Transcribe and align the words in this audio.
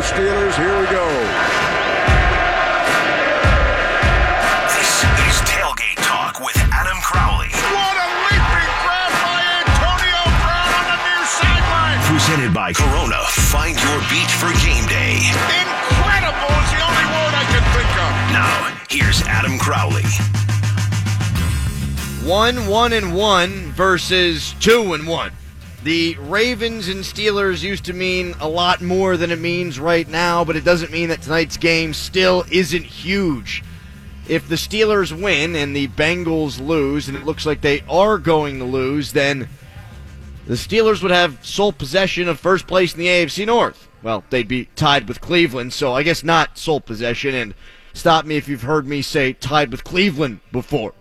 Steelers. 0.00 0.56
Here 0.56 0.80
we 0.80 0.86
go. 0.86 1.04
This 4.72 5.04
is 5.28 5.36
Tailgate 5.44 6.00
Talk 6.00 6.40
with 6.40 6.56
Adam 6.72 6.96
Crowley. 7.04 7.52
What 7.52 7.96
a 8.00 8.08
leaping 8.24 8.72
grab 8.80 9.12
by 9.20 9.44
Antonio 9.60 10.20
Brown 10.40 10.70
on 10.72 10.84
the 10.88 10.98
near 11.04 11.24
sideline. 11.28 12.00
Presented 12.08 12.54
by 12.54 12.72
Corona. 12.72 13.20
Find 13.52 13.76
your 13.76 14.00
beat 14.08 14.30
for 14.40 14.48
game 14.64 14.88
day. 14.88 15.20
Incredible 15.68 16.48
is 16.48 16.70
the 16.72 16.80
only 16.80 17.06
word 17.12 17.34
I 17.36 17.44
can 17.52 17.64
think 17.76 17.92
of. 18.00 18.12
Now, 18.32 18.72
here's 18.88 19.20
Adam 19.28 19.58
Crowley. 19.58 20.08
One, 22.26 22.66
one, 22.68 22.94
and 22.94 23.14
one 23.14 23.72
versus 23.72 24.54
two 24.60 24.94
and 24.94 25.06
one. 25.06 25.32
The 25.82 26.14
Ravens 26.16 26.88
and 26.88 27.00
Steelers 27.00 27.62
used 27.62 27.86
to 27.86 27.94
mean 27.94 28.34
a 28.38 28.48
lot 28.48 28.82
more 28.82 29.16
than 29.16 29.30
it 29.30 29.38
means 29.38 29.80
right 29.80 30.06
now, 30.06 30.44
but 30.44 30.54
it 30.54 30.64
doesn't 30.64 30.92
mean 30.92 31.08
that 31.08 31.22
tonight's 31.22 31.56
game 31.56 31.94
still 31.94 32.44
isn't 32.50 32.84
huge. 32.84 33.64
If 34.28 34.46
the 34.46 34.56
Steelers 34.56 35.10
win 35.10 35.56
and 35.56 35.74
the 35.74 35.88
Bengals 35.88 36.60
lose, 36.60 37.08
and 37.08 37.16
it 37.16 37.24
looks 37.24 37.46
like 37.46 37.62
they 37.62 37.80
are 37.88 38.18
going 38.18 38.58
to 38.58 38.64
lose, 38.66 39.12
then 39.12 39.48
the 40.46 40.54
Steelers 40.54 41.02
would 41.02 41.12
have 41.12 41.44
sole 41.44 41.72
possession 41.72 42.28
of 42.28 42.38
first 42.38 42.66
place 42.66 42.92
in 42.92 43.00
the 43.00 43.06
AFC 43.06 43.46
North. 43.46 43.88
Well, 44.02 44.22
they'd 44.28 44.46
be 44.46 44.66
tied 44.76 45.08
with 45.08 45.22
Cleveland, 45.22 45.72
so 45.72 45.94
I 45.94 46.02
guess 46.02 46.22
not 46.22 46.58
sole 46.58 46.80
possession. 46.80 47.34
And 47.34 47.54
stop 47.94 48.26
me 48.26 48.36
if 48.36 48.48
you've 48.48 48.62
heard 48.62 48.86
me 48.86 49.00
say 49.00 49.32
tied 49.32 49.70
with 49.70 49.84
Cleveland 49.84 50.40
before. 50.52 50.92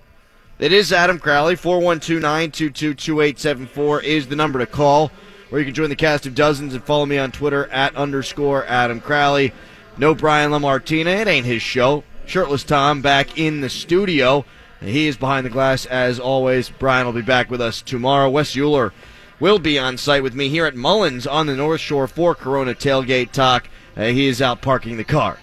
It 0.59 0.73
is 0.73 0.91
Adam 0.91 1.19
Crowley. 1.19 1.55
412 1.55 2.21
922 2.21 2.93
2874 2.93 4.01
is 4.01 4.27
the 4.27 4.35
number 4.35 4.59
to 4.59 4.65
call. 4.65 5.09
Or 5.51 5.59
you 5.59 5.63
can 5.63 5.73
join 5.73 5.89
the 5.89 5.95
cast 5.95 6.25
of 6.25 6.35
dozens 6.35 6.73
and 6.73 6.83
follow 6.83 7.05
me 7.05 7.17
on 7.17 7.31
Twitter 7.31 7.67
at 7.67 7.95
underscore 7.95 8.65
Adam 8.65 8.99
Crowley. 8.99 9.53
No 9.97 10.13
Brian 10.13 10.51
Lamartina. 10.51 11.11
It 11.11 11.29
ain't 11.29 11.45
his 11.45 11.61
show. 11.61 12.03
Shirtless 12.25 12.65
Tom 12.65 13.01
back 13.01 13.37
in 13.39 13.61
the 13.61 13.69
studio. 13.69 14.43
He 14.81 15.07
is 15.07 15.15
behind 15.15 15.45
the 15.45 15.49
glass 15.49 15.85
as 15.85 16.19
always. 16.19 16.69
Brian 16.69 17.05
will 17.05 17.13
be 17.13 17.21
back 17.21 17.49
with 17.49 17.61
us 17.61 17.81
tomorrow. 17.81 18.29
Wes 18.29 18.57
Euler 18.57 18.91
will 19.39 19.59
be 19.59 19.79
on 19.79 19.97
site 19.97 20.23
with 20.23 20.35
me 20.35 20.49
here 20.49 20.65
at 20.65 20.75
Mullins 20.75 21.25
on 21.25 21.47
the 21.47 21.55
North 21.55 21.79
Shore 21.79 22.07
for 22.07 22.35
Corona 22.35 22.75
Tailgate 22.75 23.31
Talk. 23.31 23.69
Uh, 23.95 24.07
he 24.07 24.27
is 24.27 24.41
out 24.41 24.61
parking 24.61 24.97
the 24.97 25.05
car. 25.05 25.39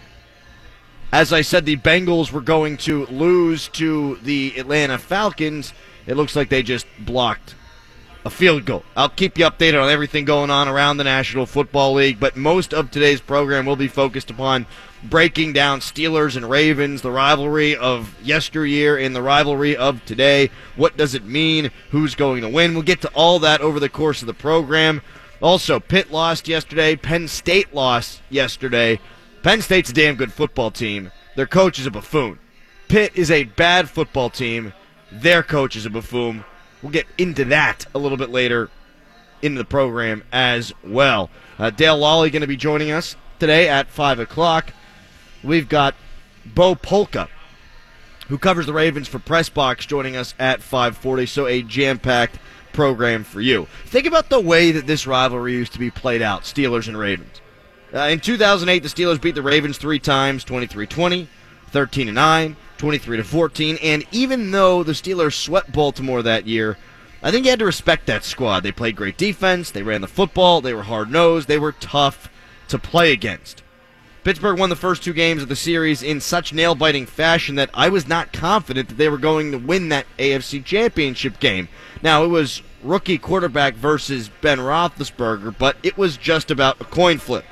As 1.16 1.32
I 1.32 1.40
said, 1.40 1.64
the 1.64 1.78
Bengals 1.78 2.30
were 2.30 2.42
going 2.42 2.76
to 2.76 3.06
lose 3.06 3.68
to 3.68 4.16
the 4.16 4.52
Atlanta 4.58 4.98
Falcons. 4.98 5.72
It 6.06 6.14
looks 6.14 6.36
like 6.36 6.50
they 6.50 6.62
just 6.62 6.86
blocked 6.98 7.54
a 8.26 8.28
field 8.28 8.66
goal. 8.66 8.82
I'll 8.94 9.08
keep 9.08 9.38
you 9.38 9.46
updated 9.46 9.82
on 9.82 9.88
everything 9.88 10.26
going 10.26 10.50
on 10.50 10.68
around 10.68 10.98
the 10.98 11.04
National 11.04 11.46
Football 11.46 11.94
League, 11.94 12.20
but 12.20 12.36
most 12.36 12.74
of 12.74 12.90
today's 12.90 13.22
program 13.22 13.64
will 13.64 13.76
be 13.76 13.88
focused 13.88 14.30
upon 14.30 14.66
breaking 15.04 15.54
down 15.54 15.80
Steelers 15.80 16.36
and 16.36 16.50
Ravens, 16.50 17.00
the 17.00 17.10
rivalry 17.10 17.74
of 17.74 18.14
yesteryear 18.22 18.98
and 18.98 19.16
the 19.16 19.22
rivalry 19.22 19.74
of 19.74 20.04
today. 20.04 20.50
What 20.76 20.98
does 20.98 21.14
it 21.14 21.24
mean? 21.24 21.70
Who's 21.92 22.14
going 22.14 22.42
to 22.42 22.50
win? 22.50 22.74
We'll 22.74 22.82
get 22.82 23.00
to 23.00 23.10
all 23.14 23.38
that 23.38 23.62
over 23.62 23.80
the 23.80 23.88
course 23.88 24.20
of 24.20 24.26
the 24.26 24.34
program. 24.34 25.00
Also, 25.40 25.80
Pitt 25.80 26.12
lost 26.12 26.46
yesterday. 26.46 26.94
Penn 26.94 27.26
State 27.26 27.72
lost 27.72 28.20
yesterday. 28.28 29.00
Penn 29.46 29.62
State's 29.62 29.90
a 29.90 29.92
damn 29.92 30.16
good 30.16 30.32
football 30.32 30.72
team. 30.72 31.12
Their 31.36 31.46
coach 31.46 31.78
is 31.78 31.86
a 31.86 31.90
buffoon. 31.92 32.40
Pitt 32.88 33.12
is 33.14 33.30
a 33.30 33.44
bad 33.44 33.88
football 33.88 34.28
team. 34.28 34.72
Their 35.12 35.44
coach 35.44 35.76
is 35.76 35.86
a 35.86 35.90
buffoon. 35.90 36.44
We'll 36.82 36.90
get 36.90 37.06
into 37.16 37.44
that 37.44 37.86
a 37.94 38.00
little 38.00 38.18
bit 38.18 38.30
later 38.30 38.70
in 39.42 39.54
the 39.54 39.64
program 39.64 40.24
as 40.32 40.72
well. 40.82 41.30
Uh, 41.60 41.70
Dale 41.70 41.96
Lolley 41.96 42.32
going 42.32 42.40
to 42.40 42.48
be 42.48 42.56
joining 42.56 42.90
us 42.90 43.14
today 43.38 43.68
at 43.68 43.88
5 43.88 44.18
o'clock. 44.18 44.72
We've 45.44 45.68
got 45.68 45.94
Bo 46.44 46.74
Smolka, 46.74 47.28
who 48.26 48.38
covers 48.38 48.66
the 48.66 48.72
Ravens 48.72 49.06
for 49.06 49.20
Pressbox, 49.20 49.86
joining 49.86 50.16
us 50.16 50.34
at 50.40 50.60
540. 50.60 51.24
So 51.26 51.46
a 51.46 51.62
jam-packed 51.62 52.40
program 52.72 53.22
for 53.22 53.40
you. 53.40 53.68
Think 53.84 54.08
about 54.08 54.28
the 54.28 54.40
way 54.40 54.72
that 54.72 54.88
this 54.88 55.06
rivalry 55.06 55.52
used 55.52 55.72
to 55.74 55.78
be 55.78 55.92
played 55.92 56.20
out, 56.20 56.42
Steelers 56.42 56.88
and 56.88 56.98
Ravens. 56.98 57.40
Uh, 57.96 58.08
in 58.08 58.20
2008, 58.20 58.82
the 58.82 58.88
Steelers 58.90 59.18
beat 59.18 59.34
the 59.34 59.40
Ravens 59.40 59.78
three 59.78 59.98
times 59.98 60.44
23 60.44 60.86
20, 60.86 61.28
13 61.68 62.12
9, 62.12 62.56
23 62.76 63.22
14. 63.22 63.78
And 63.82 64.04
even 64.12 64.50
though 64.50 64.82
the 64.82 64.92
Steelers 64.92 65.32
swept 65.32 65.72
Baltimore 65.72 66.22
that 66.22 66.46
year, 66.46 66.76
I 67.22 67.30
think 67.30 67.46
you 67.46 67.50
had 67.50 67.60
to 67.60 67.64
respect 67.64 68.04
that 68.06 68.22
squad. 68.22 68.62
They 68.62 68.72
played 68.72 68.96
great 68.96 69.16
defense, 69.16 69.70
they 69.70 69.82
ran 69.82 70.02
the 70.02 70.08
football, 70.08 70.60
they 70.60 70.74
were 70.74 70.82
hard 70.82 71.10
nosed, 71.10 71.48
they 71.48 71.56
were 71.56 71.72
tough 71.72 72.28
to 72.68 72.78
play 72.78 73.12
against. 73.12 73.62
Pittsburgh 74.24 74.58
won 74.58 74.68
the 74.68 74.76
first 74.76 75.02
two 75.02 75.14
games 75.14 75.42
of 75.42 75.48
the 75.48 75.56
series 75.56 76.02
in 76.02 76.20
such 76.20 76.52
nail 76.52 76.74
biting 76.74 77.06
fashion 77.06 77.54
that 77.54 77.70
I 77.72 77.88
was 77.88 78.06
not 78.06 78.30
confident 78.30 78.88
that 78.88 78.96
they 78.96 79.08
were 79.08 79.16
going 79.16 79.52
to 79.52 79.58
win 79.58 79.88
that 79.88 80.06
AFC 80.18 80.62
championship 80.62 81.40
game. 81.40 81.68
Now, 82.02 82.24
it 82.24 82.28
was 82.28 82.60
rookie 82.82 83.16
quarterback 83.16 83.74
versus 83.74 84.28
Ben 84.42 84.58
Roethlisberger, 84.58 85.56
but 85.56 85.78
it 85.82 85.96
was 85.96 86.18
just 86.18 86.50
about 86.50 86.78
a 86.78 86.84
coin 86.84 87.16
flip. 87.16 87.44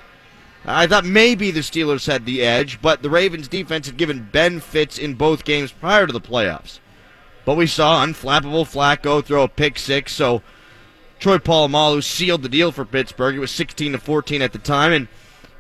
I 0.66 0.86
thought 0.86 1.04
maybe 1.04 1.50
the 1.50 1.60
Steelers 1.60 2.06
had 2.06 2.25
the 2.25 2.42
edge, 2.42 2.80
but 2.80 3.02
the 3.02 3.10
Ravens 3.10 3.48
defense 3.48 3.86
had 3.86 3.97
given 3.97 4.28
Ben 4.32 4.60
fits 4.60 4.98
in 4.98 5.14
both 5.14 5.44
games 5.44 5.72
prior 5.72 6.06
to 6.06 6.12
the 6.12 6.20
playoffs. 6.20 6.78
But 7.44 7.56
we 7.56 7.66
saw 7.66 8.04
unflappable 8.04 8.64
Flacco 8.64 9.22
throw 9.22 9.42
a 9.42 9.48
pick 9.48 9.78
six, 9.78 10.12
so 10.12 10.42
Troy 11.19 11.38
Polamalu 11.38 12.03
sealed 12.03 12.42
the 12.42 12.48
deal 12.48 12.72
for 12.72 12.84
Pittsburgh. 12.86 13.36
It 13.36 13.41
was 13.41 13.50
16 13.50 13.92
to 13.92 13.98
14 13.98 14.41
at 14.41 14.53
the 14.53 14.58
time 14.58 14.92
and 14.92 15.08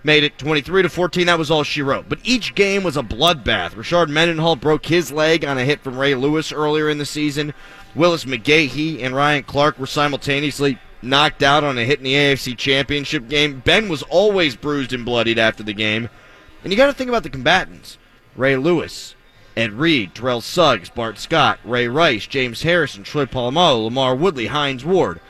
made 0.02 0.24
it 0.24 0.38
23 0.38 0.82
to 0.82 0.88
14. 0.88 1.26
That 1.26 1.38
was 1.38 1.50
all 1.50 1.64
she 1.64 1.82
wrote. 1.82 2.08
But 2.08 2.20
each 2.22 2.54
game 2.54 2.82
was 2.82 2.96
a 2.96 3.02
bloodbath. 3.02 3.72
Rashard 3.72 4.08
Mendenhall 4.08 4.56
broke 4.56 4.86
his 4.86 5.12
leg 5.12 5.44
on 5.44 5.58
a 5.58 5.64
hit 5.64 5.80
from 5.80 5.98
Ray 5.98 6.14
Lewis 6.14 6.52
earlier 6.52 6.88
in 6.88 6.98
the 6.98 7.06
season. 7.06 7.52
Willis 7.94 8.24
McGahee 8.24 9.02
and 9.02 9.14
Ryan 9.14 9.42
Clark 9.42 9.78
were 9.78 9.86
simultaneously 9.86 10.78
knocked 11.04 11.42
out 11.42 11.64
on 11.64 11.78
a 11.78 11.84
hit 11.84 11.98
in 11.98 12.04
the 12.04 12.14
AFC 12.14 12.56
Championship 12.56 13.28
game. 13.28 13.60
Ben 13.64 13.88
was 13.88 14.02
always 14.04 14.56
bruised 14.56 14.92
and 14.92 15.04
bloodied 15.04 15.38
after 15.38 15.62
the 15.62 15.72
game. 15.72 16.08
And 16.62 16.72
you 16.72 16.76
got 16.76 16.86
to 16.86 16.92
think 16.92 17.08
about 17.08 17.22
the 17.22 17.30
combatants 17.30 17.98
Ray 18.36 18.56
Lewis, 18.56 19.14
Ed 19.56 19.72
Reed, 19.72 20.14
Terrell 20.14 20.40
Suggs, 20.40 20.90
Bart 20.90 21.18
Scott, 21.18 21.60
Ray 21.64 21.86
Rice, 21.86 22.26
James 22.26 22.62
Harrison, 22.62 23.04
Troy 23.04 23.26
Polamalu, 23.26 23.90
LaMarr 23.90 24.18
Woodley, 24.18 24.46
Hines 24.46 24.84
Ward. 24.84 25.20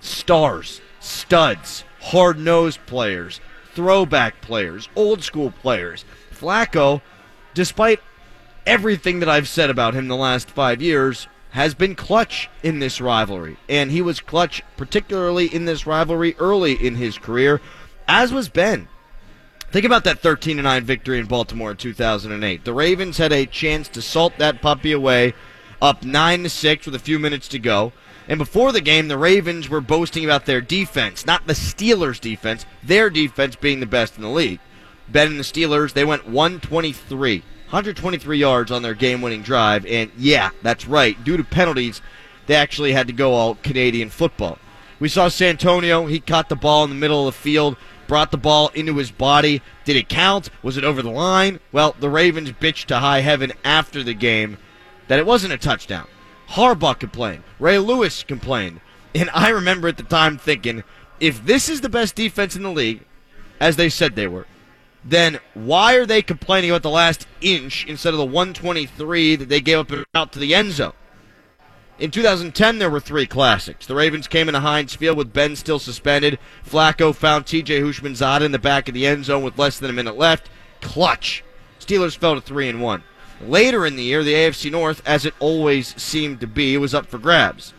Stars, 0.00 0.80
studs, 1.00 1.84
hard 2.00 2.38
nosed 2.38 2.80
players, 2.86 3.40
throwback 3.74 4.40
players, 4.40 4.88
old 4.94 5.22
school 5.22 5.50
players. 5.50 6.04
Flacco, 6.32 7.02
despite 7.54 8.00
everything 8.66 9.20
that 9.20 9.28
I've 9.28 9.48
said 9.48 9.70
about 9.70 9.94
him 9.94 10.08
the 10.08 10.16
last 10.16 10.50
five 10.50 10.80
years, 10.80 11.26
has 11.50 11.74
been 11.74 11.94
clutch 11.94 12.48
in 12.62 12.78
this 12.78 13.00
rivalry. 13.00 13.56
And 13.68 13.90
he 13.90 14.02
was 14.02 14.20
clutch, 14.20 14.62
particularly 14.76 15.46
in 15.46 15.64
this 15.64 15.86
rivalry 15.86 16.36
early 16.38 16.74
in 16.74 16.96
his 16.96 17.18
career, 17.18 17.60
as 18.06 18.32
was 18.32 18.48
Ben. 18.48 18.88
Think 19.70 19.84
about 19.84 20.04
that 20.04 20.18
13 20.18 20.56
9 20.56 20.84
victory 20.84 21.18
in 21.18 21.26
Baltimore 21.26 21.72
in 21.72 21.76
2008. 21.76 22.64
The 22.64 22.72
Ravens 22.72 23.18
had 23.18 23.32
a 23.32 23.46
chance 23.46 23.88
to 23.90 24.02
salt 24.02 24.32
that 24.38 24.60
puppy 24.60 24.92
away, 24.92 25.34
up 25.80 26.04
9 26.04 26.42
to 26.42 26.48
6 26.48 26.86
with 26.86 26.94
a 26.94 27.00
few 27.00 27.18
minutes 27.18 27.46
to 27.48 27.58
go. 27.58 27.92
And 28.28 28.38
before 28.38 28.72
the 28.72 28.80
game, 28.80 29.08
the 29.08 29.18
Ravens 29.18 29.68
were 29.68 29.80
boasting 29.80 30.24
about 30.24 30.46
their 30.46 30.60
defense, 30.60 31.26
not 31.26 31.46
the 31.46 31.52
Steelers' 31.52 32.20
defense, 32.20 32.66
their 32.82 33.10
defense 33.10 33.56
being 33.56 33.80
the 33.80 33.86
best 33.86 34.16
in 34.16 34.22
the 34.22 34.28
league. 34.28 34.60
Ben 35.08 35.28
and 35.28 35.38
the 35.38 35.44
Steelers, 35.44 35.92
they 35.92 36.04
went 36.04 36.28
123 36.28 37.42
123 37.70 38.36
yards 38.36 38.72
on 38.72 38.82
their 38.82 38.94
game 38.94 39.22
winning 39.22 39.42
drive. 39.42 39.86
And 39.86 40.10
yeah, 40.18 40.50
that's 40.62 40.88
right. 40.88 41.22
Due 41.22 41.36
to 41.36 41.44
penalties, 41.44 42.02
they 42.46 42.56
actually 42.56 42.92
had 42.92 43.06
to 43.06 43.12
go 43.12 43.34
all 43.34 43.54
Canadian 43.54 44.10
football. 44.10 44.58
We 44.98 45.08
saw 45.08 45.28
Santonio. 45.28 46.06
He 46.06 46.18
caught 46.18 46.48
the 46.48 46.56
ball 46.56 46.82
in 46.82 46.90
the 46.90 46.96
middle 46.96 47.28
of 47.28 47.34
the 47.34 47.40
field, 47.40 47.76
brought 48.08 48.32
the 48.32 48.36
ball 48.36 48.72
into 48.74 48.96
his 48.96 49.12
body. 49.12 49.62
Did 49.84 49.94
it 49.94 50.08
count? 50.08 50.50
Was 50.62 50.76
it 50.76 50.84
over 50.84 51.00
the 51.00 51.10
line? 51.10 51.60
Well, 51.70 51.94
the 52.00 52.10
Ravens 52.10 52.50
bitched 52.50 52.86
to 52.86 52.98
high 52.98 53.20
heaven 53.20 53.52
after 53.64 54.02
the 54.02 54.14
game 54.14 54.58
that 55.06 55.20
it 55.20 55.26
wasn't 55.26 55.52
a 55.52 55.58
touchdown. 55.58 56.08
Harbaugh 56.48 56.98
complained. 56.98 57.44
Ray 57.60 57.78
Lewis 57.78 58.24
complained. 58.24 58.80
And 59.14 59.30
I 59.32 59.50
remember 59.50 59.86
at 59.86 59.96
the 59.96 60.02
time 60.02 60.38
thinking, 60.38 60.82
if 61.20 61.44
this 61.44 61.68
is 61.68 61.80
the 61.80 61.88
best 61.88 62.16
defense 62.16 62.56
in 62.56 62.62
the 62.62 62.70
league, 62.72 63.02
as 63.60 63.76
they 63.76 63.88
said 63.88 64.16
they 64.16 64.26
were, 64.26 64.46
then 65.04 65.38
why 65.54 65.94
are 65.94 66.06
they 66.06 66.22
complaining 66.22 66.70
about 66.70 66.82
the 66.82 66.90
last 66.90 67.26
inch 67.40 67.86
instead 67.86 68.12
of 68.12 68.18
the 68.18 68.24
123 68.24 69.36
that 69.36 69.48
they 69.48 69.60
gave 69.60 69.78
up 69.78 70.06
out 70.14 70.32
to 70.32 70.38
the 70.38 70.54
end 70.54 70.72
zone? 70.72 70.92
In 71.98 72.10
2010, 72.10 72.78
there 72.78 72.88
were 72.88 73.00
three 73.00 73.26
classics. 73.26 73.86
The 73.86 73.94
Ravens 73.94 74.26
came 74.26 74.48
into 74.48 74.60
Heinz 74.60 74.94
Field 74.94 75.18
with 75.18 75.34
Ben 75.34 75.54
still 75.54 75.78
suspended. 75.78 76.38
Flacco 76.66 77.14
found 77.14 77.44
T.J. 77.44 77.80
Houshmandzadeh 77.80 78.44
in 78.44 78.52
the 78.52 78.58
back 78.58 78.88
of 78.88 78.94
the 78.94 79.06
end 79.06 79.26
zone 79.26 79.42
with 79.42 79.58
less 79.58 79.78
than 79.78 79.90
a 79.90 79.92
minute 79.92 80.16
left. 80.16 80.48
Clutch. 80.80 81.44
Steelers 81.78 82.16
fell 82.16 82.34
to 82.34 82.40
three 82.40 82.70
and 82.70 82.80
one. 82.80 83.02
Later 83.42 83.84
in 83.84 83.96
the 83.96 84.02
year, 84.02 84.24
the 84.24 84.32
AFC 84.32 84.70
North, 84.70 85.02
as 85.06 85.26
it 85.26 85.34
always 85.40 85.94
seemed 86.00 86.40
to 86.40 86.46
be, 86.46 86.76
was 86.78 86.94
up 86.94 87.06
for 87.06 87.18
grabs. 87.18 87.74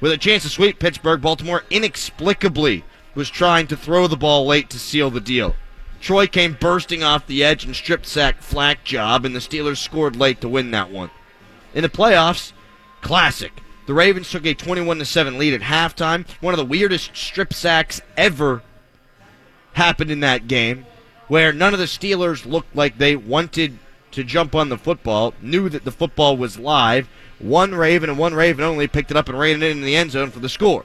With 0.00 0.10
a 0.10 0.18
chance 0.18 0.42
to 0.42 0.48
sweep 0.48 0.80
Pittsburgh, 0.80 1.20
Baltimore 1.20 1.62
inexplicably 1.70 2.84
was 3.14 3.30
trying 3.30 3.68
to 3.68 3.76
throw 3.76 4.08
the 4.08 4.16
ball 4.16 4.44
late 4.44 4.70
to 4.70 4.78
seal 4.78 5.10
the 5.10 5.20
deal. 5.20 5.54
Troy 6.02 6.26
came 6.26 6.54
bursting 6.54 7.04
off 7.04 7.28
the 7.28 7.44
edge 7.44 7.64
and 7.64 7.76
strip 7.76 8.04
sack 8.04 8.42
flack 8.42 8.82
job, 8.82 9.24
and 9.24 9.36
the 9.36 9.38
Steelers 9.38 9.76
scored 9.76 10.16
late 10.16 10.40
to 10.40 10.48
win 10.48 10.72
that 10.72 10.90
one. 10.90 11.12
In 11.74 11.82
the 11.82 11.88
playoffs, 11.88 12.52
classic. 13.00 13.62
The 13.86 13.94
Ravens 13.94 14.28
took 14.28 14.44
a 14.44 14.52
21 14.52 15.04
7 15.04 15.38
lead 15.38 15.54
at 15.54 15.60
halftime. 15.60 16.28
One 16.40 16.54
of 16.54 16.58
the 16.58 16.64
weirdest 16.64 17.16
strip 17.16 17.54
sacks 17.54 18.00
ever 18.16 18.62
happened 19.74 20.10
in 20.10 20.18
that 20.20 20.48
game, 20.48 20.86
where 21.28 21.52
none 21.52 21.72
of 21.72 21.78
the 21.78 21.86
Steelers 21.86 22.44
looked 22.44 22.74
like 22.74 22.98
they 22.98 23.14
wanted 23.14 23.78
to 24.10 24.24
jump 24.24 24.56
on 24.56 24.70
the 24.70 24.78
football, 24.78 25.34
knew 25.40 25.68
that 25.68 25.84
the 25.84 25.92
football 25.92 26.36
was 26.36 26.58
live. 26.58 27.08
One 27.38 27.76
Raven 27.76 28.10
and 28.10 28.18
one 28.18 28.34
Raven 28.34 28.64
only 28.64 28.88
picked 28.88 29.12
it 29.12 29.16
up 29.16 29.28
and 29.28 29.38
ran 29.38 29.62
it 29.62 29.70
in 29.70 29.82
the 29.82 29.94
end 29.94 30.10
zone 30.10 30.32
for 30.32 30.40
the 30.40 30.48
score. 30.48 30.84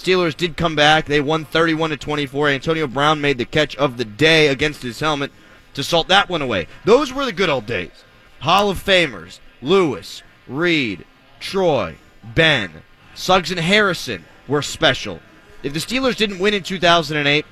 Steelers 0.00 0.34
did 0.34 0.56
come 0.56 0.74
back. 0.74 1.04
They 1.04 1.20
won 1.20 1.44
31 1.44 1.90
to 1.90 1.96
24. 1.98 2.48
Antonio 2.48 2.86
Brown 2.86 3.20
made 3.20 3.36
the 3.36 3.44
catch 3.44 3.76
of 3.76 3.98
the 3.98 4.04
day 4.06 4.46
against 4.46 4.82
his 4.82 5.00
helmet 5.00 5.30
to 5.74 5.84
salt 5.84 6.08
that 6.08 6.30
one 6.30 6.40
away. 6.40 6.68
Those 6.86 7.12
were 7.12 7.26
the 7.26 7.34
good 7.34 7.50
old 7.50 7.66
days. 7.66 7.90
Hall 8.38 8.70
of 8.70 8.82
Famers, 8.82 9.40
Lewis, 9.60 10.22
Reed, 10.48 11.04
Troy, 11.38 11.96
Ben, 12.24 12.82
Suggs 13.14 13.50
and 13.50 13.60
Harrison 13.60 14.24
were 14.48 14.62
special. 14.62 15.20
If 15.62 15.74
the 15.74 15.78
Steelers 15.80 16.16
didn't 16.16 16.38
win 16.38 16.54
in 16.54 16.62
2008, 16.62 17.44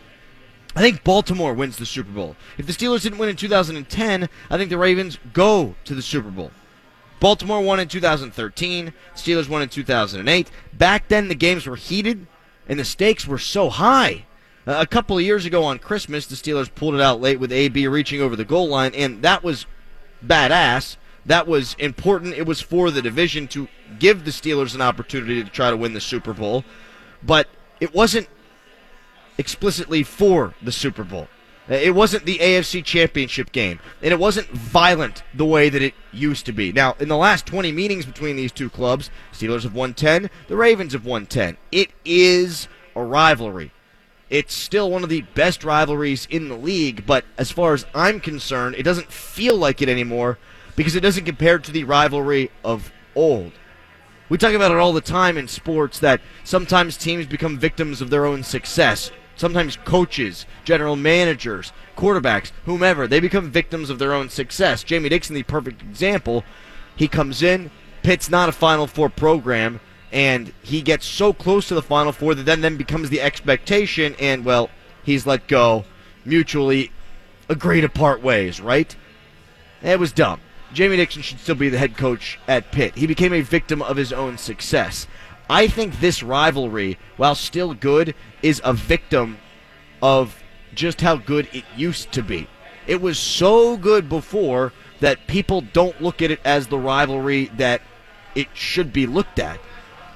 I 0.74 0.80
think 0.80 1.04
Baltimore 1.04 1.52
wins 1.52 1.76
the 1.76 1.84
Super 1.84 2.12
Bowl. 2.12 2.34
If 2.56 2.66
the 2.66 2.72
Steelers 2.72 3.02
didn't 3.02 3.18
win 3.18 3.28
in 3.28 3.36
2010, 3.36 4.26
I 4.48 4.56
think 4.56 4.70
the 4.70 4.78
Ravens 4.78 5.18
go 5.34 5.74
to 5.84 5.94
the 5.94 6.00
Super 6.00 6.30
Bowl. 6.30 6.52
Baltimore 7.20 7.60
won 7.60 7.78
in 7.78 7.88
2013. 7.88 8.94
Steelers 9.14 9.50
won 9.50 9.60
in 9.60 9.68
2008. 9.68 10.50
Back 10.72 11.08
then, 11.08 11.28
the 11.28 11.34
games 11.34 11.66
were 11.66 11.76
heated 11.76 12.26
and 12.68 12.78
the 12.78 12.84
stakes 12.84 13.26
were 13.26 13.38
so 13.38 13.70
high. 13.70 14.24
Uh, 14.66 14.76
a 14.78 14.86
couple 14.86 15.16
of 15.16 15.24
years 15.24 15.44
ago 15.44 15.64
on 15.64 15.78
Christmas, 15.78 16.26
the 16.26 16.36
Steelers 16.36 16.72
pulled 16.74 16.94
it 16.94 17.00
out 17.00 17.20
late 17.20 17.40
with 17.40 17.52
AB 17.52 17.88
reaching 17.88 18.20
over 18.20 18.36
the 18.36 18.44
goal 18.44 18.68
line, 18.68 18.94
and 18.94 19.22
that 19.22 19.42
was 19.42 19.66
badass. 20.24 20.96
That 21.24 21.46
was 21.46 21.74
important. 21.78 22.34
It 22.34 22.46
was 22.46 22.60
for 22.60 22.90
the 22.90 23.02
division 23.02 23.48
to 23.48 23.68
give 23.98 24.24
the 24.24 24.30
Steelers 24.30 24.74
an 24.74 24.82
opportunity 24.82 25.42
to 25.42 25.50
try 25.50 25.70
to 25.70 25.76
win 25.76 25.94
the 25.94 26.00
Super 26.00 26.32
Bowl, 26.32 26.64
but 27.22 27.48
it 27.80 27.94
wasn't 27.94 28.28
explicitly 29.38 30.02
for 30.02 30.54
the 30.62 30.72
Super 30.72 31.04
Bowl. 31.04 31.28
Uh, 31.70 31.74
it 31.74 31.94
wasn't 31.94 32.24
the 32.24 32.38
AFC 32.38 32.82
Championship 32.84 33.52
game, 33.52 33.78
and 34.02 34.12
it 34.12 34.18
wasn't 34.18 34.48
violent 34.48 35.22
the 35.34 35.44
way 35.44 35.68
that 35.68 35.82
it 35.82 35.94
used 36.12 36.46
to 36.46 36.52
be. 36.52 36.72
Now, 36.72 36.96
in 36.98 37.08
the 37.08 37.16
last 37.16 37.46
20 37.46 37.72
meetings 37.72 38.06
between 38.06 38.36
these 38.36 38.52
two 38.52 38.70
clubs, 38.70 39.10
Steelers 39.32 39.64
have 39.64 39.74
won 39.74 39.92
10, 39.94 40.30
the 40.48 40.56
Ravens 40.56 40.94
have 40.94 41.04
won 41.04 41.26
10. 41.26 41.56
It 41.70 41.90
is 42.04 42.68
a 42.96 43.02
rivalry. 43.02 43.70
It's 44.30 44.54
still 44.54 44.90
one 44.90 45.02
of 45.02 45.08
the 45.08 45.22
best 45.34 45.64
rivalries 45.64 46.26
in 46.30 46.48
the 46.48 46.56
league, 46.56 47.06
but 47.06 47.24
as 47.36 47.50
far 47.50 47.72
as 47.72 47.86
I'm 47.94 48.20
concerned, 48.20 48.74
it 48.76 48.82
doesn't 48.82 49.12
feel 49.12 49.56
like 49.56 49.80
it 49.80 49.88
anymore 49.88 50.38
because 50.76 50.94
it 50.94 51.00
doesn't 51.00 51.24
compare 51.24 51.58
to 51.58 51.72
the 51.72 51.84
rivalry 51.84 52.50
of 52.62 52.92
old. 53.14 53.52
We 54.28 54.36
talk 54.36 54.52
about 54.52 54.70
it 54.70 54.76
all 54.76 54.92
the 54.92 55.00
time 55.00 55.38
in 55.38 55.48
sports 55.48 55.98
that 56.00 56.20
sometimes 56.44 56.98
teams 56.98 57.26
become 57.26 57.58
victims 57.58 58.02
of 58.02 58.10
their 58.10 58.26
own 58.26 58.42
success 58.42 59.10
sometimes 59.38 59.78
coaches, 59.84 60.44
general 60.64 60.96
managers, 60.96 61.72
quarterbacks, 61.96 62.52
whomever, 62.66 63.06
they 63.06 63.20
become 63.20 63.50
victims 63.50 63.88
of 63.88 63.98
their 63.98 64.12
own 64.12 64.28
success. 64.28 64.82
Jamie 64.82 65.08
Dixon, 65.08 65.34
the 65.34 65.42
perfect 65.44 65.80
example. 65.80 66.44
He 66.96 67.08
comes 67.08 67.42
in, 67.42 67.70
Pitt's 68.02 68.28
not 68.28 68.48
a 68.48 68.52
Final 68.52 68.86
Four 68.86 69.08
program, 69.08 69.80
and 70.12 70.52
he 70.62 70.82
gets 70.82 71.06
so 71.06 71.32
close 71.32 71.68
to 71.68 71.74
the 71.74 71.82
Final 71.82 72.12
Four 72.12 72.34
that 72.34 72.44
then, 72.44 72.60
then 72.60 72.76
becomes 72.76 73.10
the 73.10 73.20
expectation, 73.20 74.14
and, 74.18 74.44
well, 74.44 74.70
he's 75.04 75.26
let 75.26 75.48
go, 75.48 75.84
mutually 76.24 76.92
agree 77.48 77.80
to 77.80 77.88
part 77.88 78.22
ways, 78.22 78.60
right? 78.60 78.94
It 79.82 79.98
was 79.98 80.12
dumb. 80.12 80.40
Jamie 80.72 80.96
Dixon 80.96 81.22
should 81.22 81.40
still 81.40 81.54
be 81.54 81.70
the 81.70 81.78
head 81.78 81.96
coach 81.96 82.38
at 82.46 82.72
Pitt. 82.72 82.94
He 82.96 83.06
became 83.06 83.32
a 83.32 83.40
victim 83.40 83.80
of 83.80 83.96
his 83.96 84.12
own 84.12 84.36
success. 84.36 85.06
I 85.48 85.66
think 85.66 86.00
this 86.00 86.22
rivalry, 86.22 86.98
while 87.16 87.34
still 87.34 87.74
good, 87.74 88.14
is 88.42 88.60
a 88.64 88.72
victim 88.72 89.38
of 90.02 90.42
just 90.74 91.00
how 91.00 91.16
good 91.16 91.48
it 91.52 91.64
used 91.76 92.12
to 92.12 92.22
be. 92.22 92.46
It 92.86 93.00
was 93.00 93.18
so 93.18 93.76
good 93.76 94.08
before 94.08 94.72
that 95.00 95.26
people 95.26 95.60
don't 95.60 96.00
look 96.02 96.22
at 96.22 96.30
it 96.30 96.40
as 96.44 96.66
the 96.66 96.78
rivalry 96.78 97.46
that 97.56 97.82
it 98.34 98.48
should 98.54 98.92
be 98.92 99.06
looked 99.06 99.38
at. 99.38 99.58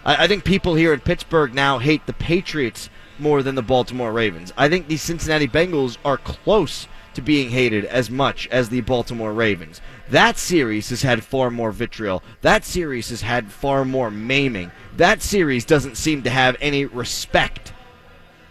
I, 0.05 0.25
I 0.25 0.27
think 0.29 0.45
people 0.45 0.75
here 0.75 0.93
in 0.93 1.01
Pittsburgh 1.01 1.55
now 1.55 1.79
hate 1.79 2.07
the 2.07 2.13
Patriots 2.13 2.91
more 3.19 3.43
than 3.43 3.55
the 3.55 3.63
Baltimore 3.63 4.13
Ravens. 4.13 4.53
I 4.57 4.69
think 4.69 4.89
the 4.89 4.97
Cincinnati 4.97 5.49
Bengals 5.49 5.97
are 6.05 6.17
close 6.19 6.89
to 7.15 7.23
being 7.23 7.51
hated 7.51 7.85
as 7.85 8.11
much 8.11 8.49
as 8.49 8.69
the 8.69 8.81
Baltimore 8.81 9.33
Ravens. 9.33 9.81
That 10.09 10.39
series 10.39 10.89
has 10.91 11.03
had 11.03 11.25
far 11.25 11.51
more 11.51 11.73
vitriol. 11.73 12.23
That 12.41 12.65
series 12.65 13.11
has 13.11 13.23
had 13.23 13.53
far 13.53 13.85
more 13.85 14.11
maiming. 14.11 14.73
That 14.97 15.23
series 15.23 15.65
doesn't 15.65 15.97
seem 15.97 16.23
to 16.23 16.31
have 16.31 16.57
any 16.61 16.85
respect 16.85 17.73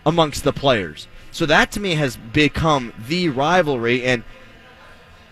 amongst 0.05 0.43
the 0.43 0.53
players. 0.53 1.07
So 1.31 1.45
that 1.45 1.71
to 1.73 1.79
me 1.79 1.95
has 1.95 2.17
become 2.17 2.93
the 3.07 3.29
rivalry 3.29 4.03
and 4.03 4.23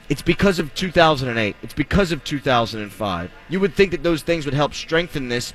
it's 0.08 0.22
because 0.24 0.58
of 0.58 0.74
2008. 0.74 1.56
It's 1.62 1.74
because 1.74 2.12
of 2.12 2.24
2005. 2.24 3.32
You 3.48 3.60
would 3.60 3.76
think 3.76 3.92
that 3.92 4.02
those 4.02 4.24
things 4.24 4.46
would 4.46 4.56
help 4.56 4.74
strengthen 4.74 5.30
this, 5.30 5.54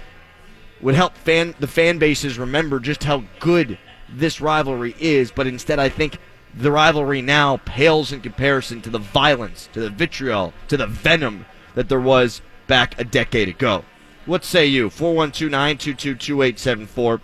would 0.81 0.95
help 0.95 1.17
fan 1.17 1.55
the 1.59 1.67
fan 1.67 1.99
bases 1.99 2.39
remember 2.39 2.79
just 2.79 3.05
how 3.05 3.25
good 3.41 3.79
this 4.09 4.41
rivalry 4.41 4.95
is, 5.01 5.33
but 5.33 5.47
instead 5.47 5.79
I 5.79 5.89
think 5.89 6.19
the 6.57 6.71
rivalry 6.71 7.21
now 7.21 7.57
pales 7.65 8.13
in 8.13 8.21
comparison 8.21 8.81
to 8.83 8.91
the 8.91 8.99
violence, 8.99 9.69
to 9.73 9.81
the 9.81 9.91
vitriol, 9.91 10.53
to 10.69 10.77
the 10.77 10.87
venom 10.87 11.47
that 11.75 11.89
there 11.89 12.01
was 12.01 12.41
back 12.69 12.99
a 12.99 13.05
decade 13.05 13.49
ago. 13.49 13.85
What 14.27 14.45
say 14.45 14.67
you? 14.67 14.91
412 14.91 15.51
922 15.51 16.15
2874. 16.15 17.21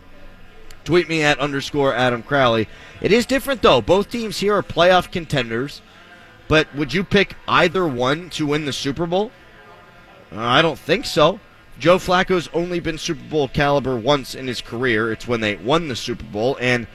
Tweet 0.85 1.09
me 1.09 1.23
at 1.23 1.39
underscore 1.39 1.95
Adam 1.95 2.23
Crowley. 2.23 2.69
It 3.01 3.13
is 3.13 3.27
different, 3.27 3.63
though. 3.63 3.81
Both 3.81 4.11
teams 4.11 4.39
here 4.39 4.55
are 4.55 4.63
playoff 4.63 5.11
contenders. 5.11 5.83
But 6.49 6.75
would 6.75 6.93
you 6.93 7.05
pick 7.05 7.37
either 7.47 7.87
one 7.87 8.29
to 8.31 8.47
win 8.47 8.65
the 8.65 8.73
Super 8.73 9.07
Bowl? 9.07 9.31
Uh, 10.33 10.41
I 10.41 10.63
don't 10.63 10.79
think 10.79 11.07
so. 11.07 11.39
Joe 11.79 11.99
Flacco's 11.99 12.49
only 12.53 12.81
been 12.81 12.99
Super 12.99 13.23
Bowl 13.23 13.49
caliber 13.49 13.97
once 13.97 14.35
in 14.35 14.47
his 14.47 14.61
career. 14.61 15.13
It's 15.13 15.29
when 15.29 15.41
they 15.41 15.57
won 15.57 15.89
the 15.89 15.97
Super 15.97 16.25
Bowl, 16.25 16.59
and 16.61 16.87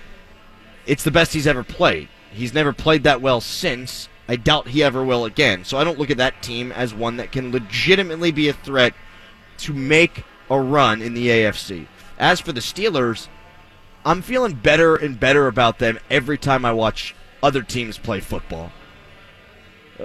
it's 0.86 1.04
the 1.04 1.12
best 1.12 1.34
he's 1.34 1.48
ever 1.48 1.64
played. 1.64 2.10
He's 2.32 2.54
never 2.54 2.74
played 2.74 3.04
that 3.04 3.22
well 3.22 3.42
since. 3.42 4.10
I 4.28 4.36
doubt 4.36 4.68
he 4.68 4.84
ever 4.84 5.04
will 5.04 5.26
again. 5.26 5.64
So 5.64 5.78
I 5.78 5.84
don't 5.84 5.98
look 5.98 6.12
at 6.12 6.18
that 6.18 6.44
team 6.44 6.72
as 6.72 6.94
one 6.94 7.18
that 7.18 7.32
can 7.32 7.52
legitimately 7.52 8.32
be 8.32 8.50
a 8.50 8.54
threat 8.54 8.94
to 9.60 9.74
make 9.74 10.24
a 10.50 10.60
run 10.60 11.02
in 11.02 11.14
the 11.14 11.28
AFC. 11.28 11.88
As 12.18 12.40
for 12.40 12.52
the 12.52 12.62
Steelers, 12.62 13.28
I'm 14.06 14.22
feeling 14.22 14.54
better 14.54 14.96
and 14.96 15.20
better 15.20 15.48
about 15.48 15.80
them 15.80 16.00
every 16.10 16.38
time 16.38 16.64
I 16.66 16.72
watch 16.72 17.16
other 17.42 17.64
teams 17.64 17.98
play 17.98 18.20
football. 18.20 18.72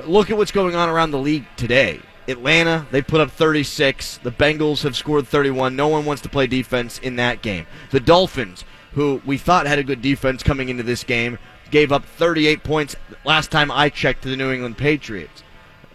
Look 0.06 0.30
at 0.30 0.36
what's 0.36 0.52
going 0.52 0.74
on 0.74 0.88
around 0.88 1.10
the 1.10 1.18
league 1.18 1.46
today. 1.56 2.00
Atlanta, 2.28 2.86
they 2.90 3.02
put 3.02 3.20
up 3.20 3.30
36. 3.30 4.18
The 4.18 4.30
Bengals 4.30 4.82
have 4.82 4.96
scored 4.96 5.26
31. 5.26 5.74
No 5.74 5.88
one 5.88 6.04
wants 6.04 6.22
to 6.22 6.28
play 6.28 6.46
defense 6.46 6.98
in 6.98 7.16
that 7.16 7.42
game. 7.42 7.66
The 7.90 8.00
Dolphins, 8.00 8.64
who 8.92 9.20
we 9.26 9.36
thought 9.36 9.66
had 9.66 9.78
a 9.78 9.84
good 9.84 10.00
defense 10.00 10.42
coming 10.42 10.68
into 10.68 10.82
this 10.82 11.04
game, 11.04 11.38
gave 11.70 11.92
up 11.92 12.04
38 12.04 12.62
points 12.62 12.96
last 13.24 13.50
time 13.50 13.70
I 13.70 13.88
checked 13.88 14.22
to 14.22 14.28
the 14.28 14.36
New 14.36 14.50
England 14.50 14.78
Patriots. 14.78 15.42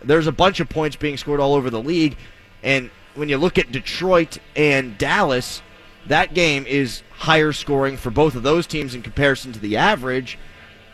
There's 0.04 0.28
a 0.28 0.32
bunch 0.32 0.60
of 0.60 0.70
points 0.70 0.96
being 0.96 1.18
scored 1.18 1.40
all 1.40 1.56
over 1.56 1.70
the 1.70 1.82
league, 1.82 2.18
and 2.64 2.92
when 3.16 3.30
you 3.30 3.38
look 3.38 3.58
at 3.58 3.72
Detroit 3.72 4.38
and 4.56 4.98
Dallas, 4.98 5.62
that 6.08 6.34
game 6.34 6.66
is 6.68 7.02
higher 7.12 7.52
scoring 7.52 7.98
for 7.98 8.12
both 8.12 8.36
of 8.36 8.44
those 8.44 8.68
teams 8.68 8.94
in 8.94 9.02
comparison 9.02 9.52
to 9.54 9.60
the 9.60 9.78
average. 9.78 10.38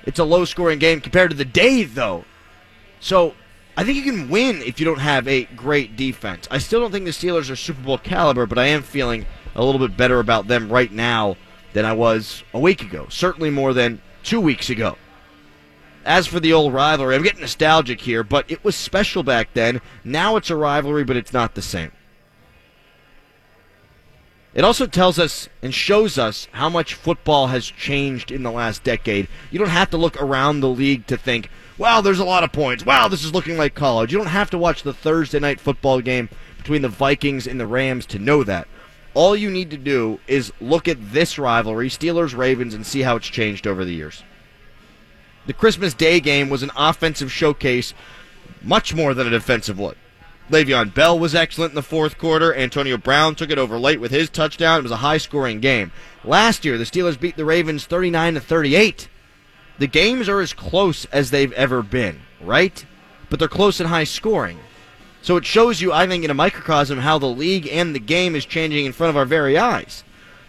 It's 0.05 0.19
a 0.19 0.23
low 0.23 0.45
scoring 0.45 0.79
game 0.79 1.01
compared 1.01 1.31
to 1.31 1.37
the 1.37 1.45
day, 1.45 1.83
though. 1.83 2.25
So 2.99 3.33
I 3.75 3.83
think 3.83 3.97
you 3.97 4.03
can 4.03 4.29
win 4.29 4.61
if 4.61 4.79
you 4.79 4.85
don't 4.85 4.99
have 4.99 5.27
a 5.27 5.45
great 5.55 5.95
defense. 5.95 6.47
I 6.49 6.59
still 6.59 6.79
don't 6.79 6.91
think 6.91 7.05
the 7.05 7.11
Steelers 7.11 7.51
are 7.51 7.55
Super 7.55 7.81
Bowl 7.81 7.97
caliber, 7.97 8.45
but 8.45 8.57
I 8.57 8.67
am 8.67 8.83
feeling 8.83 9.25
a 9.55 9.63
little 9.63 9.79
bit 9.79 9.97
better 9.97 10.19
about 10.19 10.47
them 10.47 10.71
right 10.71 10.91
now 10.91 11.35
than 11.73 11.85
I 11.85 11.93
was 11.93 12.43
a 12.53 12.59
week 12.59 12.81
ago. 12.81 13.07
Certainly 13.09 13.49
more 13.49 13.73
than 13.73 14.01
two 14.23 14.39
weeks 14.39 14.69
ago. 14.69 14.97
As 16.03 16.25
for 16.25 16.39
the 16.39 16.53
old 16.53 16.73
rivalry, 16.73 17.15
I'm 17.15 17.23
getting 17.23 17.41
nostalgic 17.41 18.01
here, 18.01 18.23
but 18.23 18.49
it 18.49 18.63
was 18.63 18.75
special 18.75 19.23
back 19.23 19.53
then. 19.53 19.81
Now 20.03 20.35
it's 20.35 20.49
a 20.49 20.55
rivalry, 20.55 21.03
but 21.03 21.17
it's 21.17 21.33
not 21.33 21.53
the 21.53 21.61
same. 21.61 21.91
It 24.53 24.65
also 24.65 24.85
tells 24.85 25.17
us 25.17 25.47
and 25.61 25.73
shows 25.73 26.17
us 26.17 26.47
how 26.51 26.69
much 26.69 26.93
football 26.93 27.47
has 27.47 27.65
changed 27.65 28.31
in 28.31 28.43
the 28.43 28.51
last 28.51 28.83
decade. 28.83 29.29
You 29.49 29.59
don't 29.59 29.69
have 29.69 29.89
to 29.91 29.97
look 29.97 30.21
around 30.21 30.59
the 30.59 30.69
league 30.69 31.07
to 31.07 31.15
think, 31.15 31.49
wow, 31.77 32.01
there's 32.01 32.19
a 32.19 32.25
lot 32.25 32.43
of 32.43 32.51
points. 32.51 32.85
Wow, 32.85 33.07
this 33.07 33.23
is 33.23 33.33
looking 33.33 33.57
like 33.57 33.75
college. 33.75 34.11
You 34.11 34.17
don't 34.17 34.27
have 34.27 34.49
to 34.49 34.57
watch 34.57 34.83
the 34.83 34.93
Thursday 34.93 35.39
night 35.39 35.61
football 35.61 36.01
game 36.01 36.27
between 36.57 36.81
the 36.81 36.89
Vikings 36.89 37.47
and 37.47 37.59
the 37.59 37.65
Rams 37.65 38.05
to 38.07 38.19
know 38.19 38.43
that. 38.43 38.67
All 39.13 39.35
you 39.35 39.49
need 39.49 39.69
to 39.71 39.77
do 39.77 40.19
is 40.27 40.53
look 40.59 40.87
at 40.87 41.11
this 41.11 41.39
rivalry, 41.39 41.89
Steelers 41.89 42.35
Ravens, 42.35 42.73
and 42.73 42.85
see 42.85 43.01
how 43.01 43.15
it's 43.15 43.27
changed 43.27 43.65
over 43.65 43.85
the 43.85 43.93
years. 43.93 44.23
The 45.47 45.53
Christmas 45.53 45.93
Day 45.93 46.19
game 46.19 46.49
was 46.49 46.61
an 46.61 46.71
offensive 46.75 47.31
showcase 47.31 47.93
much 48.61 48.93
more 48.93 49.13
than 49.13 49.27
a 49.27 49.31
defensive 49.31 49.79
one. 49.79 49.95
Le'Veon 50.49 50.93
Bell 50.93 51.17
was 51.17 51.33
excellent 51.33 51.71
in 51.71 51.75
the 51.75 51.81
fourth 51.81 52.17
quarter. 52.17 52.53
Antonio 52.53 52.97
Brown 52.97 53.35
took 53.35 53.49
it 53.49 53.57
over 53.57 53.77
late 53.77 54.01
with 54.01 54.11
his 54.11 54.29
touchdown. 54.29 54.79
It 54.79 54.83
was 54.83 54.91
a 54.91 54.97
high 54.97 55.17
scoring 55.17 55.59
game. 55.59 55.91
Last 56.23 56.65
year, 56.65 56.77
the 56.77 56.83
Steelers 56.83 57.19
beat 57.19 57.37
the 57.37 57.45
Ravens 57.45 57.85
39 57.85 58.33
to 58.33 58.41
38. 58.41 59.07
The 59.79 59.87
games 59.87 60.27
are 60.27 60.41
as 60.41 60.53
close 60.53 61.05
as 61.05 61.31
they've 61.31 61.53
ever 61.53 61.81
been, 61.81 62.21
right? 62.41 62.85
But 63.29 63.39
they're 63.39 63.47
close 63.47 63.79
and 63.79 63.89
high 63.89 64.03
scoring. 64.03 64.59
So 65.21 65.37
it 65.37 65.45
shows 65.45 65.81
you, 65.81 65.93
I 65.93 66.07
think, 66.07 66.23
in 66.23 66.31
a 66.31 66.35
microcosm, 66.35 66.99
how 66.99 67.17
the 67.17 67.27
league 67.27 67.67
and 67.67 67.95
the 67.95 67.99
game 67.99 68.35
is 68.35 68.45
changing 68.45 68.85
in 68.85 68.91
front 68.91 69.09
of 69.09 69.17
our 69.17 69.25
very 69.25 69.57
eyes. 69.57 70.03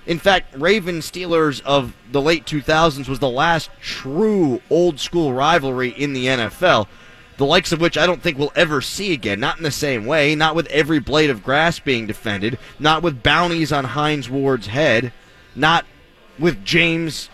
In 0.07 0.19
fact, 0.19 0.55
Ravens 0.59 1.11
Steelers 1.11 1.63
of 1.63 1.95
the 2.11 2.21
late 2.21 2.45
2000s 2.45 3.09
was 3.09 3.21
the 3.21 3.29
last 3.29 3.71
true 3.81 4.61
old 4.69 4.99
school 4.99 5.33
rivalry 5.33 5.91
in 5.91 6.13
the 6.13 6.27
NFL 6.27 6.89
the 7.37 7.47
likes 7.47 7.73
of 7.73 7.81
which 7.81 7.97
I 7.97 8.07
don't 8.07 8.23
think 8.23 8.39
we'll 8.39 8.53
ever 8.55 8.81
see 8.81 9.13
again. 9.13 9.41
Not 9.41 9.57
in 9.57 9.63
the 9.63 9.71
same 9.71 10.07
way, 10.07 10.35
not 10.35 10.55
with 10.55 10.67
every 10.67 10.99
blade 10.99 11.31
of 11.31 11.43
grass 11.43 11.79
being 11.79 12.07
defended, 12.07 12.59
not 12.79 13.03
with 13.03 13.23
bounties 13.23 13.73
on 13.73 13.85
Hines 13.85 14.29
Ward's 14.29 14.67
head, 14.69 15.13
not 15.55 15.87
with 16.39 16.65
James 16.65 17.31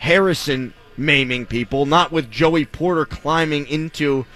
Harrison 0.00 0.74
maiming 0.96 1.46
people, 1.46 1.86
not 1.86 2.12
with 2.12 2.30
Joey 2.30 2.64
Porter 2.64 3.04
climbing 3.04 3.66
into 3.66 4.26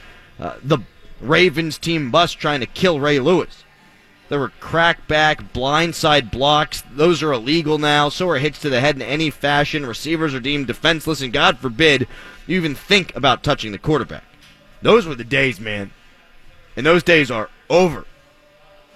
uh, 0.40 0.54
the 0.62 0.78
Ravens 1.20 1.78
team 1.78 2.10
bus 2.10 2.32
trying 2.32 2.60
to 2.60 2.66
kill 2.66 3.00
Ray 3.00 3.18
Lewis. 3.18 3.64
There 4.28 4.38
were 4.38 4.52
crackback, 4.60 5.52
blindside 5.52 6.30
blocks. 6.30 6.82
Those 6.90 7.22
are 7.22 7.32
illegal 7.32 7.78
now. 7.78 8.10
So 8.10 8.28
are 8.28 8.38
hits 8.38 8.58
to 8.60 8.68
the 8.68 8.80
head 8.80 8.96
in 8.96 9.02
any 9.02 9.30
fashion. 9.30 9.86
Receivers 9.86 10.34
are 10.34 10.40
deemed 10.40 10.66
defenseless, 10.66 11.22
and 11.22 11.32
God 11.32 11.58
forbid 11.58 12.06
you 12.46 12.56
even 12.56 12.74
think 12.74 13.14
about 13.16 13.42
touching 13.42 13.72
the 13.72 13.78
quarterback. 13.78 14.24
Those 14.82 15.06
were 15.06 15.14
the 15.14 15.24
days, 15.24 15.60
man. 15.60 15.90
And 16.76 16.86
those 16.86 17.02
days 17.02 17.30
are 17.30 17.50
over. 17.68 18.04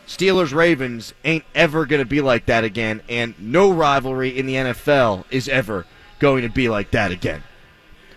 Steelers 0.07 0.53
Ravens 0.53 1.15
ain't 1.25 1.45
ever 1.55 1.87
going 1.87 2.01
to 2.03 2.07
be 2.07 2.21
like 2.21 2.47
that 2.47 2.65
again, 2.65 3.03
and 3.09 3.35
no 3.39 3.73
rivalry 3.73 4.37
in 4.37 4.47
the 4.47 4.55
NFL 4.55 5.25
is 5.31 5.49
ever 5.49 5.87
going 6.19 6.43
to 6.43 6.49
be 6.49 6.69
like 6.69 6.91
that 6.91 7.11
again. 7.11 7.43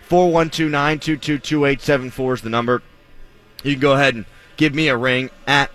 412 0.08 0.70
922 0.70 1.38
2874 1.38 2.34
is 2.34 2.42
the 2.42 2.50
number. 2.50 2.82
You 3.62 3.72
can 3.72 3.80
go 3.80 3.94
ahead 3.94 4.14
and 4.14 4.24
give 4.56 4.74
me 4.74 4.88
a 4.88 4.96
ring 4.96 5.30
at, 5.46 5.70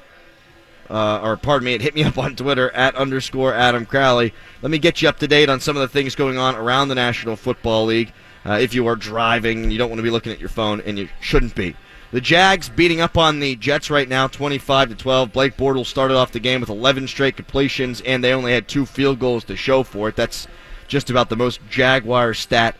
uh, 0.90 1.20
or 1.22 1.38
pardon 1.38 1.66
me, 1.66 1.78
hit 1.80 1.96
me 1.96 2.04
up 2.04 2.18
on 2.18 2.36
Twitter 2.36 2.70
at 2.72 2.96
underscore 2.96 3.54
Adam 3.54 3.86
Crowley. 3.86 4.34
Let 4.62 4.72
me 4.72 4.80
get 4.80 5.02
you 5.02 5.10
up 5.10 5.20
to 5.20 5.28
date 5.28 5.50
on 5.50 5.60
some 5.60 5.76
of 5.76 5.82
the 5.82 5.88
things 5.88 6.16
going 6.16 6.38
on 6.38 6.56
around 6.56 6.90
the 6.90 6.96
National 6.96 7.36
Football 7.36 7.86
League 7.86 8.14
uh, 8.46 8.54
if 8.54 8.74
you 8.74 8.88
are 8.88 8.96
driving 8.96 9.72
you 9.72 9.78
don't 9.78 9.90
want 9.90 10.00
to 10.00 10.04
be 10.04 10.10
looking 10.10 10.32
at 10.32 10.40
your 10.40 10.50
phone, 10.50 10.82
and 10.82 10.98
you 10.98 11.10
shouldn't 11.20 11.56
be. 11.56 11.76
The 12.12 12.20
Jags 12.20 12.68
beating 12.68 13.00
up 13.00 13.18
on 13.18 13.40
the 13.40 13.56
Jets 13.56 13.90
right 13.90 14.08
now, 14.08 14.28
25 14.28 14.90
to 14.90 14.96
12. 14.96 15.32
Blake 15.32 15.56
Bortles 15.56 15.86
started 15.86 16.18
off 16.18 16.34
the 16.34 16.42
game 16.42 16.60
with 16.60 16.70
11 16.70 17.08
straight 17.08 17.38
completions, 17.38 18.02
and 18.02 18.22
they 18.22 18.34
only 18.34 18.52
had 18.52 18.68
two 18.68 18.86
field 18.86 19.18
goals 19.18 19.46
to 19.46 19.56
show 19.56 19.84
for 19.84 20.10
it. 20.10 20.18
That's 20.18 20.46
just 20.90 21.10
about 21.10 21.30
the 21.30 21.38
most 21.38 21.62
Jaguar 21.70 22.34
stat 22.34 22.76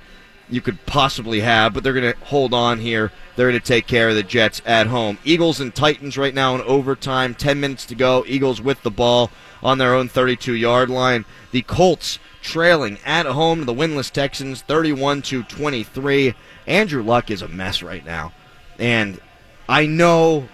you 0.52 0.62
could 0.62 0.86
possibly 0.86 1.40
have, 1.40 1.74
but 1.74 1.84
they're 1.84 1.94
going 1.94 2.14
to 2.14 2.20
hold 2.26 2.54
on 2.54 2.80
here. 2.80 3.12
They're 3.36 3.50
going 3.50 3.60
to 3.60 3.66
take 3.66 3.88
care 3.88 4.10
of 4.10 4.16
the 4.16 4.22
Jets 4.22 4.62
at 4.66 4.88
home. 4.88 5.18
Eagles 5.24 5.62
and 5.62 5.74
Titans 5.74 6.18
right 6.18 6.34
now 6.34 6.54
in 6.54 6.62
overtime, 6.62 7.34
10 7.34 7.60
minutes 7.60 7.86
to 7.88 7.96
go. 7.96 8.26
Eagles 8.28 8.62
with 8.62 8.84
the 8.84 8.92
ball 8.92 9.32
on 9.64 9.78
their 9.78 9.96
own 9.96 10.10
32 10.10 10.54
yard 10.54 10.90
line. 10.90 11.26
The 11.52 11.62
Colts 11.62 12.20
trailing 12.42 13.00
at 13.06 13.26
home 13.26 13.60
to 13.60 13.66
the 13.66 13.74
winless 13.74 14.12
Texans 14.12 14.62
31 14.62 15.22
to 15.24 15.44
23. 15.44 16.36
Andrew 16.68 17.02
Luck 17.02 17.32
is 17.32 17.42
a 17.42 17.48
mess 17.48 17.82
right 17.82 18.06
now. 18.06 18.34
And 18.78 19.22
I 19.70 19.86
know 19.86 20.50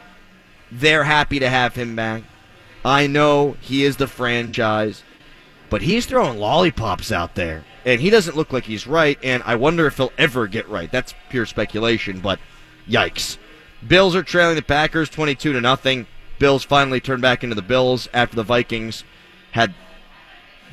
they're 0.72 1.06
happy 1.06 1.40
to 1.40 1.50
have 1.50 1.76
him 1.76 1.96
back. 1.96 2.22
I 2.86 3.08
know 3.08 3.58
he 3.62 3.84
is 3.84 3.98
the 3.98 4.08
franchise, 4.08 5.04
but 5.72 5.82
he's 5.82 6.06
throwing 6.06 6.38
lollipops 6.38 7.12
out 7.12 7.34
there 7.34 7.66
and 7.88 8.02
he 8.02 8.10
doesn't 8.10 8.36
look 8.36 8.52
like 8.52 8.66
he's 8.66 8.86
right 8.86 9.18
and 9.24 9.42
I 9.44 9.56
wonder 9.56 9.88
if 9.88 9.96
he'll 9.96 10.12
ever 10.18 10.46
get 10.46 10.68
right. 10.68 10.92
That's 10.92 11.16
pure 11.30 11.46
speculation, 11.46 12.20
but 12.20 12.38
yikes. 12.88 13.38
Bills 13.88 14.14
are 14.14 14.24
trailing 14.24 14.58
the 14.58 14.62
Packers 14.62 15.10
22 15.10 15.54
to 15.54 15.62
nothing. 15.62 16.06
Bills 16.38 16.66
finally 16.66 17.00
turned 17.00 17.22
back 17.22 17.46
into 17.46 17.56
the 17.56 17.62
Bills 17.62 18.10
after 18.14 18.36
the 18.36 18.44
Vikings 18.44 19.06
had 19.52 19.74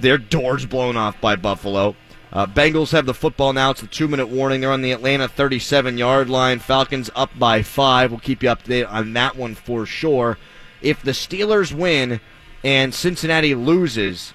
their 0.00 0.18
doors 0.18 0.66
blown 0.66 0.96
off 0.96 1.20
by 1.20 1.36
Buffalo. 1.36 1.94
Uh, 2.32 2.46
Bengals 2.46 2.90
have 2.90 3.06
the 3.06 3.14
football 3.14 3.52
now. 3.52 3.70
It's 3.70 3.80
the 3.80 3.86
two 3.86 4.08
minute 4.08 4.26
warning. 4.26 4.60
They're 4.60 4.72
on 4.72 4.82
the 4.82 4.90
Atlanta 4.90 5.28
37 5.28 5.96
yard 5.96 6.28
line. 6.28 6.58
Falcons 6.58 7.10
up 7.14 7.30
by 7.38 7.62
five. 7.62 8.10
We'll 8.10 8.18
keep 8.18 8.42
you 8.42 8.50
up 8.50 8.64
to 8.64 8.68
date 8.68 8.86
on 8.86 9.12
that 9.12 9.36
one 9.36 9.54
for 9.54 9.86
sure. 9.86 10.36
If 10.82 11.00
the 11.00 11.12
Steelers 11.12 11.72
win 11.72 12.20
and 12.64 12.92
Cincinnati 12.92 13.54
loses, 13.54 14.34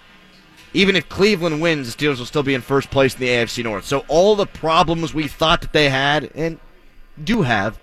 even 0.73 0.95
if 0.95 1.09
Cleveland 1.09 1.61
wins, 1.61 1.93
the 1.93 2.05
Steelers 2.05 2.19
will 2.19 2.25
still 2.25 2.43
be 2.43 2.53
in 2.53 2.61
first 2.61 2.91
place 2.91 3.13
in 3.13 3.19
the 3.19 3.27
AFC 3.27 3.63
North. 3.63 3.85
So 3.85 4.05
all 4.07 4.35
the 4.35 4.45
problems 4.45 5.13
we 5.13 5.27
thought 5.27 5.61
that 5.61 5.73
they 5.73 5.89
had 5.89 6.31
and 6.35 6.59
do 7.21 7.41
have 7.41 7.79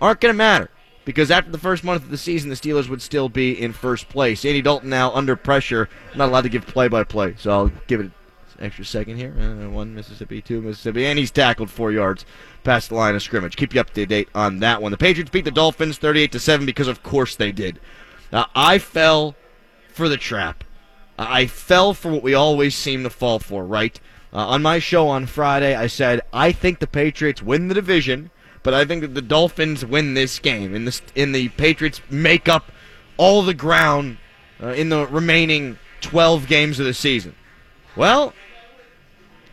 aren't 0.00 0.20
going 0.20 0.32
to 0.32 0.36
matter 0.36 0.70
because 1.04 1.30
after 1.30 1.50
the 1.50 1.58
first 1.58 1.84
month 1.84 2.02
of 2.02 2.10
the 2.10 2.18
season, 2.18 2.50
the 2.50 2.56
Steelers 2.56 2.88
would 2.88 3.02
still 3.02 3.28
be 3.28 3.60
in 3.60 3.72
first 3.72 4.08
place. 4.08 4.44
Andy 4.44 4.62
Dalton 4.62 4.90
now 4.90 5.12
under 5.12 5.36
pressure, 5.36 5.88
not 6.14 6.28
allowed 6.28 6.42
to 6.42 6.48
give 6.48 6.66
play 6.66 6.88
by 6.88 7.04
play, 7.04 7.34
so 7.38 7.50
I'll 7.50 7.72
give 7.86 8.00
it 8.00 8.06
an 8.06 8.12
extra 8.58 8.84
second 8.84 9.16
here. 9.16 9.34
Uh, 9.38 9.68
one 9.70 9.94
Mississippi, 9.94 10.40
two 10.40 10.60
Mississippi, 10.60 11.06
and 11.06 11.18
he's 11.18 11.30
tackled 11.30 11.70
four 11.70 11.92
yards 11.92 12.24
past 12.62 12.88
the 12.88 12.94
line 12.94 13.14
of 13.14 13.22
scrimmage. 13.22 13.56
Keep 13.56 13.74
you 13.74 13.80
up 13.80 13.90
to 13.90 14.06
date 14.06 14.28
on 14.34 14.60
that 14.60 14.80
one. 14.80 14.90
The 14.90 14.98
Patriots 14.98 15.30
beat 15.30 15.44
the 15.44 15.50
Dolphins 15.50 15.98
38 15.98 16.32
to 16.32 16.40
seven 16.40 16.66
because 16.66 16.88
of 16.88 17.02
course 17.02 17.36
they 17.36 17.52
did. 17.52 17.80
Now 18.32 18.48
I 18.54 18.78
fell 18.78 19.36
for 19.92 20.08
the 20.08 20.16
trap. 20.16 20.64
I 21.18 21.46
fell 21.46 21.94
for 21.94 22.10
what 22.10 22.22
we 22.22 22.34
always 22.34 22.74
seem 22.74 23.02
to 23.04 23.10
fall 23.10 23.38
for, 23.38 23.64
right? 23.64 23.98
Uh, 24.32 24.48
on 24.48 24.62
my 24.62 24.78
show 24.78 25.08
on 25.08 25.26
Friday, 25.26 25.74
I 25.74 25.86
said 25.86 26.20
I 26.32 26.52
think 26.52 26.80
the 26.80 26.86
Patriots 26.86 27.42
win 27.42 27.68
the 27.68 27.74
division 27.74 28.30
but 28.64 28.74
I 28.74 28.84
think 28.86 29.02
that 29.02 29.14
the 29.14 29.22
Dolphins 29.22 29.84
win 29.84 30.14
this 30.14 30.40
game, 30.40 30.74
and 30.74 30.88
the 30.88 31.00
in 31.14 31.30
the 31.30 31.50
Patriots 31.50 32.00
make 32.10 32.48
up 32.48 32.72
all 33.16 33.42
the 33.42 33.54
ground 33.54 34.16
uh, 34.60 34.68
in 34.68 34.88
the 34.88 35.06
remaining 35.06 35.78
12 36.00 36.48
games 36.48 36.80
of 36.80 36.86
the 36.86 36.94
season. 36.94 37.36
Well, 37.94 38.32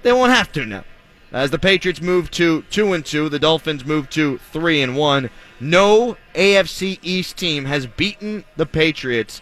they 0.01 0.13
won't 0.13 0.31
have 0.31 0.51
to 0.53 0.65
now. 0.65 0.85
As 1.31 1.51
the 1.51 1.59
Patriots 1.59 2.01
move 2.01 2.31
to 2.31 2.63
2 2.63 2.93
and 2.93 3.05
2, 3.05 3.29
the 3.29 3.39
Dolphins 3.39 3.85
move 3.85 4.09
to 4.11 4.37
3 4.37 4.81
and 4.81 4.97
1. 4.97 5.29
No 5.59 6.17
AFC 6.33 6.99
East 7.01 7.37
team 7.37 7.65
has 7.65 7.85
beaten 7.85 8.43
the 8.57 8.65
Patriots 8.65 9.41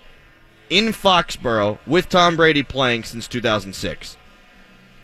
in 0.70 0.88
Foxborough 0.88 1.80
with 1.86 2.10
Tom 2.10 2.36
Brady 2.36 2.64
playing 2.64 3.04
since 3.04 3.28
2006. 3.28 4.18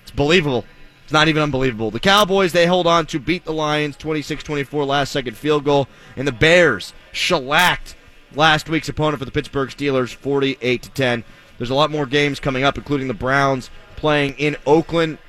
It's 0.04 0.12
believable. 0.12 0.66
It's 1.04 1.14
not 1.14 1.28
even 1.28 1.44
unbelievable. 1.44 1.92
The 1.92 2.00
Cowboys, 2.00 2.52
they 2.52 2.66
hold 2.66 2.88
on 2.88 3.06
to 3.08 3.20
beat 3.20 3.46
the 3.46 3.54
Lions 3.54 3.96
26 3.98 4.44
24 4.44 4.86
last 4.86 5.12
second 5.12 5.38
field 5.38 5.64
goal. 5.64 5.88
And 6.16 6.28
the 6.28 6.32
Bears 6.32 6.94
shellacked 7.12 7.96
last 8.34 8.70
week's 8.70 8.90
opponent 8.90 9.20
for 9.20 9.26
the 9.26 9.32
Pittsburgh 9.32 9.70
Steelers 9.70 10.14
48 10.14 10.82
to 10.82 10.90
10. 10.90 11.24
There's 11.58 11.70
a 11.70 11.76
lot 11.76 11.92
more 11.92 12.06
games 12.06 12.40
coming 12.40 12.64
up, 12.64 12.78
including 12.78 13.08
the 13.08 13.14
Browns 13.14 13.70
playing 13.96 14.36
in 14.38 14.58
Oakland. 14.66 15.20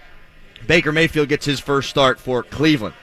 Baker 0.66 0.92
Mayfield 0.92 1.28
gets 1.28 1.44
his 1.44 1.60
first 1.60 1.90
start 1.90 2.18
for 2.18 2.42
Cleveland. 2.42 2.94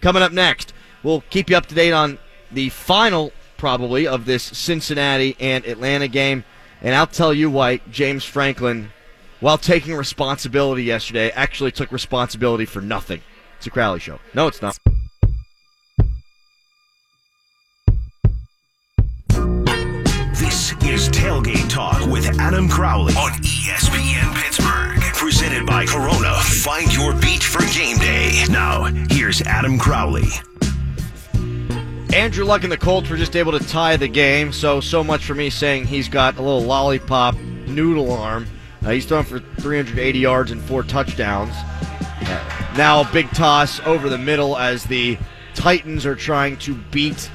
Coming 0.00 0.22
up 0.22 0.32
next, 0.32 0.72
we'll 1.02 1.22
keep 1.30 1.50
you 1.50 1.56
up 1.56 1.66
to 1.66 1.74
date 1.74 1.92
on 1.92 2.18
the 2.50 2.70
final, 2.70 3.32
probably, 3.56 4.06
of 4.06 4.24
this 4.24 4.42
Cincinnati 4.42 5.36
and 5.38 5.64
Atlanta 5.64 6.08
game. 6.08 6.44
And 6.82 6.94
I'll 6.94 7.06
tell 7.06 7.32
you 7.32 7.48
why 7.48 7.80
James 7.90 8.24
Franklin 8.24 8.90
while 9.42 9.58
taking 9.58 9.94
responsibility 9.94 10.84
yesterday, 10.84 11.30
actually 11.30 11.72
took 11.72 11.90
responsibility 11.90 12.64
for 12.64 12.80
nothing. 12.80 13.20
It's 13.58 13.66
a 13.66 13.70
Crowley 13.70 13.98
show. 13.98 14.20
No, 14.34 14.46
it's 14.46 14.62
not. 14.62 14.78
This 20.30 20.72
is 20.84 21.08
Tailgate 21.08 21.68
Talk 21.68 22.06
with 22.06 22.38
Adam 22.38 22.68
Crowley 22.68 23.14
on 23.14 23.32
ESPN 23.42 24.32
Pittsburgh. 24.36 25.00
Presented 25.14 25.66
by 25.66 25.84
Corona. 25.86 26.34
Find 26.34 26.94
your 26.94 27.12
beat 27.14 27.42
for 27.42 27.66
game 27.74 27.98
day. 27.98 28.44
Now, 28.48 28.84
here's 29.10 29.42
Adam 29.42 29.76
Crowley. 29.76 30.28
Andrew 32.12 32.44
Luck 32.44 32.62
and 32.62 32.70
the 32.70 32.76
Colts 32.76 33.08
were 33.08 33.16
just 33.16 33.36
able 33.36 33.58
to 33.58 33.66
tie 33.68 33.96
the 33.96 34.06
game, 34.06 34.52
so 34.52 34.80
so 34.80 35.02
much 35.02 35.24
for 35.24 35.34
me 35.34 35.48
saying 35.48 35.86
he's 35.86 36.10
got 36.10 36.36
a 36.36 36.42
little 36.42 36.60
lollipop 36.60 37.34
noodle 37.36 38.12
arm. 38.12 38.46
Uh, 38.84 38.90
he's 38.90 39.06
thrown 39.06 39.24
for 39.24 39.38
380 39.38 40.18
yards 40.18 40.50
and 40.50 40.60
four 40.60 40.82
touchdowns. 40.82 41.54
Uh, 41.54 42.72
now 42.76 43.00
a 43.00 43.12
big 43.12 43.30
toss 43.30 43.80
over 43.80 44.10
the 44.10 44.18
middle 44.18 44.58
as 44.58 44.84
the 44.84 45.16
Titans 45.54 46.04
are 46.04 46.14
trying 46.14 46.58
to 46.58 46.74
beat 46.90 47.30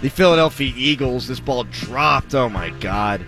the 0.00 0.08
Philadelphia 0.08 0.72
Eagles. 0.74 1.28
This 1.28 1.40
ball 1.40 1.64
dropped. 1.64 2.34
Oh 2.34 2.48
my 2.48 2.70
God. 2.70 3.24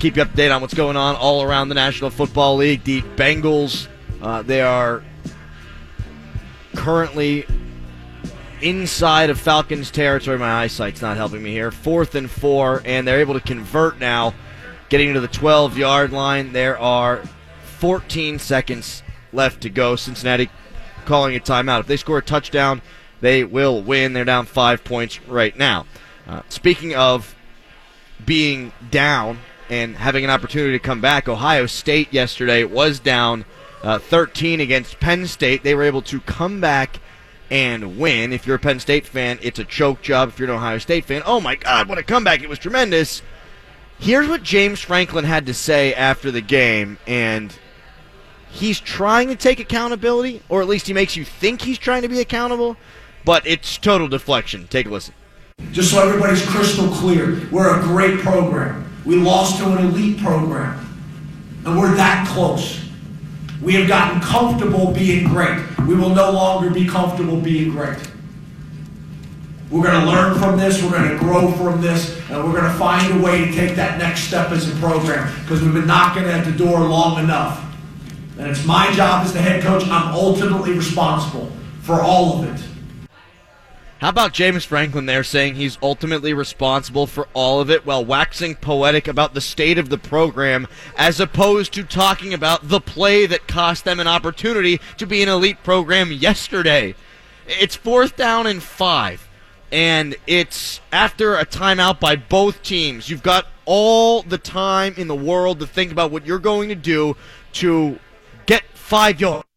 Keep 0.00 0.16
you 0.16 0.24
updated 0.24 0.54
on 0.54 0.60
what's 0.62 0.74
going 0.74 0.96
on 0.96 1.14
all 1.14 1.42
around 1.42 1.68
the 1.68 1.76
National 1.76 2.10
Football 2.10 2.56
League. 2.56 2.82
The 2.82 3.02
Bengals, 3.02 3.86
uh, 4.20 4.42
they 4.42 4.62
are 4.62 5.04
currently 6.74 7.46
inside 8.60 9.30
of 9.30 9.38
Falcons 9.38 9.90
territory. 9.90 10.38
My 10.38 10.62
eyesight's 10.62 11.02
not 11.02 11.16
helping 11.16 11.42
me 11.42 11.52
here. 11.52 11.70
Fourth 11.70 12.14
and 12.14 12.30
four, 12.30 12.82
and 12.84 13.06
they're 13.06 13.20
able 13.20 13.34
to 13.34 13.40
convert 13.40 13.98
now, 13.98 14.34
getting 14.88 15.14
to 15.14 15.20
the 15.20 15.28
12 15.28 15.76
yard 15.78 16.12
line. 16.12 16.52
There 16.52 16.78
are 16.78 17.22
14 17.78 18.38
seconds 18.38 19.02
left 19.32 19.62
to 19.62 19.70
go. 19.70 19.96
Cincinnati 19.96 20.50
calling 21.04 21.36
a 21.36 21.40
timeout. 21.40 21.80
If 21.80 21.86
they 21.86 21.96
score 21.96 22.18
a 22.18 22.22
touchdown, 22.22 22.82
they 23.20 23.44
will 23.44 23.82
win. 23.82 24.12
They're 24.12 24.24
down 24.24 24.46
five 24.46 24.84
points 24.84 25.20
right 25.26 25.56
now. 25.56 25.86
Uh, 26.26 26.42
speaking 26.48 26.94
of 26.94 27.34
being 28.24 28.72
down 28.90 29.38
and 29.68 29.96
having 29.96 30.24
an 30.24 30.30
opportunity 30.30 30.72
to 30.72 30.78
come 30.78 31.00
back, 31.00 31.28
Ohio 31.28 31.66
State 31.66 32.12
yesterday 32.12 32.64
was 32.64 32.98
down 32.98 33.44
uh, 33.82 33.98
13 33.98 34.60
against 34.60 35.00
Penn 35.00 35.26
State. 35.26 35.62
They 35.62 35.74
were 35.74 35.82
able 35.82 36.02
to 36.02 36.20
come 36.20 36.60
back 36.60 36.98
and 37.50 37.98
win. 37.98 38.32
If 38.32 38.46
you're 38.46 38.56
a 38.56 38.60
Penn 38.60 38.80
State 38.80 39.06
fan, 39.06 39.38
it's 39.42 39.58
a 39.58 39.64
choke 39.64 40.02
job. 40.02 40.30
If 40.30 40.38
you're 40.38 40.48
an 40.48 40.56
Ohio 40.56 40.78
State 40.78 41.04
fan, 41.04 41.22
oh 41.24 41.40
my 41.40 41.54
God, 41.56 41.88
what 41.88 41.98
a 41.98 42.02
comeback! 42.02 42.42
It 42.42 42.48
was 42.48 42.58
tremendous. 42.58 43.22
Here's 43.98 44.28
what 44.28 44.42
James 44.42 44.80
Franklin 44.80 45.24
had 45.24 45.46
to 45.46 45.54
say 45.54 45.94
after 45.94 46.30
the 46.30 46.42
game, 46.42 46.98
and 47.06 47.56
he's 48.50 48.78
trying 48.80 49.28
to 49.28 49.36
take 49.36 49.58
accountability, 49.60 50.42
or 50.48 50.60
at 50.60 50.68
least 50.68 50.86
he 50.86 50.92
makes 50.92 51.16
you 51.16 51.24
think 51.24 51.62
he's 51.62 51.78
trying 51.78 52.02
to 52.02 52.08
be 52.08 52.20
accountable, 52.20 52.76
but 53.24 53.46
it's 53.46 53.78
total 53.78 54.08
deflection. 54.08 54.66
Take 54.68 54.86
a 54.86 54.90
listen. 54.90 55.14
Just 55.72 55.90
so 55.90 56.06
everybody's 56.06 56.44
crystal 56.44 56.88
clear, 56.88 57.48
we're 57.50 57.78
a 57.78 57.82
great 57.82 58.20
program. 58.20 58.92
We 59.06 59.16
lost 59.16 59.58
to 59.58 59.72
an 59.72 59.86
elite 59.86 60.18
program, 60.18 60.78
and 61.64 61.78
we're 61.78 61.94
that 61.94 62.28
close. 62.28 62.85
We 63.62 63.74
have 63.74 63.88
gotten 63.88 64.20
comfortable 64.20 64.92
being 64.92 65.28
great. 65.28 65.58
We 65.80 65.94
will 65.94 66.14
no 66.14 66.30
longer 66.30 66.70
be 66.70 66.86
comfortable 66.86 67.40
being 67.40 67.70
great. 67.70 67.98
We're 69.70 69.82
going 69.82 70.00
to 70.00 70.06
learn 70.06 70.38
from 70.38 70.58
this, 70.58 70.80
we're 70.82 70.92
going 70.92 71.10
to 71.10 71.18
grow 71.18 71.50
from 71.52 71.80
this, 71.80 72.16
and 72.30 72.44
we're 72.44 72.52
going 72.52 72.70
to 72.70 72.78
find 72.78 73.20
a 73.20 73.24
way 73.24 73.46
to 73.46 73.52
take 73.52 73.74
that 73.76 73.98
next 73.98 74.20
step 74.20 74.50
as 74.52 74.70
a 74.70 74.76
program 74.76 75.32
because 75.42 75.60
we've 75.60 75.74
been 75.74 75.88
knocking 75.88 76.22
at 76.24 76.44
the 76.44 76.52
door 76.52 76.80
long 76.80 77.22
enough. 77.22 77.64
And 78.38 78.48
it's 78.48 78.64
my 78.64 78.92
job 78.92 79.24
as 79.24 79.32
the 79.32 79.40
head 79.40 79.62
coach, 79.62 79.82
I'm 79.84 80.14
ultimately 80.14 80.72
responsible 80.72 81.50
for 81.80 82.00
all 82.00 82.38
of 82.38 82.54
it. 82.54 82.64
How 84.06 84.10
about 84.10 84.32
James 84.32 84.64
Franklin 84.64 85.06
there 85.06 85.24
saying 85.24 85.56
he's 85.56 85.78
ultimately 85.82 86.32
responsible 86.32 87.08
for 87.08 87.26
all 87.34 87.60
of 87.60 87.70
it 87.70 87.84
while 87.84 88.04
waxing 88.04 88.54
poetic 88.54 89.08
about 89.08 89.34
the 89.34 89.40
state 89.40 89.78
of 89.78 89.88
the 89.88 89.98
program 89.98 90.68
as 90.96 91.18
opposed 91.18 91.72
to 91.72 91.82
talking 91.82 92.32
about 92.32 92.68
the 92.68 92.78
play 92.80 93.26
that 93.26 93.48
cost 93.48 93.84
them 93.84 93.98
an 93.98 94.06
opportunity 94.06 94.80
to 94.98 95.08
be 95.08 95.24
an 95.24 95.28
elite 95.28 95.60
program 95.64 96.12
yesterday? 96.12 96.94
It's 97.48 97.74
fourth 97.74 98.14
down 98.14 98.46
and 98.46 98.62
five, 98.62 99.28
and 99.72 100.14
it's 100.28 100.80
after 100.92 101.34
a 101.34 101.44
timeout 101.44 101.98
by 101.98 102.14
both 102.14 102.62
teams. 102.62 103.10
You've 103.10 103.24
got 103.24 103.48
all 103.64 104.22
the 104.22 104.38
time 104.38 104.94
in 104.96 105.08
the 105.08 105.16
world 105.16 105.58
to 105.58 105.66
think 105.66 105.90
about 105.90 106.12
what 106.12 106.24
you're 106.24 106.38
going 106.38 106.68
to 106.68 106.76
do 106.76 107.16
to 107.54 107.98
get 108.46 108.62
five 108.72 109.20
yards 109.20 109.48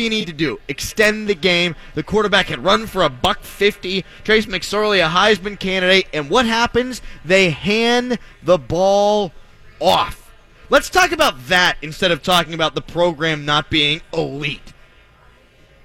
you 0.00 0.08
need 0.08 0.26
to 0.26 0.32
do. 0.32 0.58
Extend 0.68 1.28
the 1.28 1.34
game. 1.34 1.76
The 1.94 2.02
quarterback 2.02 2.46
had 2.46 2.64
run 2.64 2.86
for 2.86 3.02
a 3.02 3.10
buck 3.10 3.42
50. 3.42 4.06
Trace 4.24 4.46
McSorley, 4.46 5.04
a 5.04 5.10
Heisman 5.10 5.60
candidate. 5.60 6.06
And 6.14 6.30
what 6.30 6.46
happens? 6.46 7.02
They 7.26 7.50
hand 7.50 8.18
the 8.42 8.56
ball 8.56 9.32
off. 9.80 10.32
Let's 10.70 10.88
talk 10.88 11.12
about 11.12 11.48
that 11.48 11.76
instead 11.82 12.10
of 12.10 12.22
talking 12.22 12.54
about 12.54 12.74
the 12.74 12.80
program 12.80 13.44
not 13.44 13.68
being 13.68 14.00
elite. 14.14 14.72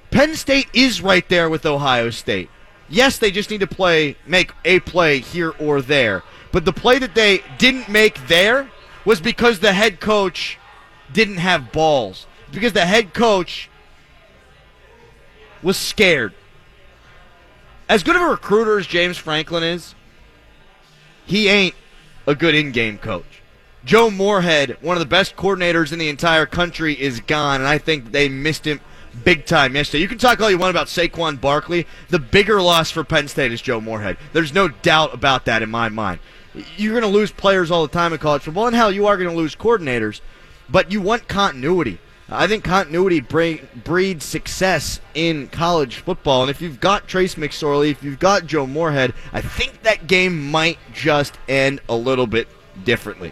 Penn 0.09 0.35
State 0.35 0.69
is 0.73 1.01
right 1.01 1.27
there 1.27 1.49
with 1.49 1.65
Ohio 1.65 2.09
State. 2.09 2.49
Yes, 2.87 3.17
they 3.17 3.29
just 3.29 3.49
need 3.49 3.59
to 3.59 3.67
play, 3.67 4.15
make 4.25 4.53
a 4.63 4.79
play 4.79 5.19
here 5.19 5.53
or 5.59 5.81
there. 5.81 6.23
But 6.53 6.63
the 6.63 6.71
play 6.71 6.97
that 6.99 7.13
they 7.13 7.43
didn't 7.57 7.89
make 7.89 8.25
there 8.27 8.69
was 9.03 9.19
because 9.19 9.59
the 9.59 9.73
head 9.73 9.99
coach 9.99 10.57
didn't 11.11 11.39
have 11.39 11.73
balls. 11.73 12.25
Because 12.53 12.71
the 12.71 12.85
head 12.85 13.13
coach 13.13 13.69
was 15.61 15.77
scared. 15.77 16.33
As 17.89 18.03
good 18.03 18.15
of 18.15 18.21
a 18.21 18.27
recruiter 18.27 18.77
as 18.77 18.87
James 18.87 19.17
Franklin 19.17 19.63
is, 19.63 19.95
he 21.25 21.47
ain't 21.47 21.75
a 22.25 22.35
good 22.35 22.55
in 22.55 22.71
game 22.71 22.97
coach. 22.97 23.41
Joe 23.85 24.09
Moorhead, 24.11 24.77
one 24.81 24.97
of 24.97 24.99
the 24.99 25.05
best 25.05 25.37
coordinators 25.37 25.93
in 25.93 25.99
the 25.99 26.09
entire 26.09 26.45
country, 26.45 26.99
is 26.99 27.21
gone, 27.21 27.61
and 27.61 27.67
I 27.67 27.77
think 27.77 28.11
they 28.11 28.27
missed 28.27 28.67
him 28.67 28.81
big 29.23 29.45
time 29.45 29.75
yesterday. 29.75 30.01
You 30.01 30.09
can 30.09 30.17
talk 30.17 30.41
all 30.41 30.51
you 30.51 30.57
want 30.57 30.71
about 30.71 30.87
Saquon 30.87 31.39
Barkley. 31.39 31.87
The 32.09 32.19
bigger 32.19 32.61
loss 32.61 32.91
for 32.91 33.03
Penn 33.03 33.29
State 33.29 33.51
is 33.51 33.61
Joe 33.61 33.79
Moorhead. 33.79 34.17
There's 34.33 34.53
no 34.53 34.67
doubt 34.67 35.13
about 35.13 35.45
that 35.45 35.63
in 35.63 35.69
my 35.69 35.87
mind. 35.89 36.19
You're 36.75 36.99
going 36.99 37.09
to 37.09 37.17
lose 37.17 37.31
players 37.31 37.71
all 37.71 37.83
the 37.83 37.93
time 37.93 38.11
in 38.11 38.19
college 38.19 38.41
football, 38.41 38.67
and 38.67 38.75
hell, 38.75 38.91
you 38.91 39.07
are 39.07 39.15
going 39.15 39.29
to 39.29 39.35
lose 39.35 39.55
coordinators, 39.55 40.21
but 40.69 40.91
you 40.91 40.99
want 40.99 41.27
continuity. 41.27 41.99
I 42.29 42.47
think 42.47 42.65
continuity 42.65 43.21
breeds 43.21 44.25
success 44.25 44.99
in 45.13 45.47
college 45.47 45.97
football. 45.97 46.41
And 46.41 46.51
if 46.51 46.61
you've 46.61 46.81
got 46.81 47.07
Trace 47.07 47.35
McSorley, 47.35 47.91
if 47.91 48.03
you've 48.03 48.19
got 48.19 48.45
Joe 48.45 48.67
Moorhead, 48.67 49.13
I 49.31 49.39
think 49.39 49.83
that 49.83 50.07
game 50.07 50.51
might 50.51 50.77
just 50.93 51.37
end 51.47 51.79
a 51.87 51.95
little 51.95 52.27
bit 52.27 52.49
differently. 52.83 53.31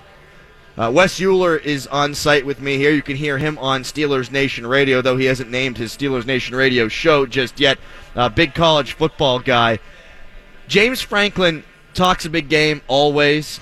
Uh, 0.77 0.91
Wes 0.93 1.21
Euler 1.21 1.57
is 1.57 1.87
on 1.87 2.13
site 2.13 2.45
with 2.45 2.59
me 2.61 2.77
here. 2.77 2.91
You 2.91 3.01
can 3.01 3.15
hear 3.15 3.37
him 3.37 3.57
on 3.59 3.83
Steelers 3.83 4.31
Nation 4.31 4.65
Radio, 4.67 5.01
though 5.01 5.17
he 5.17 5.25
hasn't 5.25 5.49
named 5.49 5.77
his 5.77 5.95
Steelers 5.95 6.25
Nation 6.25 6.55
Radio 6.55 6.87
show 6.87 7.25
just 7.25 7.59
yet. 7.59 7.77
Uh, 8.15 8.29
big 8.29 8.53
college 8.53 8.93
football 8.93 9.39
guy. 9.39 9.79
James 10.67 11.01
Franklin 11.01 11.63
talks 11.93 12.25
a 12.25 12.29
big 12.29 12.49
game 12.49 12.81
always. 12.87 13.59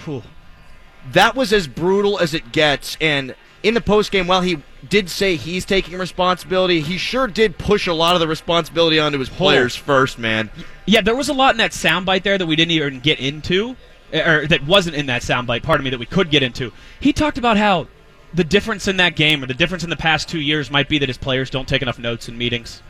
That 1.12 1.36
was 1.36 1.54
as 1.54 1.68
brutal 1.68 2.20
as 2.20 2.34
it 2.34 2.52
gets, 2.52 2.98
and 3.02 3.36
in 3.64 3.74
the 3.74 3.82
post 3.82 4.12
game, 4.12 4.28
while 4.28 4.42
he 4.42 4.62
did 4.88 5.10
say 5.10 5.38
he's 5.38 5.64
taking 5.66 5.98
responsibility, 5.98 6.82
he 6.82 6.98
sure 6.98 7.28
did 7.28 7.58
push 7.58 7.88
a 7.88 7.94
lot 7.94 8.14
of 8.14 8.20
the 8.20 8.28
responsibility 8.28 9.00
onto 9.00 9.18
his 9.18 9.30
players 9.30 9.76
first, 9.76 10.20
man. 10.20 10.50
Yeah, 10.86 11.02
there 11.02 11.16
was 11.16 11.30
a 11.30 11.34
lot 11.34 11.54
in 11.54 11.58
that 11.58 11.72
soundbite 11.72 12.24
there 12.24 12.38
that 12.38 12.46
we 12.46 12.58
didn't 12.58 12.72
even 12.72 13.00
get 13.00 13.20
into, 13.20 13.78
eh, 14.12 14.30
or 14.30 14.48
that 14.48 14.66
wasn't 14.66 14.98
in 14.98 15.06
that 15.06 15.22
soundbite. 15.22 15.64
Pardon 15.64 15.86
me, 15.86 15.90
that 15.90 16.00
we 16.00 16.06
could 16.06 16.30
get 16.30 16.44
into. 16.44 16.74
He 17.00 17.14
talked 17.14 17.38
about 17.38 17.56
how 17.56 17.88
the 18.34 18.44
difference 18.44 18.88
in 18.88 18.98
that 18.98 19.16
game, 19.16 19.42
or 19.42 19.48
the 19.48 19.54
difference 19.54 19.84
in 19.86 19.90
the 19.90 19.96
past 19.96 20.28
two 20.28 20.42
years, 20.42 20.70
might 20.70 20.90
be 20.90 21.00
that 21.00 21.08
his 21.08 21.18
players 21.18 21.50
don't 21.50 21.68
take 21.68 21.82
enough 21.82 22.00
notes 22.00 22.28
in 22.28 22.38
meetings. 22.38 22.82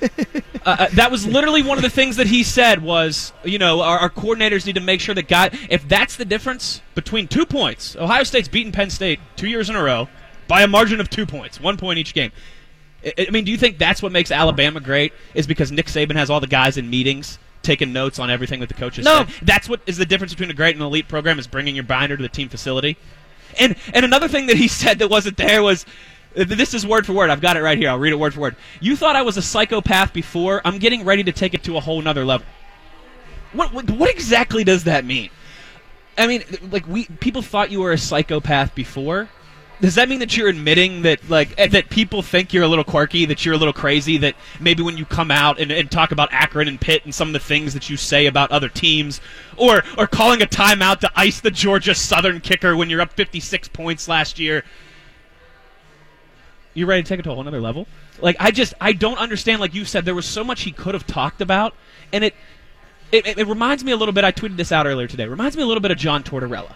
uh, 0.64 0.76
uh, 0.78 0.88
that 0.92 1.10
was 1.10 1.26
literally 1.26 1.62
one 1.62 1.78
of 1.78 1.82
the 1.82 1.90
things 1.90 2.16
that 2.16 2.26
he 2.26 2.42
said 2.42 2.82
was, 2.82 3.32
you 3.44 3.58
know, 3.58 3.80
our, 3.80 3.98
our, 3.98 4.10
coordinators 4.10 4.66
need 4.66 4.74
to 4.74 4.80
make 4.80 5.00
sure 5.00 5.14
that 5.14 5.28
guy. 5.28 5.50
If 5.68 5.86
that's 5.88 6.16
the 6.16 6.24
difference 6.24 6.80
between 6.94 7.28
two 7.28 7.44
points, 7.44 7.96
Ohio 7.96 8.24
State's 8.24 8.48
beaten 8.48 8.72
Penn 8.72 8.90
State 8.90 9.20
two 9.36 9.48
years 9.48 9.68
in 9.68 9.76
a 9.76 9.82
row 9.82 10.08
by 10.48 10.62
a 10.62 10.66
margin 10.66 11.00
of 11.00 11.10
two 11.10 11.26
points, 11.26 11.60
one 11.60 11.76
point 11.76 11.98
each 11.98 12.14
game. 12.14 12.32
I, 13.04 13.26
I 13.28 13.30
mean, 13.30 13.44
do 13.44 13.52
you 13.52 13.58
think 13.58 13.78
that's 13.78 14.02
what 14.02 14.12
makes 14.12 14.30
Alabama 14.30 14.80
great? 14.80 15.12
Is 15.34 15.46
because 15.46 15.70
Nick 15.70 15.86
Saban 15.86 16.16
has 16.16 16.30
all 16.30 16.40
the 16.40 16.46
guys 16.46 16.76
in 16.76 16.88
meetings 16.88 17.38
taking 17.62 17.92
notes 17.92 18.18
on 18.18 18.30
everything 18.30 18.60
that 18.60 18.68
the 18.68 18.74
coaches 18.74 19.04
no. 19.04 19.24
say? 19.24 19.34
That's 19.42 19.68
what 19.68 19.80
is 19.86 19.98
the 19.98 20.06
difference 20.06 20.32
between 20.32 20.50
a 20.50 20.54
great 20.54 20.74
and 20.74 20.82
elite 20.82 21.08
program 21.08 21.38
is 21.38 21.46
bringing 21.46 21.74
your 21.74 21.84
binder 21.84 22.16
to 22.16 22.22
the 22.22 22.28
team 22.28 22.48
facility. 22.48 22.96
And 23.58 23.76
and 23.92 24.04
another 24.04 24.28
thing 24.28 24.46
that 24.46 24.56
he 24.56 24.68
said 24.82 24.98
that 25.00 25.10
wasn't 25.10 25.36
there 25.36 25.62
was 25.62 25.84
this 26.34 26.74
is 26.74 26.86
word 26.86 27.06
for 27.06 27.12
word. 27.12 27.30
I've 27.30 27.40
got 27.40 27.56
it 27.56 27.62
right 27.62 27.76
here. 27.76 27.90
I'll 27.90 27.98
read 27.98 28.12
it 28.12 28.18
word 28.18 28.34
for 28.34 28.40
word. 28.40 28.56
You 28.80 28.96
thought 28.96 29.16
I 29.16 29.22
was 29.22 29.36
a 29.36 29.42
psychopath 29.42 30.12
before. 30.12 30.60
I'm 30.64 30.78
getting 30.78 31.04
ready 31.04 31.24
to 31.24 31.32
take 31.32 31.54
it 31.54 31.62
to 31.64 31.76
a 31.76 31.80
whole 31.80 32.00
nother 32.00 32.24
level. 32.24 32.46
What, 33.52 33.72
what, 33.72 33.90
what 33.90 34.10
exactly 34.10 34.62
does 34.62 34.84
that 34.84 35.04
mean? 35.04 35.30
I 36.16 36.26
mean, 36.26 36.44
like 36.70 36.86
we 36.86 37.06
people 37.06 37.42
thought 37.42 37.70
you 37.70 37.80
were 37.80 37.92
a 37.92 37.98
psychopath 37.98 38.74
before. 38.74 39.28
Does 39.80 39.94
that 39.94 40.10
mean 40.10 40.18
that 40.18 40.36
you're 40.36 40.48
admitting 40.48 41.02
that 41.02 41.30
like 41.30 41.54
eh, 41.56 41.66
that 41.68 41.88
people 41.88 42.20
think 42.20 42.52
you're 42.52 42.64
a 42.64 42.68
little 42.68 42.84
quirky, 42.84 43.24
that 43.24 43.44
you're 43.44 43.54
a 43.54 43.58
little 43.58 43.72
crazy, 43.72 44.18
that 44.18 44.34
maybe 44.60 44.82
when 44.82 44.98
you 44.98 45.06
come 45.06 45.30
out 45.30 45.58
and, 45.58 45.72
and 45.72 45.90
talk 45.90 46.12
about 46.12 46.28
Akron 46.32 46.68
and 46.68 46.78
Pitt 46.78 47.04
and 47.04 47.14
some 47.14 47.28
of 47.28 47.32
the 47.32 47.38
things 47.38 47.72
that 47.72 47.88
you 47.88 47.96
say 47.96 48.26
about 48.26 48.50
other 48.50 48.68
teams, 48.68 49.22
or 49.56 49.82
or 49.96 50.06
calling 50.06 50.42
a 50.42 50.46
timeout 50.46 51.00
to 51.00 51.10
ice 51.16 51.40
the 51.40 51.50
Georgia 51.50 51.94
Southern 51.94 52.40
kicker 52.40 52.76
when 52.76 52.90
you're 52.90 53.00
up 53.00 53.14
56 53.14 53.68
points 53.68 54.06
last 54.06 54.38
year, 54.38 54.64
you're 56.74 56.86
ready 56.86 57.02
to 57.02 57.08
take 57.08 57.18
it 57.18 57.22
to 57.22 57.30
a 57.30 57.34
whole 57.34 57.46
other 57.46 57.60
level. 57.60 57.86
Like 58.20 58.36
I 58.38 58.50
just 58.50 58.74
I 58.80 58.92
don't 58.92 59.18
understand. 59.18 59.60
Like 59.60 59.74
you 59.74 59.84
said, 59.84 60.04
there 60.04 60.14
was 60.14 60.26
so 60.26 60.44
much 60.44 60.62
he 60.62 60.72
could 60.72 60.94
have 60.94 61.06
talked 61.06 61.40
about, 61.40 61.74
and 62.12 62.24
it 62.24 62.34
it, 63.12 63.26
it 63.26 63.46
reminds 63.46 63.82
me 63.82 63.92
a 63.92 63.96
little 63.96 64.12
bit. 64.12 64.24
I 64.24 64.32
tweeted 64.32 64.56
this 64.56 64.72
out 64.72 64.86
earlier 64.86 65.06
today. 65.06 65.26
Reminds 65.26 65.56
me 65.56 65.62
a 65.62 65.66
little 65.66 65.80
bit 65.80 65.90
of 65.90 65.98
John 65.98 66.22
Tortorella, 66.22 66.72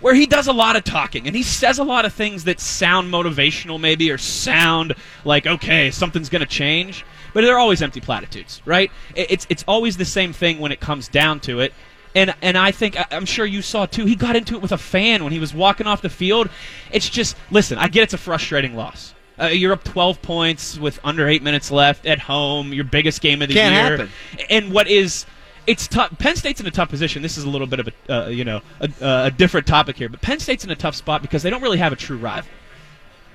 where 0.00 0.14
he 0.14 0.26
does 0.26 0.48
a 0.48 0.52
lot 0.52 0.76
of 0.76 0.84
talking 0.84 1.26
and 1.26 1.34
he 1.34 1.42
says 1.42 1.78
a 1.78 1.84
lot 1.84 2.04
of 2.04 2.12
things 2.12 2.44
that 2.44 2.60
sound 2.60 3.12
motivational, 3.12 3.80
maybe, 3.80 4.10
or 4.10 4.18
sound 4.18 4.94
like 5.24 5.46
okay, 5.46 5.90
something's 5.90 6.28
going 6.28 6.40
to 6.40 6.46
change. 6.46 7.04
But 7.34 7.42
they're 7.42 7.58
always 7.58 7.82
empty 7.82 8.00
platitudes, 8.00 8.62
right? 8.64 8.90
It's 9.14 9.46
it's 9.48 9.64
always 9.68 9.96
the 9.96 10.04
same 10.04 10.32
thing 10.32 10.58
when 10.58 10.72
it 10.72 10.80
comes 10.80 11.08
down 11.08 11.40
to 11.40 11.60
it. 11.60 11.72
And 12.14 12.34
and 12.42 12.58
I 12.58 12.72
think 12.72 12.96
I'm 13.12 13.26
sure 13.26 13.46
you 13.46 13.62
saw 13.62 13.86
too. 13.86 14.04
He 14.04 14.16
got 14.16 14.34
into 14.34 14.56
it 14.56 14.62
with 14.62 14.72
a 14.72 14.78
fan 14.78 15.22
when 15.22 15.32
he 15.32 15.38
was 15.38 15.54
walking 15.54 15.86
off 15.86 16.02
the 16.02 16.10
field. 16.10 16.48
It's 16.90 17.08
just 17.08 17.36
listen. 17.50 17.78
I 17.78 17.88
get 17.88 18.02
it's 18.02 18.14
a 18.14 18.18
frustrating 18.18 18.74
loss 18.74 19.14
Uh, 19.40 19.46
you're 19.46 19.72
up 19.72 19.84
12 19.84 20.20
points 20.22 20.78
with 20.78 20.98
under 21.04 21.28
eight 21.28 21.42
minutes 21.42 21.70
left 21.70 22.06
at 22.06 22.18
home. 22.18 22.72
Your 22.72 22.84
biggest 22.84 23.20
game 23.20 23.40
of 23.42 23.48
the 23.48 23.54
Can't 23.54 23.74
year. 23.74 23.96
happen. 24.06 24.46
And 24.50 24.72
what 24.72 24.88
is 24.88 25.26
it's 25.66 25.86
tough. 25.86 26.18
Penn 26.18 26.34
State's 26.34 26.60
in 26.60 26.66
a 26.66 26.70
tough 26.70 26.88
position. 26.88 27.20
This 27.20 27.36
is 27.36 27.44
a 27.44 27.48
little 27.50 27.66
bit 27.66 27.78
of 27.80 27.88
a 28.08 28.12
uh, 28.12 28.28
you 28.28 28.44
know 28.44 28.62
a, 28.80 28.90
a 29.26 29.30
different 29.30 29.66
topic 29.66 29.96
here, 29.96 30.08
but 30.08 30.20
Penn 30.22 30.40
State's 30.40 30.64
in 30.64 30.70
a 30.70 30.76
tough 30.76 30.94
spot 30.94 31.20
because 31.22 31.42
they 31.42 31.50
don't 31.50 31.62
really 31.62 31.78
have 31.78 31.92
a 31.92 31.96
true 31.96 32.16
rival, 32.16 32.50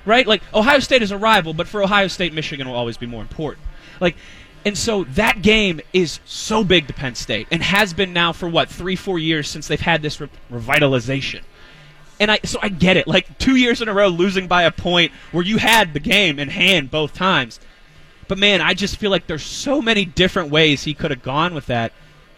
right? 0.05 0.25
Like 0.25 0.41
Ohio 0.53 0.79
State 0.79 1.03
is 1.03 1.11
a 1.11 1.17
rival, 1.17 1.53
but 1.53 1.67
for 1.67 1.83
Ohio 1.83 2.07
State, 2.07 2.33
Michigan 2.33 2.67
will 2.67 2.75
always 2.75 2.97
be 2.97 3.05
more 3.05 3.21
important. 3.21 3.65
Like, 4.01 4.15
and 4.65 4.75
so 4.75 5.03
that 5.03 5.43
game 5.43 5.79
is 5.93 6.19
so 6.25 6.63
big 6.63 6.87
to 6.87 6.93
Penn 6.93 7.13
State 7.15 7.47
and 7.51 7.61
has 7.61 7.93
been 7.93 8.13
now 8.13 8.33
for 8.33 8.49
what 8.49 8.67
three, 8.67 8.95
four 8.95 9.19
years 9.19 9.47
since 9.47 9.67
they've 9.67 9.79
had 9.79 10.01
this 10.01 10.19
re- 10.19 10.29
revitalization. 10.51 11.41
And 12.23 12.31
I 12.31 12.39
so 12.45 12.57
I 12.61 12.69
get 12.69 12.95
it. 12.95 13.05
Like 13.05 13.37
two 13.37 13.57
years 13.57 13.81
in 13.81 13.89
a 13.89 13.93
row 13.93 14.07
losing 14.07 14.47
by 14.47 14.63
a 14.63 14.71
point 14.71 15.11
where 15.33 15.43
you 15.43 15.57
had 15.57 15.93
the 15.93 15.99
game 15.99 16.39
in 16.39 16.47
hand 16.47 16.89
both 16.89 17.13
times. 17.13 17.59
But 18.29 18.37
man, 18.37 18.61
I 18.61 18.73
just 18.73 18.95
feel 18.95 19.11
like 19.11 19.27
there's 19.27 19.43
so 19.43 19.81
many 19.81 20.05
different 20.05 20.49
ways 20.49 20.83
he 20.83 20.93
could 20.93 21.11
have 21.11 21.21
gone 21.21 21.53
with 21.53 21.65
that. 21.65 21.91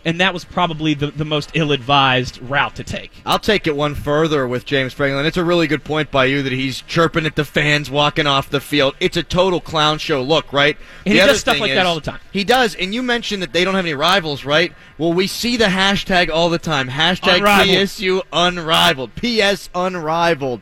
And 0.05 0.21
that 0.21 0.35
was 0.35 0.45
probably 0.45 0.93
the, 0.93 1.07
the 1.07 1.25
most 1.25 1.49
ill 1.55 1.71
advised 1.71 2.39
route 2.43 2.75
to 2.75 2.83
take. 2.83 3.11
I'll 3.25 3.39
take 3.39 3.65
it 3.65 3.75
one 3.75 3.95
further 3.95 4.47
with 4.47 4.63
James 4.63 4.93
Franklin. 4.93 5.25
It's 5.25 5.35
a 5.35 5.43
really 5.43 5.65
good 5.65 5.83
point 5.83 6.11
by 6.11 6.25
you 6.25 6.43
that 6.43 6.51
he's 6.51 6.81
chirping 6.81 7.25
at 7.25 7.35
the 7.35 7.43
fans 7.43 7.89
walking 7.89 8.27
off 8.27 8.49
the 8.51 8.61
field. 8.61 8.95
It's 8.99 9.17
a 9.17 9.23
total 9.23 9.59
clown 9.59 9.97
show 9.97 10.21
look, 10.21 10.53
right? 10.53 10.77
And 11.05 11.15
The 11.15 11.21
he 11.21 11.25
does 11.25 11.39
stuff 11.39 11.59
like 11.59 11.73
that 11.73 11.87
all 11.87 11.95
the 11.95 12.01
time. 12.01 12.19
He 12.31 12.43
does, 12.43 12.75
and 12.75 12.93
you 12.93 13.01
mentioned 13.01 13.41
that 13.41 13.51
they 13.51 13.63
don't 13.63 13.73
have 13.73 13.85
any 13.85 13.95
rivals, 13.95 14.45
right? 14.45 14.71
Well, 14.99 15.11
we 15.11 15.25
see 15.25 15.57
the 15.57 15.65
hashtag 15.65 16.29
all 16.29 16.49
the 16.51 16.59
time. 16.59 16.87
Hashtag 16.87 17.37
Unrivaled. 17.37 17.77
PSU 17.77 18.21
unrivaled. 18.31 19.15
PS 19.15 19.69
unrivaled. 19.73 20.61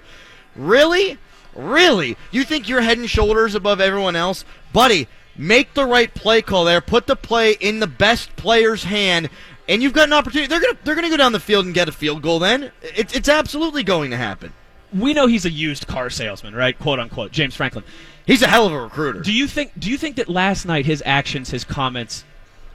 Really? 0.56 1.18
Really? 1.54 2.18
You 2.32 2.44
think 2.44 2.70
you're 2.70 2.82
head 2.82 2.98
and 2.98 3.10
shoulders 3.10 3.56
above 3.56 3.82
everyone 3.82 4.16
else? 4.16 4.46
Buddy, 4.72 5.08
make 5.36 5.74
the 5.74 5.86
right 5.86 6.14
play 6.14 6.42
call 6.42 6.66
there. 6.66 6.82
Put 6.82 7.08
the 7.08 7.16
play 7.16 7.54
in 7.60 7.80
the 7.80 7.88
best 7.88 8.36
player's 8.36 8.86
hand. 8.86 9.30
And 9.68 9.82
you've 9.82 9.94
got 9.94 10.08
an 10.10 10.14
opportunity. 10.14 10.48
They're 10.48 10.60
gonna 10.60 10.78
they're 10.84 10.96
gonna 10.96 11.10
go 11.10 11.18
down 11.18 11.32
the 11.32 11.40
field 11.40 11.66
and 11.66 11.74
get 11.74 11.88
a 11.88 11.94
field 11.94 12.22
goal. 12.22 12.40
Then 12.40 12.72
it's 12.82 13.16
it's 13.16 13.30
absolutely 13.30 13.84
going 13.84 14.12
to 14.12 14.18
happen. 14.18 14.54
We 14.94 15.14
know 15.14 15.26
he's 15.26 15.46
a 15.46 15.50
used 15.50 15.88
car 15.88 16.10
salesman, 16.10 16.54
right? 16.54 16.78
Quote 16.78 17.00
unquote. 17.00 17.32
James 17.32 17.56
Franklin. 17.56 17.86
He's 18.26 18.42
a 18.42 18.48
hell 18.48 18.68
of 18.68 18.74
a 18.74 18.82
recruiter. 18.82 19.22
Do 19.22 19.32
you 19.34 19.48
think 19.48 19.72
do 19.80 19.90
you 19.90 19.98
think 19.98 20.18
that 20.18 20.30
last 20.30 20.66
night 20.66 20.86
his 20.86 21.02
actions, 21.06 21.50
his 21.50 21.64
comments, 21.64 22.24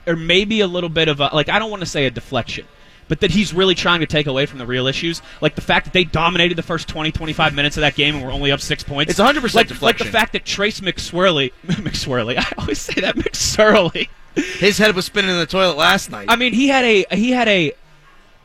are 0.07 0.15
maybe 0.15 0.61
a 0.61 0.67
little 0.67 0.89
bit 0.89 1.07
of 1.07 1.19
a 1.19 1.29
like 1.33 1.49
I 1.49 1.59
don't 1.59 1.69
want 1.69 1.81
to 1.81 1.87
say 1.87 2.05
a 2.05 2.11
deflection, 2.11 2.65
but 3.09 3.19
that 3.19 3.31
he's 3.31 3.53
really 3.53 3.75
trying 3.75 3.99
to 3.99 4.05
take 4.05 4.27
away 4.27 4.45
from 4.45 4.59
the 4.59 4.65
real 4.65 4.87
issues, 4.87 5.21
like 5.41 5.55
the 5.55 5.61
fact 5.61 5.85
that 5.85 5.93
they 5.93 6.05
dominated 6.05 6.55
the 6.55 6.63
first 6.63 6.87
20, 6.87 7.11
25 7.11 7.53
minutes 7.53 7.75
of 7.75 7.81
that 7.81 7.95
game 7.95 8.15
and 8.15 8.23
were 8.23 8.31
only 8.31 8.51
up 8.53 8.61
six 8.61 8.83
points. 8.83 9.09
It's 9.09 9.19
100% 9.19 9.53
like, 9.53 9.81
Like 9.81 9.97
the 9.97 10.05
fact 10.05 10.33
that 10.33 10.45
Trace 10.45 10.79
McSwirly, 10.79 11.51
McSwirly, 11.65 12.37
I 12.37 12.45
always 12.57 12.79
say 12.79 13.01
that 13.01 13.17
McSwirly. 13.17 14.07
His 14.35 14.77
head 14.77 14.95
was 14.95 15.05
spinning 15.05 15.31
in 15.31 15.39
the 15.39 15.45
toilet 15.45 15.75
last 15.75 16.11
night. 16.11 16.27
I 16.29 16.37
mean, 16.37 16.53
he 16.53 16.69
had 16.69 16.85
a 16.85 17.05
he 17.11 17.31
had 17.31 17.47
a 17.47 17.73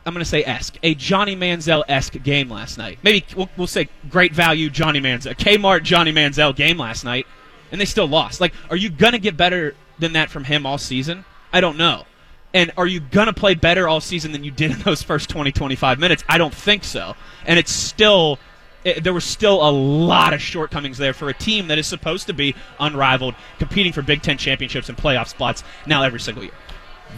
I'm 0.07 0.12
going 0.12 0.24
to 0.24 0.29
say 0.29 0.42
esque 0.42 0.77
a 0.83 0.94
Johnny 0.94 1.37
Manziel 1.37 1.85
esque 1.88 2.20
game 2.22 2.50
last 2.50 2.79
night. 2.79 2.98
Maybe 3.03 3.24
we'll, 3.37 3.48
we'll 3.57 3.66
say 3.66 3.88
great 4.11 4.33
value 4.33 4.70
Johnny 4.70 5.00
Manziel, 5.00 5.35
Kmart 5.37 5.83
Johnny 5.83 6.12
Manziel 6.12 6.57
game 6.57 6.79
last 6.79 7.05
night, 7.05 7.27
and 7.70 7.81
they 7.81 7.85
still 7.85 8.07
lost. 8.07 8.40
Like, 8.40 8.55
are 8.70 8.77
you 8.77 8.90
going 8.90 9.12
to 9.12 9.18
get 9.18 9.37
better 9.37 9.74
than 9.98 10.14
that 10.14 10.31
from 10.31 10.44
him 10.44 10.66
all 10.66 10.79
season? 10.79 11.24
I 11.53 11.61
don't 11.61 11.79
know. 11.79 12.05
And 12.55 12.71
are 12.77 12.87
you 12.87 13.01
going 13.01 13.27
to 13.27 13.33
play 13.33 13.55
better 13.55 13.88
all 13.88 14.01
season 14.01 14.31
than 14.31 14.45
you 14.45 14.53
did 14.53 14.71
in 14.71 14.79
those 14.79 15.03
first 15.03 15.29
20, 15.29 15.51
25 15.53 15.99
minutes? 15.99 16.25
I 16.29 16.38
don't 16.38 16.55
think 16.55 16.85
so. 16.85 17.14
And 17.45 17.59
it's 17.59 17.73
still, 17.73 18.38
it, 18.85 19.03
there 19.03 19.12
were 19.12 19.21
still 19.21 19.69
a 19.69 19.71
lot 19.71 20.33
of 20.33 20.40
shortcomings 20.40 20.97
there 20.97 21.12
for 21.12 21.29
a 21.29 21.35
team 21.35 21.67
that 21.67 21.79
is 21.79 21.87
supposed 21.88 22.29
to 22.29 22.33
be 22.33 22.55
unrivaled, 22.79 23.35
competing 23.59 23.93
for 23.93 24.03
Big 24.03 24.23
Ten 24.23 24.38
championships 24.38 24.88
and 24.88 24.97
playoff 24.97 25.27
spots 25.27 25.64
now 25.85 26.05
every 26.05 26.21
single 26.21 26.45
year. 26.45 26.53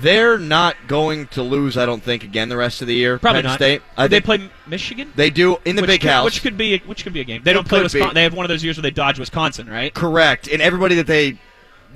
They're 0.00 0.38
not 0.38 0.76
going 0.88 1.26
to 1.28 1.42
lose, 1.42 1.78
I 1.78 1.86
don't 1.86 2.02
think, 2.02 2.22
again 2.22 2.48
the 2.48 2.56
rest 2.56 2.82
of 2.82 2.88
the 2.88 2.94
year. 2.94 3.18
Probably 3.18 3.42
Penn 3.42 3.48
not. 3.50 3.54
State. 3.56 3.82
I 3.96 4.08
they 4.08 4.20
play 4.20 4.50
Michigan. 4.66 5.12
they 5.16 5.30
do 5.30 5.56
in 5.64 5.76
the 5.76 5.82
which 5.82 5.88
big 5.88 6.00
could, 6.02 6.10
house. 6.10 6.24
which 6.24 6.42
could 6.42 6.58
be 6.58 6.78
which 6.80 7.02
could 7.02 7.14
be 7.14 7.20
a 7.20 7.24
game. 7.24 7.42
They 7.42 7.54
don't 7.54 7.66
play 7.66 7.78
could 7.78 7.92
be. 7.92 7.98
Wisconsin. 7.98 8.14
They 8.14 8.24
have 8.24 8.34
one 8.34 8.44
of 8.44 8.48
those 8.48 8.62
years 8.62 8.76
where 8.76 8.82
they 8.82 8.90
dodge 8.90 9.18
Wisconsin, 9.18 9.68
right? 9.68 9.94
Correct. 9.94 10.48
And 10.48 10.60
everybody 10.60 10.96
that 10.96 11.06
they 11.06 11.38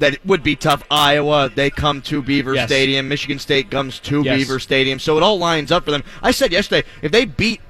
that 0.01 0.25
would 0.27 0.43
be 0.43 0.57
tough. 0.57 0.83
Iowa, 0.91 1.51
they 1.55 1.71
come 1.71 2.03
to 2.03 2.21
Beaver 2.21 2.55
Yes. 2.55 2.69
Stadium. 2.69 3.09
Michigan 3.09 3.39
State 3.39 3.71
comes 3.71 3.99
to 4.01 4.23
Yes. 4.23 4.37
Beaver 4.37 4.59
Stadium. 4.59 4.99
So 4.99 5.17
it 5.17 5.23
all 5.23 5.39
lines 5.39 5.71
up 5.73 5.85
for 5.85 5.91
them. 5.93 6.03
I 6.23 6.31
said 6.33 6.53
yesterday, 6.53 6.87
if 7.03 7.13
they 7.13 7.25
beat 7.25 7.61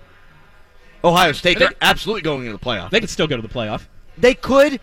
Ohio 1.05 1.33
State, 1.33 1.59
They- 1.59 1.67
they're 1.67 1.75
absolutely 1.81 2.23
going 2.23 2.47
into 2.47 2.53
the 2.57 2.65
playoff. 2.65 2.91
They 2.91 3.01
could 3.01 3.11
still 3.11 3.27
go 3.27 3.37
to 3.37 3.43
the 3.43 3.49
playoff. 3.49 3.83
They 4.19 4.35
could. 4.35 4.75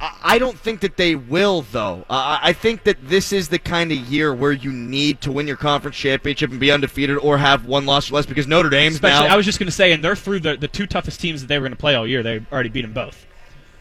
I 0.00 0.10
I 0.22 0.38
don't 0.38 0.58
think 0.58 0.80
that 0.80 0.96
they 0.96 1.14
will, 1.14 1.60
though. 1.72 2.06
Uh, 2.08 2.38
I 2.40 2.54
think 2.54 2.84
that 2.84 2.96
this 3.08 3.32
is 3.34 3.48
the 3.48 3.58
kind 3.58 3.92
of 3.92 3.98
year 3.98 4.32
where 4.32 4.52
you 4.52 4.72
need 4.72 5.20
to 5.22 5.30
win 5.32 5.46
your 5.46 5.58
conference 5.58 5.96
championship 5.96 6.50
and 6.50 6.58
be 6.58 6.72
undefeated 6.72 7.18
or 7.18 7.36
have 7.36 7.66
one 7.66 7.84
loss 7.84 8.10
or 8.10 8.14
less 8.14 8.24
because 8.24 8.46
Notre 8.46 8.70
Dame's 8.70 8.94
Especially, 8.94 9.28
now. 9.28 9.34
I 9.34 9.36
was 9.36 9.44
just 9.44 9.58
going 9.58 9.66
to 9.66 9.72
say, 9.72 9.92
and 9.92 10.02
they're 10.02 10.16
through 10.16 10.40
the, 10.40 10.56
the 10.56 10.68
two 10.68 10.86
toughest 10.86 11.20
teams 11.20 11.42
that 11.42 11.48
they 11.48 11.58
were 11.58 11.64
going 11.64 11.72
to 11.72 11.76
play 11.78 11.94
all 11.94 12.06
year. 12.06 12.22
They 12.22 12.40
already 12.50 12.70
beat 12.70 12.80
them 12.82 12.94
both. 12.94 13.26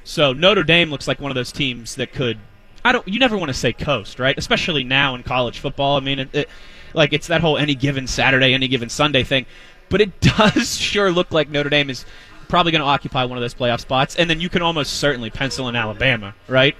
So 0.03 0.33
Notre 0.33 0.63
Dame 0.63 0.89
looks 0.91 1.07
like 1.07 1.21
one 1.21 1.31
of 1.31 1.35
those 1.35 1.53
teams 1.53 1.95
that 1.95 2.11
could. 2.11 2.37
I 2.83 2.91
don't. 2.91 3.07
You 3.07 3.19
never 3.19 3.37
want 3.37 3.49
to 3.49 3.53
say 3.53 3.73
coast, 3.73 4.19
right? 4.19 4.37
Especially 4.37 4.83
now 4.83 5.15
in 5.15 5.23
college 5.23 5.59
football. 5.59 5.97
I 5.97 5.99
mean, 5.99 6.19
it, 6.19 6.29
it, 6.33 6.49
like 6.93 7.13
it's 7.13 7.27
that 7.27 7.41
whole 7.41 7.57
any 7.57 7.75
given 7.75 8.07
Saturday, 8.07 8.53
any 8.53 8.67
given 8.67 8.89
Sunday 8.89 9.23
thing. 9.23 9.45
But 9.89 10.01
it 10.01 10.19
does 10.21 10.77
sure 10.77 11.11
look 11.11 11.31
like 11.31 11.49
Notre 11.49 11.69
Dame 11.69 11.89
is 11.89 12.05
probably 12.47 12.71
going 12.71 12.81
to 12.81 12.87
occupy 12.87 13.25
one 13.25 13.37
of 13.37 13.41
those 13.41 13.53
playoff 13.53 13.79
spots, 13.79 14.15
and 14.15 14.29
then 14.29 14.39
you 14.39 14.49
can 14.49 14.61
almost 14.61 14.93
certainly 14.93 15.29
pencil 15.29 15.67
in 15.67 15.75
Alabama, 15.75 16.35
right? 16.47 16.75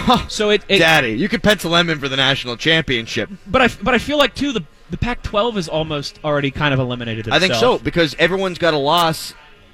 so 0.28 0.50
it, 0.50 0.64
it 0.68 0.78
Daddy, 0.78 1.12
you 1.12 1.28
could 1.28 1.42
pencil 1.42 1.70
them 1.72 1.90
in 1.90 1.98
for 1.98 2.08
the 2.08 2.16
national 2.16 2.56
championship. 2.56 3.30
but 3.46 3.62
I 3.62 3.68
but 3.82 3.94
I 3.94 3.98
feel 3.98 4.18
like 4.18 4.34
too 4.34 4.52
the 4.52 4.64
the 4.90 4.96
Pac-12 4.98 5.56
is 5.56 5.68
almost 5.70 6.20
already 6.22 6.50
kind 6.50 6.74
of 6.74 6.80
eliminated 6.80 7.26
I 7.30 7.38
think 7.38 7.54
so 7.54 7.78
because 7.78 8.14
everyone's 8.18 8.58
got 8.58 8.74
a 8.74 8.78
loss. 8.78 9.32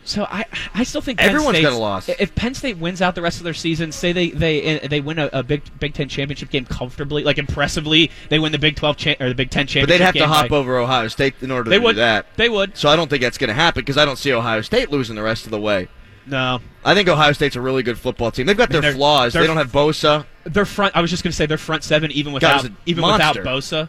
So 0.09 0.25
I 0.31 0.47
I 0.75 0.85
still 0.85 1.01
think 1.03 1.21
Everyone's 1.21 1.57
Penn 1.57 1.63
got 1.65 1.69
State's- 1.69 1.77
a 1.77 1.81
loss. 1.81 2.09
If 2.09 2.35
Penn 2.35 2.55
State 2.55 2.79
wins 2.79 3.03
out 3.03 3.15
the 3.15 3.21
rest 3.23 3.39
of 3.39 3.45
their 3.45 3.53
season, 3.55 3.93
say 3.93 4.13
they 4.13 4.31
they 4.31 4.63
eh, 4.63 4.89
they 4.89 5.01
win 5.01 5.19
a, 5.19 5.29
a 5.33 5.43
Big 5.43 5.63
Big 5.79 5.93
Ten 5.93 6.09
championship 6.09 6.49
game 6.51 6.65
comfortably, 6.65 7.25
like 7.25 7.37
impressively, 7.37 8.11
they 8.31 8.39
win 8.39 8.53
the 8.53 8.59
Big 8.59 8.75
Twelve 8.77 8.97
cha- 8.97 9.17
or 9.21 9.29
the 9.29 9.35
Big 9.35 9.51
Ten 9.51 9.67
championship. 9.67 9.83
But 9.83 9.89
they'd 9.99 10.05
have 10.05 10.15
to 10.15 10.27
hop 10.27 10.49
by- 10.49 10.57
over 10.57 10.79
Ohio 10.79 11.09
State 11.09 11.35
in 11.43 11.51
order 11.51 11.69
They 11.69 11.77
to 11.79 11.85
would. 11.85 11.93
do 11.93 11.97
that. 12.01 12.27
They 12.37 12.49
would. 12.49 12.77
So 12.77 12.89
I 12.89 12.97
don't 12.97 13.09
think 13.11 13.23
that's 13.23 13.37
going 13.39 13.49
to 13.49 13.55
happen 13.55 13.83
because 13.83 13.99
I 13.99 14.05
don't 14.07 14.17
see 14.19 14.33
Ohio 14.33 14.63
State 14.63 14.91
losing 14.91 15.15
the 15.15 15.23
rest 15.23 15.45
of 15.45 15.51
the 15.51 15.61
way. 15.61 15.89
No, 16.27 16.61
I 16.85 16.95
think 16.95 17.09
Ohio 17.09 17.33
State's 17.33 17.57
a 17.57 17.61
really 17.61 17.83
good 17.83 17.99
football 17.99 18.31
team. 18.31 18.47
They've 18.47 18.57
got 18.57 18.71
their 18.71 18.81
they're- 18.81 18.93
flaws. 18.95 19.33
they're- 19.35 19.43
They 19.43 19.47
don't 19.47 19.57
have 19.59 19.73
Bosa. 19.73 20.25
their 20.45 20.65
front. 20.67 20.97
I 20.97 21.01
was 21.03 21.11
just 21.11 21.23
going 21.23 21.33
to 21.33 21.37
say 21.37 21.47
their 21.47 21.59
front 21.59 21.85
seven, 21.85 22.11
even 22.13 22.33
without 22.33 22.67
even 22.87 23.03
monster. 23.03 23.41
without 23.41 23.55
Bosa. 23.57 23.89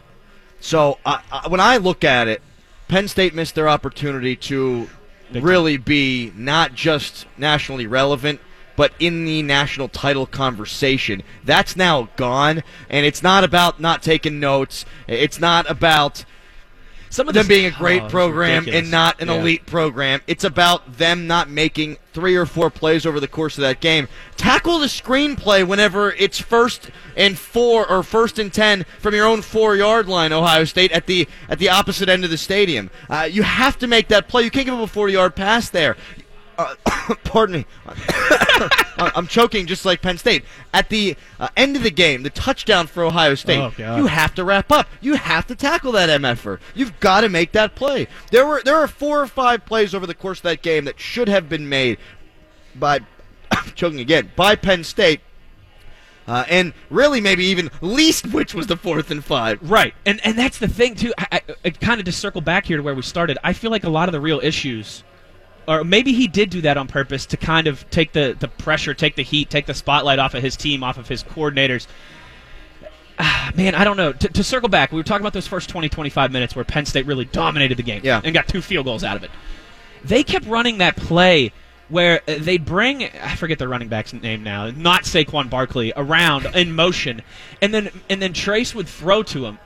So 0.60 0.98
I, 1.06 1.20
I, 1.32 1.48
when 1.48 1.60
I 1.60 1.78
look 1.78 2.04
at 2.04 2.28
it, 2.28 2.42
Penn 2.88 3.08
State 3.08 3.34
missed 3.34 3.54
their 3.54 3.68
opportunity 3.68 4.36
to 4.36 4.88
really 5.32 5.76
be 5.76 6.32
not 6.36 6.74
just 6.74 7.26
nationally 7.36 7.86
relevant, 7.86 8.40
but 8.76 8.92
in 8.98 9.24
the 9.24 9.42
national 9.42 9.88
title 9.88 10.26
conversation. 10.26 11.22
That's 11.44 11.76
now 11.76 12.08
gone, 12.16 12.62
and 12.88 13.04
it's 13.04 13.22
not 13.22 13.44
about 13.44 13.80
not 13.80 14.02
taking 14.02 14.40
notes. 14.40 14.84
It's 15.06 15.38
not 15.38 15.70
about 15.70 16.24
Some 17.12 17.26
of 17.28 17.34
them 17.34 17.48
being 17.48 17.66
a 17.66 17.70
great 17.72 18.02
Oh, 18.04 18.08
program 18.08 18.68
and 18.68 18.90
not 18.90 19.20
an 19.20 19.28
Yeah. 19.28 19.34
elite 19.40 19.66
program. 19.66 20.20
It's 20.28 20.44
about 20.44 20.96
them 20.98 21.26
not 21.26 21.50
making 21.50 21.96
three 22.14 22.36
or 22.36 22.46
four 22.46 22.70
plays 22.70 23.04
over 23.04 23.18
the 23.20 23.26
course 23.28 23.58
of 23.58 23.62
that 23.62 23.80
game. 23.80 24.08
Tackle 24.36 24.78
the 24.78 24.86
screenplay 24.86 25.66
whenever 25.66 26.12
it's 26.12 26.38
first 26.40 26.90
and 27.16 27.36
four 27.38 27.84
or 27.88 28.02
first 28.02 28.38
and 28.38 28.52
ten 28.52 28.84
from 29.00 29.14
your 29.14 29.26
own 29.26 29.42
four 29.42 29.74
yard 29.76 30.08
line, 30.08 30.32
Ohio 30.32 30.64
State, 30.64 30.92
at 30.92 31.06
the 31.06 31.26
at 31.48 31.58
the 31.58 31.68
opposite 31.68 32.08
end 32.08 32.24
of 32.24 32.30
the 32.30 32.38
stadium. 32.38 32.90
Uh, 33.08 33.28
you 33.30 33.42
have 33.42 33.76
to 33.78 33.86
make 33.88 34.08
that 34.08 34.28
play. 34.28 34.42
You 34.44 34.50
can't 34.50 34.66
give 34.66 34.74
up 34.74 34.80
a 34.80 34.86
forty 34.86 35.12
yard 35.14 35.34
pass 35.34 35.68
there. 35.68 35.96
Uh, 36.60 37.14
pardon 37.24 37.56
me. 37.56 37.66
I'm 38.98 39.26
choking 39.26 39.66
just 39.66 39.84
like 39.84 40.02
Penn 40.02 40.18
State. 40.18 40.44
At 40.74 40.88
the 40.90 41.16
uh, 41.38 41.48
end 41.56 41.76
of 41.76 41.82
the 41.82 41.90
game, 41.90 42.22
the 42.22 42.30
touchdown 42.30 42.86
for 42.86 43.02
Ohio 43.02 43.34
State, 43.34 43.58
Oh, 43.58 43.96
you 43.96 44.06
have 44.06 44.34
to 44.34 44.44
wrap 44.44 44.70
up. 44.70 44.86
You 45.00 45.14
have 45.14 45.46
to 45.46 45.54
tackle 45.54 45.92
that 45.92 46.08
MFer. 46.20 46.60
You've 46.74 46.98
got 47.00 47.22
to 47.22 47.28
make 47.28 47.52
that 47.52 47.74
play. 47.74 48.08
There 48.30 48.46
were 48.46 48.60
there 48.64 48.76
are 48.76 48.88
four 48.88 49.20
or 49.22 49.26
five 49.26 49.64
plays 49.64 49.94
over 49.94 50.06
the 50.06 50.14
course 50.14 50.40
of 50.40 50.42
that 50.44 50.62
game 50.62 50.84
that 50.84 51.00
should 51.00 51.28
have 51.28 51.48
been 51.48 51.68
made 51.68 51.98
by 52.74 53.00
choking 53.74 54.00
again 54.00 54.30
by 54.36 54.54
Penn 54.56 54.84
State. 54.84 55.20
Uh, 56.28 56.44
and 56.48 56.74
really, 56.90 57.20
maybe 57.20 57.44
even 57.46 57.70
least 57.80 58.26
which 58.32 58.54
was 58.54 58.66
the 58.68 58.76
fourth 58.76 59.10
and 59.10 59.24
five. 59.24 59.58
Right, 59.62 59.94
and 60.06 60.20
and 60.24 60.38
that's 60.38 60.58
the 60.58 60.68
thing 60.68 60.94
too. 60.94 61.12
I, 61.18 61.26
I, 61.32 61.40
I 61.64 61.70
kind 61.70 61.98
of 61.98 62.04
to 62.04 62.12
circle 62.12 62.40
back 62.40 62.66
here 62.66 62.76
to 62.76 62.82
where 62.82 62.94
we 62.94 63.02
started. 63.02 63.38
I 63.42 63.52
feel 63.52 63.70
like 63.70 63.84
a 63.84 63.88
lot 63.88 64.08
of 64.08 64.12
the 64.12 64.20
real 64.20 64.38
issues, 64.40 65.02
or 65.68 65.84
maybe 65.84 66.12
he 66.12 66.26
did 66.28 66.50
do 66.50 66.60
that 66.62 66.76
on 66.76 66.88
purpose 66.88 67.26
to 67.26 67.36
kind 67.36 67.66
of 67.66 67.88
take 67.90 68.12
the 68.12 68.36
the 68.38 68.48
pressure, 68.48 68.94
take 68.94 69.16
the 69.16 69.22
heat, 69.22 69.50
take 69.50 69.66
the 69.66 69.74
spotlight 69.74 70.18
off 70.18 70.34
of 70.34 70.42
his 70.42 70.56
team, 70.56 70.82
off 70.82 70.98
of 70.98 71.08
his 71.08 71.22
coordinators. 71.22 71.86
Ah, 73.18 73.52
man, 73.56 73.74
I 73.74 73.84
don't 73.84 73.96
know. 73.96 74.12
To, 74.12 74.28
to 74.28 74.44
circle 74.44 74.68
back, 74.68 74.92
we 74.92 74.96
were 74.98 75.04
talking 75.04 75.22
about 75.22 75.32
those 75.32 75.46
first 75.46 75.68
20, 75.68 75.88
25 75.88 76.32
minutes 76.32 76.56
where 76.56 76.64
Penn 76.64 76.86
State 76.86 77.06
really 77.06 77.24
dominated 77.26 77.76
the 77.78 77.82
game 77.82 78.00
Yeah. 78.04 78.20
and 78.24 78.32
got 78.34 78.48
two 78.48 78.62
field 78.62 78.86
goals 78.86 79.04
out 79.04 79.16
of 79.16 79.24
it. 79.24 79.30
They 80.04 80.22
kept 80.22 80.46
running 80.46 80.78
that 80.78 80.96
play 80.96 81.52
where 81.88 82.20
uh, 82.28 82.36
they'd 82.38 82.64
bring 82.64 83.04
I 83.04 83.34
forget 83.34 83.58
the 83.58 83.68
running 83.68 83.88
back's 83.88 84.12
name 84.12 84.42
now, 84.42 84.70
not 84.70 85.02
Saquon 85.02 85.50
Barkley, 85.50 85.92
around 85.96 86.46
in 86.54 86.72
motion, 86.72 87.22
and 87.60 87.74
then 87.74 87.90
and 88.08 88.22
then 88.22 88.32
Trace 88.32 88.74
would 88.74 88.88
throw 88.88 89.22
to 89.24 89.44
him, 89.44 89.58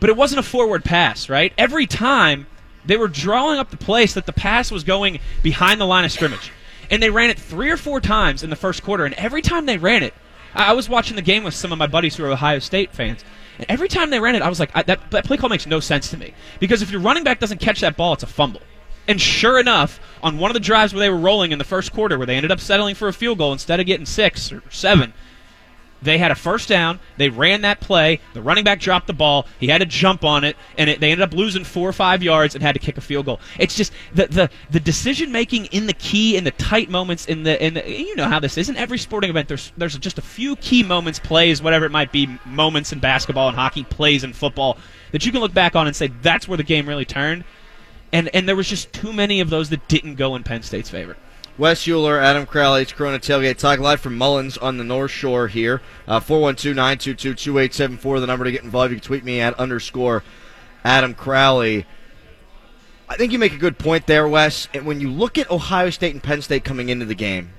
but 0.00 0.10
it 0.10 0.16
wasn't 0.16 0.40
a 0.40 0.42
forward 0.42 0.84
pass, 0.84 1.28
right? 1.28 1.52
Every 1.56 1.86
time 1.86 2.46
they 2.84 2.96
were 2.96 3.08
drawing 3.08 3.58
up 3.58 3.70
the 3.70 3.76
place 3.76 4.14
that 4.14 4.26
the 4.26 4.32
pass 4.32 4.70
was 4.70 4.84
going 4.84 5.20
behind 5.42 5.80
the 5.80 5.86
line 5.86 6.04
of 6.04 6.12
scrimmage, 6.12 6.50
and 6.90 7.02
they 7.02 7.10
ran 7.10 7.30
it 7.30 7.38
three 7.38 7.70
or 7.70 7.76
four 7.76 8.00
times 8.00 8.42
in 8.42 8.50
the 8.50 8.56
first 8.56 8.82
quarter, 8.82 9.04
and 9.04 9.14
every 9.14 9.42
time 9.42 9.66
they 9.66 9.78
ran 9.78 10.02
it, 10.02 10.14
I 10.54 10.72
was 10.72 10.88
watching 10.88 11.16
the 11.16 11.22
game 11.22 11.44
with 11.44 11.54
some 11.54 11.72
of 11.72 11.78
my 11.78 11.86
buddies 11.86 12.16
who 12.16 12.24
are 12.24 12.30
Ohio 12.30 12.58
State 12.58 12.92
fans. 12.92 13.24
And 13.58 13.66
every 13.68 13.88
time 13.88 14.10
they 14.10 14.20
ran 14.20 14.34
it, 14.34 14.42
I 14.42 14.48
was 14.48 14.58
like, 14.58 14.70
I, 14.74 14.82
that, 14.84 15.10
that 15.10 15.24
play 15.24 15.36
call 15.36 15.48
makes 15.48 15.66
no 15.66 15.80
sense 15.80 16.10
to 16.10 16.16
me. 16.16 16.34
Because 16.58 16.82
if 16.82 16.90
your 16.90 17.00
running 17.00 17.24
back 17.24 17.38
doesn't 17.38 17.60
catch 17.60 17.80
that 17.80 17.96
ball, 17.96 18.14
it's 18.14 18.22
a 18.22 18.26
fumble. 18.26 18.62
And 19.06 19.20
sure 19.20 19.58
enough, 19.60 20.00
on 20.22 20.38
one 20.38 20.50
of 20.50 20.54
the 20.54 20.60
drives 20.60 20.92
where 20.92 21.00
they 21.00 21.10
were 21.10 21.18
rolling 21.18 21.52
in 21.52 21.58
the 21.58 21.64
first 21.64 21.92
quarter, 21.92 22.16
where 22.16 22.26
they 22.26 22.36
ended 22.36 22.50
up 22.50 22.60
settling 22.60 22.94
for 22.94 23.08
a 23.08 23.12
field 23.12 23.38
goal 23.38 23.52
instead 23.52 23.80
of 23.80 23.86
getting 23.86 24.06
six 24.06 24.52
or 24.52 24.62
seven, 24.70 25.12
they 26.02 26.18
had 26.18 26.30
a 26.30 26.34
first 26.34 26.68
down. 26.68 26.98
They 27.16 27.28
ran 27.28 27.62
that 27.62 27.80
play. 27.80 28.20
The 28.34 28.42
running 28.42 28.64
back 28.64 28.80
dropped 28.80 29.06
the 29.06 29.12
ball. 29.12 29.46
He 29.58 29.68
had 29.68 29.78
to 29.78 29.86
jump 29.86 30.24
on 30.24 30.44
it, 30.44 30.56
and 30.78 30.88
it, 30.88 31.00
they 31.00 31.10
ended 31.10 31.22
up 31.22 31.34
losing 31.34 31.64
four 31.64 31.88
or 31.88 31.92
five 31.92 32.22
yards 32.22 32.54
and 32.54 32.62
had 32.62 32.72
to 32.72 32.78
kick 32.78 32.96
a 32.96 33.00
field 33.00 33.26
goal. 33.26 33.40
It's 33.58 33.76
just 33.76 33.92
the 34.14 34.26
the, 34.26 34.50
the 34.70 34.80
decision 34.80 35.32
making 35.32 35.66
in 35.66 35.86
the 35.86 35.92
key 35.92 36.36
in 36.36 36.44
the 36.44 36.50
tight 36.52 36.88
moments 36.88 37.26
in 37.26 37.42
the 37.42 37.62
in 37.64 37.74
the, 37.74 37.90
you 37.90 38.16
know 38.16 38.28
how 38.28 38.40
this 38.40 38.56
is 38.56 38.68
in 38.68 38.76
every 38.76 38.98
sporting 38.98 39.30
event. 39.30 39.48
There's 39.48 39.72
there's 39.76 39.98
just 39.98 40.18
a 40.18 40.22
few 40.22 40.56
key 40.56 40.82
moments, 40.82 41.18
plays, 41.18 41.62
whatever 41.62 41.84
it 41.84 41.92
might 41.92 42.12
be, 42.12 42.38
moments 42.46 42.92
in 42.92 42.98
basketball 42.98 43.48
and 43.48 43.56
hockey, 43.56 43.84
plays 43.84 44.24
in 44.24 44.32
football 44.32 44.78
that 45.12 45.26
you 45.26 45.32
can 45.32 45.40
look 45.40 45.54
back 45.54 45.76
on 45.76 45.86
and 45.86 45.94
say 45.94 46.08
that's 46.22 46.48
where 46.48 46.56
the 46.56 46.62
game 46.62 46.88
really 46.88 47.04
turned. 47.04 47.44
And 48.12 48.28
and 48.34 48.48
there 48.48 48.56
was 48.56 48.68
just 48.68 48.92
too 48.92 49.12
many 49.12 49.40
of 49.40 49.50
those 49.50 49.68
that 49.70 49.86
didn't 49.88 50.16
go 50.16 50.34
in 50.34 50.42
Penn 50.42 50.62
State's 50.62 50.90
favor. 50.90 51.16
Wes 51.58 51.86
Euler, 51.86 52.18
Adam 52.18 52.46
Crowley, 52.46 52.82
it's 52.82 52.92
Corona 52.92 53.18
Tailgate 53.18 53.58
Talk 53.58 53.80
live 53.80 54.00
from 54.00 54.16
Mullins 54.16 54.56
on 54.56 54.78
the 54.78 54.84
North 54.84 55.10
Shore 55.10 55.48
here. 55.48 55.82
Uh, 56.08 56.20
412 56.20 56.74
922 56.74 57.34
2874, 57.34 58.20
the 58.20 58.26
number 58.26 58.44
to 58.44 58.52
get 58.52 58.64
involved. 58.64 58.92
You 58.92 58.98
can 58.98 59.06
tweet 59.06 59.24
me 59.24 59.40
at 59.40 59.58
underscore 59.58 60.22
Adam 60.84 61.12
Crowley. 61.14 61.86
I 63.08 63.16
think 63.16 63.32
you 63.32 63.38
make 63.38 63.52
a 63.52 63.58
good 63.58 63.78
point 63.78 64.06
there, 64.06 64.26
Wes. 64.26 64.68
And 64.72 64.86
when 64.86 65.00
you 65.00 65.10
look 65.10 65.36
at 65.36 65.50
Ohio 65.50 65.90
State 65.90 66.14
and 66.14 66.22
Penn 66.22 66.40
State 66.42 66.64
coming 66.64 66.88
into 66.88 67.04
the 67.04 67.14
game, 67.14 67.50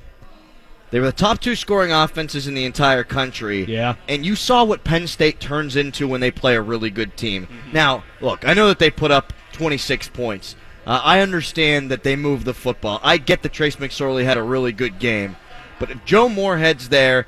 they 0.90 1.00
were 1.00 1.08
the 1.08 1.12
top 1.12 1.40
two 1.40 1.56
scoring 1.56 1.92
offenses 1.92 2.48
in 2.48 2.54
the 2.54 2.66
entire 2.66 3.04
country. 3.04 3.66
Yeah. 3.66 3.96
And 4.08 4.26
you 4.26 4.36
saw 4.36 4.64
what 4.64 4.84
Penn 4.84 5.08
State 5.08 5.40
turns 5.40 5.76
into 5.76 6.08
when 6.08 6.22
they 6.22 6.32
play 6.32 6.56
a 6.56 6.62
really 6.62 6.90
good 6.90 7.16
team. 7.18 7.48
Now, 7.72 8.04
look, 8.20 8.48
I 8.48 8.54
know 8.54 8.68
that 8.68 8.80
they 8.80 8.90
put 8.90 9.12
up 9.12 9.34
26 9.54 10.10
points. 10.10 10.56
Uh, 10.86 11.02
I 11.04 11.20
understand 11.20 11.92
that 11.92 12.04
they 12.04 12.16
move 12.16 12.44
the 12.44 12.54
football. 12.54 13.00
I 13.04 13.18
get 13.18 13.44
that 13.44 13.54
Trace 13.54 13.76
McSorley 13.76 14.24
had 14.24 14.38
a 14.38 14.44
really 14.44 14.72
good 14.72 15.00
game. 15.00 15.36
But 15.80 15.92
if 15.92 16.06
Joe 16.06 16.30
Moorhead's 16.30 16.90
there, 16.90 17.28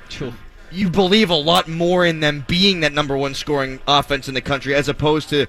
you 0.70 0.90
believe 0.90 1.30
a 1.30 1.36
lot 1.36 1.68
more 1.68 2.04
in 2.04 2.20
them 2.20 2.44
being 2.48 2.80
that 2.80 2.92
number 2.92 3.16
one 3.16 3.34
scoring 3.34 3.80
offense 3.86 4.28
in 4.28 4.34
the 4.34 4.40
country 4.40 4.74
as 4.74 4.88
opposed 4.88 5.28
to 5.30 5.46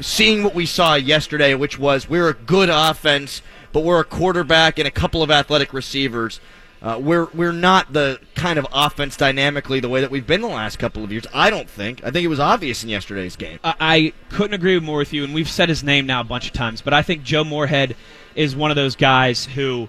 seeing 0.00 0.42
what 0.42 0.54
we 0.54 0.66
saw 0.66 0.94
yesterday, 0.94 1.54
which 1.54 1.78
was 1.78 2.08
we're 2.08 2.28
a 2.28 2.34
good 2.34 2.68
offense, 2.68 3.42
but 3.72 3.84
we're 3.84 4.00
a 4.00 4.04
quarterback 4.04 4.78
and 4.78 4.88
a 4.88 4.90
couple 4.90 5.22
of 5.22 5.30
athletic 5.30 5.72
receivers. 5.72 6.40
Uh, 6.82 6.98
we're 6.98 7.26
we're 7.26 7.52
not 7.52 7.92
the 7.92 8.18
kind 8.34 8.58
of 8.58 8.66
offense 8.72 9.16
dynamically 9.16 9.78
the 9.78 9.88
way 9.88 10.00
that 10.00 10.10
we've 10.10 10.26
been 10.26 10.40
the 10.40 10.48
last 10.48 10.80
couple 10.80 11.04
of 11.04 11.12
years. 11.12 11.24
I 11.32 11.48
don't 11.48 11.70
think. 11.70 12.02
I 12.02 12.10
think 12.10 12.24
it 12.24 12.28
was 12.28 12.40
obvious 12.40 12.82
in 12.82 12.88
yesterday's 12.88 13.36
game. 13.36 13.60
I, 13.62 13.74
I 13.78 14.12
couldn't 14.30 14.54
agree 14.54 14.78
more 14.80 14.98
with 14.98 15.12
you, 15.12 15.22
and 15.22 15.32
we've 15.32 15.48
said 15.48 15.68
his 15.68 15.84
name 15.84 16.06
now 16.06 16.20
a 16.20 16.24
bunch 16.24 16.46
of 16.46 16.52
times, 16.52 16.82
but 16.82 16.92
I 16.92 17.02
think 17.02 17.22
Joe 17.22 17.44
Moorhead 17.44 17.94
is 18.34 18.56
one 18.56 18.72
of 18.72 18.74
those 18.74 18.96
guys 18.96 19.44
who 19.44 19.88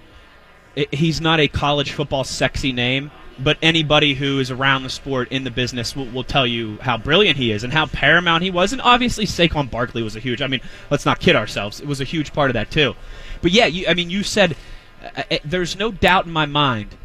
he's 0.91 1.19
not 1.19 1.39
a 1.39 1.47
college 1.47 1.91
football 1.91 2.23
sexy 2.23 2.71
name, 2.71 3.09
but 3.39 3.57
anybody 3.63 4.13
who 4.13 4.39
is 4.39 4.51
around 4.51 4.83
the 4.83 4.89
sport 4.89 5.31
in 5.31 5.43
the 5.43 5.51
business 5.51 5.95
will, 5.95 6.05
will 6.05 6.23
tell 6.23 6.45
you 6.45 6.77
how 6.81 6.97
brilliant 6.97 7.37
he 7.37 7.51
is 7.51 7.63
and 7.63 7.73
how 7.73 7.87
paramount 7.87 8.43
he 8.43 8.51
was. 8.51 8.71
And 8.71 8.81
obviously, 8.81 9.25
Saquon 9.25 9.71
Barkley 9.71 10.03
was 10.03 10.15
a 10.15 10.19
huge. 10.19 10.43
I 10.43 10.47
mean, 10.47 10.61
let's 10.91 11.07
not 11.07 11.19
kid 11.19 11.35
ourselves; 11.35 11.79
it 11.79 11.87
was 11.87 12.01
a 12.01 12.05
huge 12.05 12.33
part 12.33 12.51
of 12.51 12.53
that 12.53 12.69
too. 12.69 12.95
But 13.41 13.51
yeah, 13.51 13.65
you, 13.65 13.87
I 13.87 13.95
mean, 13.95 14.11
you 14.11 14.21
said 14.21 14.55
uh, 15.03 15.23
uh, 15.31 15.37
there's 15.43 15.77
no 15.77 15.91
doubt 15.91 16.25
in 16.25 16.31
my 16.31 16.45
mind 16.45 16.95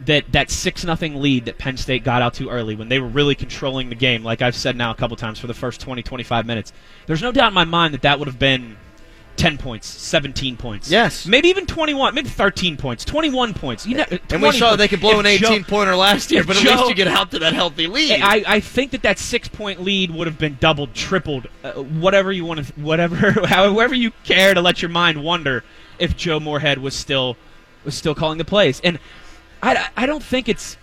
that 0.00 0.32
that 0.32 0.50
six 0.50 0.84
nothing 0.84 1.20
lead 1.22 1.44
that 1.44 1.58
Penn 1.58 1.76
State 1.76 2.02
got 2.04 2.22
out 2.22 2.34
too 2.34 2.48
early 2.50 2.74
when 2.74 2.88
they 2.88 2.98
were 2.98 3.08
really 3.08 3.34
controlling 3.34 3.88
the 3.88 3.94
game, 3.94 4.24
like 4.24 4.42
I've 4.42 4.56
said 4.56 4.76
now 4.76 4.90
a 4.90 4.94
couple 4.94 5.16
times 5.16 5.38
for 5.38 5.46
the 5.46 5.54
first 5.54 5.80
20, 5.80 6.02
25 6.02 6.44
minutes. 6.46 6.72
There's 7.06 7.22
no 7.22 7.30
doubt 7.32 7.48
in 7.48 7.54
my 7.54 7.64
mind 7.64 7.94
that 7.94 8.02
that 8.02 8.18
would 8.18 8.26
have 8.26 8.38
been 8.38 8.76
10 9.36 9.58
points, 9.58 9.86
17 9.86 10.56
points. 10.56 10.90
Yes. 10.90 11.24
Maybe 11.26 11.48
even 11.48 11.66
21, 11.66 12.14
maybe 12.14 12.28
13 12.28 12.76
points, 12.76 13.04
21 13.04 13.54
points. 13.54 13.86
You 13.86 13.98
know, 13.98 14.04
And 14.10 14.20
we 14.32 14.38
20 14.38 14.58
saw 14.58 14.76
they 14.76 14.88
could 14.88 15.00
blow 15.00 15.20
if 15.20 15.26
an 15.26 15.38
Joe- 15.38 15.52
18 15.52 15.64
pointer 15.64 15.94
last 15.96 16.30
year, 16.32 16.42
but 16.44 16.56
at 16.56 16.62
Joe- 16.64 16.74
least 16.74 16.88
you 16.88 16.94
get 16.96 17.08
out 17.08 17.30
to 17.30 17.38
that 17.38 17.52
healthy 17.52 17.86
lead. 17.86 18.20
I, 18.22 18.42
I 18.46 18.60
think 18.60 18.90
that 18.90 19.02
that 19.02 19.18
six 19.20 19.46
point 19.48 19.80
lead 19.82 20.10
would 20.10 20.26
have 20.26 20.38
been 20.38 20.56
doubled, 20.60 20.94
tripled, 20.94 21.46
uh, 21.64 21.72
whatever 21.74 22.30
you 22.32 22.44
want 22.44 22.66
to, 22.66 22.72
whatever, 22.80 23.30
however 23.46 23.94
you 23.94 24.10
care 24.24 24.52
to 24.52 24.60
let 24.60 24.82
your 24.82 24.90
mind 24.90 25.22
wonder 25.22 25.64
if 26.02 26.16
Joe 26.16 26.40
Moorhead 26.40 26.78
was 26.78 26.94
still 26.94 27.36
was 27.84 27.94
still 27.94 28.14
calling 28.14 28.38
the 28.38 28.44
plays. 28.44 28.80
And 28.82 28.98
I, 29.62 29.88
I 29.96 30.06
don't 30.06 30.22
think 30.22 30.48
it's. 30.48 30.76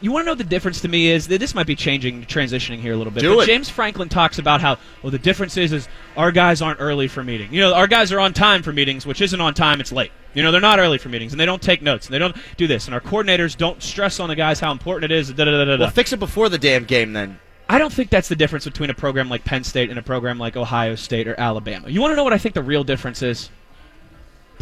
You 0.00 0.12
want 0.12 0.24
to 0.24 0.26
know 0.26 0.34
the 0.34 0.44
difference 0.44 0.82
to 0.82 0.88
me 0.88 1.08
is 1.08 1.28
that 1.28 1.38
this 1.38 1.54
might 1.54 1.66
be 1.66 1.74
changing, 1.74 2.26
transitioning 2.26 2.78
here 2.78 2.92
a 2.92 2.96
little 2.96 3.12
bit. 3.12 3.20
Do 3.20 3.36
but 3.36 3.44
it. 3.44 3.46
James 3.46 3.70
Franklin 3.70 4.08
talks 4.08 4.38
about 4.38 4.60
how 4.60 4.76
well 5.02 5.10
the 5.10 5.18
difference 5.18 5.56
is 5.56 5.72
is 5.72 5.88
our 6.16 6.30
guys 6.30 6.60
aren't 6.60 6.80
early 6.80 7.08
for 7.08 7.24
meeting. 7.24 7.52
You 7.52 7.60
know, 7.60 7.74
our 7.74 7.86
guys 7.86 8.12
are 8.12 8.20
on 8.20 8.32
time 8.32 8.62
for 8.62 8.72
meetings, 8.72 9.06
which 9.06 9.20
isn't 9.20 9.40
on 9.40 9.54
time; 9.54 9.80
it's 9.80 9.92
late. 9.92 10.12
You 10.34 10.42
know, 10.42 10.52
they're 10.52 10.60
not 10.60 10.78
early 10.78 10.98
for 10.98 11.08
meetings, 11.08 11.32
and 11.32 11.40
they 11.40 11.46
don't 11.46 11.62
take 11.62 11.80
notes, 11.80 12.06
and 12.06 12.14
they 12.14 12.18
don't 12.18 12.36
do 12.56 12.66
this. 12.66 12.86
And 12.86 12.94
our 12.94 13.00
coordinators 13.00 13.56
don't 13.56 13.82
stress 13.82 14.20
on 14.20 14.28
the 14.28 14.36
guys 14.36 14.60
how 14.60 14.72
important 14.72 15.10
it 15.10 15.16
is. 15.16 15.32
Da, 15.32 15.44
da, 15.44 15.50
da, 15.50 15.64
da, 15.64 15.78
well, 15.78 15.90
fix 15.90 16.12
it 16.12 16.18
before 16.18 16.48
the 16.48 16.58
damn 16.58 16.84
game 16.84 17.12
then. 17.12 17.38
I 17.68 17.78
don't 17.78 17.92
think 17.92 18.10
that's 18.10 18.28
the 18.28 18.36
difference 18.36 18.66
between 18.66 18.90
a 18.90 18.94
program 18.94 19.30
like 19.30 19.44
Penn 19.44 19.64
State 19.64 19.88
and 19.88 19.98
a 19.98 20.02
program 20.02 20.38
like 20.38 20.54
Ohio 20.56 20.96
State 20.96 21.26
or 21.26 21.38
Alabama. 21.40 21.88
You 21.88 22.02
want 22.02 22.12
to 22.12 22.16
know 22.16 22.24
what 22.24 22.34
I 22.34 22.38
think 22.38 22.54
the 22.54 22.62
real 22.62 22.84
difference 22.84 23.22
is? 23.22 23.48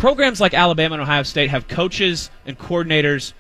Programs 0.03 0.41
like 0.41 0.53
Alabama 0.53 0.95
and 0.95 1.03
Ohio 1.03 1.23
State 1.23 1.51
have 1.51 1.69
coaches 1.69 2.29
and 2.45 2.59
coordinators 2.59 3.35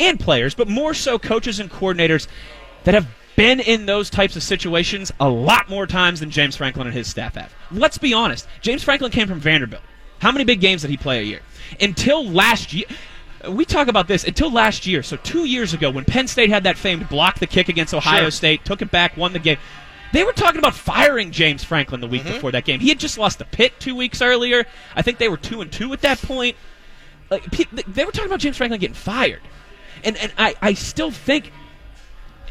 and 0.00 0.18
players, 0.18 0.52
but 0.52 0.66
more 0.66 0.92
so 0.92 1.20
coaches 1.20 1.60
and 1.60 1.70
coordinators 1.70 2.26
that 2.82 2.94
have 2.94 3.06
been 3.36 3.60
in 3.60 3.86
those 3.86 4.10
types 4.10 4.34
of 4.34 4.42
situations 4.42 5.12
a 5.20 5.28
lot 5.28 5.70
more 5.70 5.86
times 5.86 6.18
than 6.18 6.30
James 6.30 6.56
Franklin 6.56 6.88
and 6.88 6.96
his 6.96 7.06
staff 7.06 7.36
have. 7.36 7.54
Let's 7.70 7.96
be 7.96 8.12
honest. 8.12 8.48
James 8.60 8.82
Franklin 8.82 9.12
came 9.12 9.28
from 9.28 9.38
Vanderbilt. 9.38 9.84
How 10.18 10.32
many 10.32 10.42
big 10.42 10.60
games 10.60 10.82
did 10.82 10.90
he 10.90 10.96
play 10.96 11.20
a 11.20 11.22
year? 11.22 11.42
Until 11.80 12.28
last 12.28 12.74
year. 12.74 12.86
We 13.48 13.64
talk 13.64 13.86
about 13.86 14.08
this 14.08 14.24
until 14.24 14.50
last 14.50 14.88
year. 14.88 15.04
So 15.04 15.16
two 15.18 15.44
years 15.44 15.74
ago, 15.74 15.92
when 15.92 16.04
Penn 16.04 16.26
State 16.26 16.50
had 16.50 16.64
that 16.64 16.76
famed 16.76 17.08
block 17.08 17.38
the 17.38 17.46
kick 17.46 17.68
against 17.68 17.94
Ohio 17.94 18.22
Sure. 18.22 18.30
State, 18.32 18.64
took 18.64 18.82
it 18.82 18.90
back, 18.90 19.16
won 19.16 19.32
the 19.32 19.38
game. 19.38 19.58
They 20.14 20.22
were 20.24 20.32
talking 20.32 20.60
about 20.60 20.74
firing 20.74 21.32
James 21.32 21.64
Franklin 21.64 22.00
the 22.00 22.06
week 22.06 22.22
Mm-hmm. 22.22 22.34
before 22.34 22.52
that 22.52 22.64
game. 22.64 22.78
He 22.78 22.88
had 22.88 23.00
just 23.00 23.18
lost 23.18 23.38
the 23.40 23.44
pit 23.44 23.72
two 23.80 23.96
weeks 23.96 24.22
earlier. 24.22 24.64
I 24.94 25.02
think 25.02 25.18
they 25.18 25.28
were 25.28 25.36
two 25.36 25.60
and 25.60 25.70
two 25.72 25.92
at 25.92 26.02
that 26.02 26.18
point. 26.22 26.56
Like, 27.30 27.44
they 27.50 28.04
were 28.04 28.12
talking 28.12 28.30
about 28.30 28.38
James 28.38 28.56
Franklin 28.56 28.78
getting 28.80 28.94
fired, 28.94 29.40
and 30.04 30.16
and 30.18 30.32
I, 30.38 30.54
I 30.62 30.74
still 30.74 31.10
think. 31.10 31.50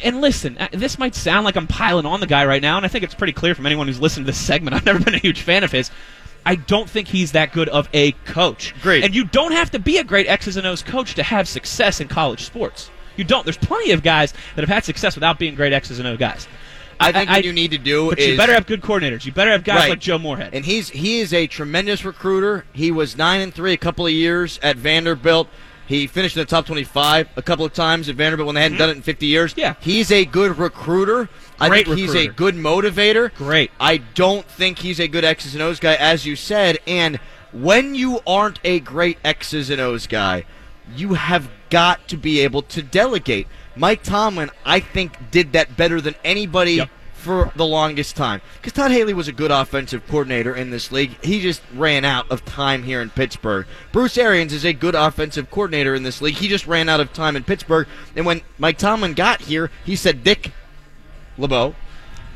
And 0.03 0.19
listen, 0.19 0.57
uh, 0.57 0.67
this 0.73 0.99
might 0.99 1.15
sound 1.15 1.45
like 1.45 1.55
I'm 1.55 1.67
piling 1.67 2.05
on 2.05 2.19
the 2.19 2.27
guy 2.27 2.45
right 2.45 2.61
now, 2.61 2.75
and 2.75 2.85
I 2.85 2.89
think 2.89 3.03
it's 3.05 3.13
pretty 3.15 3.31
clear 3.31 3.55
from 3.55 3.65
anyone 3.65 3.87
who's 3.87 4.01
listened 4.01 4.25
to 4.25 4.31
this 4.31 4.39
segment. 4.41 4.75
I've 4.75 4.85
never 4.85 4.99
been 4.99 5.13
a 5.15 5.19
huge 5.19 5.41
fan 5.41 5.63
of 5.63 5.71
his. 5.71 5.89
I 6.45 6.55
don't 6.55 6.89
think 6.89 7.07
he's 7.07 7.31
that 7.31 7.53
good 7.53 7.69
of 7.69 7.87
a 7.93 8.11
coach. 8.25 8.73
Great. 8.81 9.05
And 9.05 9.15
you 9.15 9.23
don't 9.23 9.53
have 9.53 9.71
to 9.71 9.79
be 9.79 9.97
a 9.99 10.03
great 10.03 10.27
X's 10.27 10.57
and 10.57 10.67
O's 10.67 10.83
coach 10.83 11.13
to 11.15 11.23
have 11.23 11.47
success 11.47 12.01
in 12.01 12.09
college 12.09 12.43
sports. 12.43 12.91
You 13.15 13.23
don't. 13.23 13.45
There's 13.45 13.55
plenty 13.57 13.91
of 13.91 14.03
guys 14.03 14.33
that 14.55 14.61
have 14.63 14.69
had 14.69 14.83
success 14.83 15.15
without 15.15 15.39
being 15.39 15.55
great 15.55 15.71
X's 15.71 15.99
and 15.99 16.07
O's 16.09 16.17
guys. 16.17 16.47
I 16.99 17.11
think 17.11 17.29
what 17.29 17.43
you 17.45 17.53
need 17.53 17.71
to 17.71 17.77
do 17.77 18.09
But 18.09 18.19
is 18.19 18.27
you 18.29 18.37
better 18.37 18.53
have 18.53 18.65
good 18.65 18.81
coordinators. 18.81 19.25
You 19.25 19.31
better 19.31 19.51
have 19.51 19.63
guys 19.63 19.79
Right. 19.79 19.89
like 19.91 19.99
Joe 19.99 20.17
Moorhead. 20.17 20.53
And 20.53 20.65
he's 20.65 20.89
he 20.89 21.19
is 21.19 21.33
a 21.33 21.47
tremendous 21.47 22.03
recruiter. 22.05 22.65
He 22.73 22.91
was 22.91 23.17
nine 23.17 23.41
and 23.41 23.53
three 23.53 23.73
a 23.73 23.77
couple 23.77 24.05
of 24.05 24.11
years 24.11 24.59
at 24.63 24.77
Vanderbilt. 24.77 25.47
He 25.85 26.07
finished 26.07 26.37
in 26.37 26.41
the 26.41 26.45
top 26.45 26.65
twenty-five 26.65 27.27
a 27.35 27.41
couple 27.41 27.65
of 27.65 27.73
times 27.73 28.07
at 28.07 28.15
Vanderbilt 28.15 28.45
when 28.47 28.55
they 28.55 28.61
hadn't 28.61 28.77
done 28.77 28.89
it 28.89 28.95
in 28.95 29.01
fifty 29.01 29.25
years. 29.25 29.51
Mm-hmm. 29.51 29.59
Yeah. 29.59 29.73
he's 29.81 30.11
a 30.11 30.23
good 30.25 30.57
recruiter. 30.57 31.27
I 31.59 31.67
Great 31.69 31.85
think 31.85 31.97
he's 31.99 32.15
a 32.15 32.27
good 32.27 32.55
motivator. 32.55 33.33
Great. 33.35 33.69
I 33.79 33.97
don't 33.97 34.45
think 34.47 34.79
he's 34.79 34.99
a 34.99 35.07
good 35.07 35.23
X's 35.25 35.53
and 35.53 35.61
O's 35.61 35.79
guy, 35.79 35.95
as 35.95 36.25
you 36.25 36.35
said. 36.35 36.79
And 36.87 37.19
when 37.51 37.95
you 37.95 38.21
aren't 38.25 38.59
a 38.63 38.79
great 38.79 39.17
X's 39.23 39.69
and 39.69 39.79
O's 39.81 40.07
guy, 40.07 40.45
you 40.95 41.13
have 41.15 41.49
got 41.69 42.07
to 42.07 42.17
be 42.17 42.39
able 42.39 42.61
to 42.63 42.81
delegate. 42.81 43.47
Mike 43.75 44.03
Tomlin, 44.03 44.49
I 44.65 44.79
think, 44.79 45.31
did 45.31 45.53
that 45.53 45.75
better 45.75 45.99
than 46.01 46.15
anybody 46.23 46.73
Yep. 46.73 46.89
for 47.13 47.51
the 47.55 47.65
longest 47.65 48.15
time. 48.15 48.41
Because 48.57 48.73
Todd 48.73 48.91
Haley 48.91 49.13
was 49.13 49.27
a 49.27 49.31
good 49.31 49.49
offensive 49.51 50.05
coordinator 50.07 50.53
in 50.55 50.69
this 50.71 50.91
league. 50.91 51.15
He 51.23 51.41
just 51.41 51.61
ran 51.73 52.03
out 52.05 52.29
of 52.29 52.43
time 52.45 52.83
here 52.83 53.01
in 53.01 53.09
Pittsburgh. 53.09 53.65
Bruce 53.91 54.17
Arians 54.17 54.51
is 54.53 54.65
a 54.65 54.73
good 54.73 54.93
offensive 54.95 55.49
coordinator 55.49 55.95
in 55.95 56.03
this 56.03 56.21
league. 56.21 56.35
He 56.35 56.47
just 56.47 56.67
ran 56.67 56.89
out 56.89 56.99
of 56.99 57.13
time 57.13 57.35
in 57.35 57.43
Pittsburgh. 57.43 57.87
And 58.15 58.25
when 58.25 58.41
Mike 58.57 58.77
Tomlin 58.77 59.13
got 59.13 59.41
here, 59.41 59.71
he 59.85 59.95
said, 59.95 60.23
Dick 60.23 60.51
LeBeau, 61.37 61.75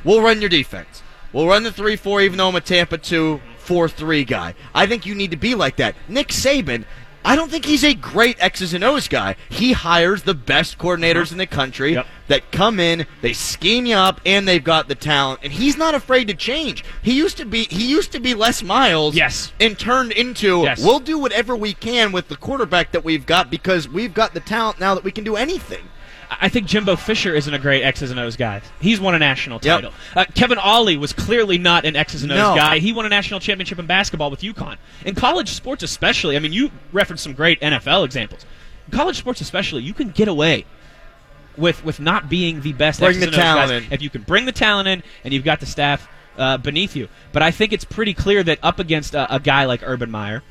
we'll 0.04 0.21
run 0.21 0.39
your 0.39 0.50
defense. 0.50 1.04
We'll 1.34 1.47
run 1.47 1.63
the 1.63 1.71
3 1.71 1.95
4, 1.97 2.21
even 2.21 2.38
though 2.38 2.47
I'm 2.47 2.56
a 2.56 2.62
Tampa 2.62 2.97
2 2.97 3.41
4 3.58 3.89
3 3.89 4.23
guy. 4.23 4.56
I 4.73 4.88
think 4.88 5.06
you 5.06 5.13
need 5.13 5.32
to 5.32 5.38
be 5.38 5.54
like 5.54 5.76
that. 5.76 5.95
Nick 6.08 6.30
Saban 6.30 6.86
I 7.26 7.36
don't 7.36 7.52
think 7.52 7.66
he's 7.66 7.84
a 7.84 7.94
great 7.94 8.38
X's 8.40 8.74
and 8.74 8.84
O's 8.84 9.08
guy. 9.08 9.36
He 9.50 9.74
hires 9.74 10.24
the 10.24 10.34
best 10.34 10.78
coordinators 10.78 11.24
uh-huh. 11.24 11.34
in 11.34 11.38
the 11.40 11.48
country 11.48 11.94
Yep. 11.94 12.08
that 12.28 12.52
come 12.52 12.80
in, 12.80 13.06
they 13.22 13.34
scheme 13.34 13.86
you 13.86 13.96
up, 13.96 14.22
and 14.26 14.48
they've 14.48 14.64
got 14.64 14.88
the 14.88 14.96
talent. 14.96 15.42
And 15.44 15.52
he's 15.52 15.78
not 15.78 15.94
afraid 15.96 16.28
to 16.30 16.34
change. 16.34 16.84
He 17.02 17.14
used 17.18 17.38
to 17.38 17.46
be 17.46 17.64
he 17.66 17.86
used 17.88 18.12
to 18.14 18.20
be 18.20 18.34
Les 18.34 18.64
Miles, 18.64 19.16
Yes. 19.16 19.52
and 19.60 19.78
turned 19.78 20.12
into 20.14 20.62
Yes. 20.64 20.84
we'll 20.84 21.00
do 21.00 21.18
whatever 21.18 21.56
we 21.56 21.74
can 21.74 22.12
with 22.12 22.28
the 22.30 22.38
quarterback 22.38 22.92
that 22.92 23.04
we've 23.04 23.26
got 23.26 23.50
because 23.52 23.88
we've 23.90 24.14
got 24.14 24.34
the 24.34 24.40
talent 24.40 24.80
now 24.80 24.96
that 24.96 25.04
we 25.04 25.12
can 25.12 25.24
do 25.24 25.36
anything. 25.36 25.90
I 26.30 26.50
think 26.50 26.68
Jimbo 26.68 26.96
Fisher 26.98 27.34
isn't 27.34 27.54
a 27.54 27.60
great 27.60 27.84
X's 27.84 28.12
and 28.12 28.20
O's 28.20 28.36
guy. 28.36 28.62
He's 28.82 29.00
won 29.00 29.16
a 29.16 29.20
national 29.20 29.60
Yep. 29.63 29.76
title. 29.78 29.94
Uh, 30.16 30.26
Kevin 30.36 30.58
Ollie 30.58 30.98
was 30.98 31.13
clearly 31.13 31.58
not 31.58 31.86
an 31.86 31.96
X's 31.96 32.24
and 32.24 32.32
O's 32.32 32.38
No. 32.38 32.56
guy. 32.56 32.80
He 32.80 32.92
won 32.92 33.06
a 33.06 33.10
national 33.10 33.40
championship 33.40 33.80
in 33.80 33.86
basketball 33.86 34.30
with 34.30 34.42
UConn. 34.42 34.76
In 35.06 35.16
college 35.16 35.50
sports, 35.50 35.84
especially, 35.84 36.36
I 36.36 36.40
mean, 36.40 36.52
you 36.54 36.72
referenced 36.92 37.24
some 37.24 37.34
great 37.34 37.60
NFL 37.62 38.04
examples. 38.04 38.46
In 38.92 38.98
college 38.98 39.18
sports, 39.18 39.40
especially, 39.42 39.84
you 39.84 39.94
can 39.94 40.10
get 40.10 40.28
away 40.28 40.66
with 41.58 41.84
with 41.84 42.00
not 42.00 42.30
being 42.30 42.62
the 42.62 42.74
best 42.74 43.00
Bring 43.00 43.10
X's 43.10 43.22
the 43.22 43.28
and 43.28 43.36
O's 43.36 43.40
talent 43.42 43.70
guys 43.72 43.84
in. 43.88 43.94
if 43.94 44.02
you 44.02 44.10
can 44.10 44.22
bring 44.22 44.46
the 44.46 44.52
talent 44.52 44.88
in 44.88 45.04
and 45.24 45.34
you've 45.34 45.44
got 45.46 45.60
the 45.60 45.66
staff 45.66 46.08
uh, 46.38 46.58
beneath 46.58 46.96
you. 46.96 47.08
But 47.32 47.42
I 47.42 47.52
think 47.52 47.74
it's 47.74 47.86
pretty 47.86 48.13
clear 48.13 48.44
that 48.44 48.60
up 48.62 48.80
against 48.80 49.16
a, 49.16 49.34
a 49.34 49.40
guy 49.40 49.66
like 49.66 49.82
Urban 49.84 50.12
Meyer, 50.12 50.44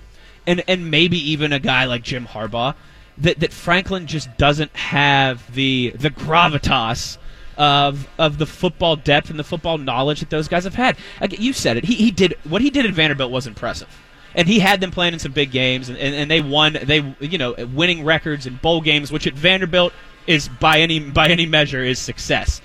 and 0.46 0.62
and 0.66 0.90
maybe 0.90 1.18
even 1.30 1.52
a 1.52 1.60
guy 1.60 1.84
like 1.84 2.02
Jim 2.02 2.26
Harbaugh, 2.26 2.74
that 3.18 3.40
that 3.40 3.52
Franklin 3.52 4.06
just 4.06 4.36
doesn't 4.36 4.74
have 4.76 5.54
the 5.54 5.92
the 5.96 6.10
gravitas 6.10 7.18
of 7.56 8.08
of 8.18 8.38
the 8.38 8.46
football 8.46 8.96
depth 8.96 9.30
and 9.30 9.38
the 9.38 9.44
football 9.44 9.78
knowledge 9.78 10.20
that 10.20 10.30
those 10.30 10.48
guys 10.48 10.64
have 10.64 10.74
had. 10.74 10.96
Like, 11.20 11.38
you 11.38 11.52
said 11.52 11.76
it. 11.76 11.84
He 11.84 11.94
he 11.94 12.10
did 12.10 12.36
what 12.44 12.62
he 12.62 12.70
did 12.70 12.86
at 12.86 12.92
Vanderbilt 12.92 13.30
was 13.30 13.46
impressive. 13.46 13.88
And 14.34 14.46
he 14.46 14.58
had 14.58 14.82
them 14.82 14.90
playing 14.90 15.14
in 15.14 15.18
some 15.18 15.32
big 15.32 15.50
games, 15.50 15.88
and, 15.88 15.96
and, 15.96 16.14
and 16.14 16.30
they 16.30 16.42
won. 16.42 16.76
They 16.82 17.14
you 17.20 17.38
know 17.38 17.54
winning 17.74 18.04
records 18.04 18.46
in 18.46 18.56
bowl 18.56 18.82
games, 18.82 19.10
which 19.10 19.26
at 19.26 19.32
Vanderbilt 19.32 19.94
is 20.26 20.48
by 20.48 20.80
any 20.80 21.00
by 21.00 21.28
any 21.28 21.46
measure 21.46 21.82
is 21.82 21.98
success. 21.98 22.60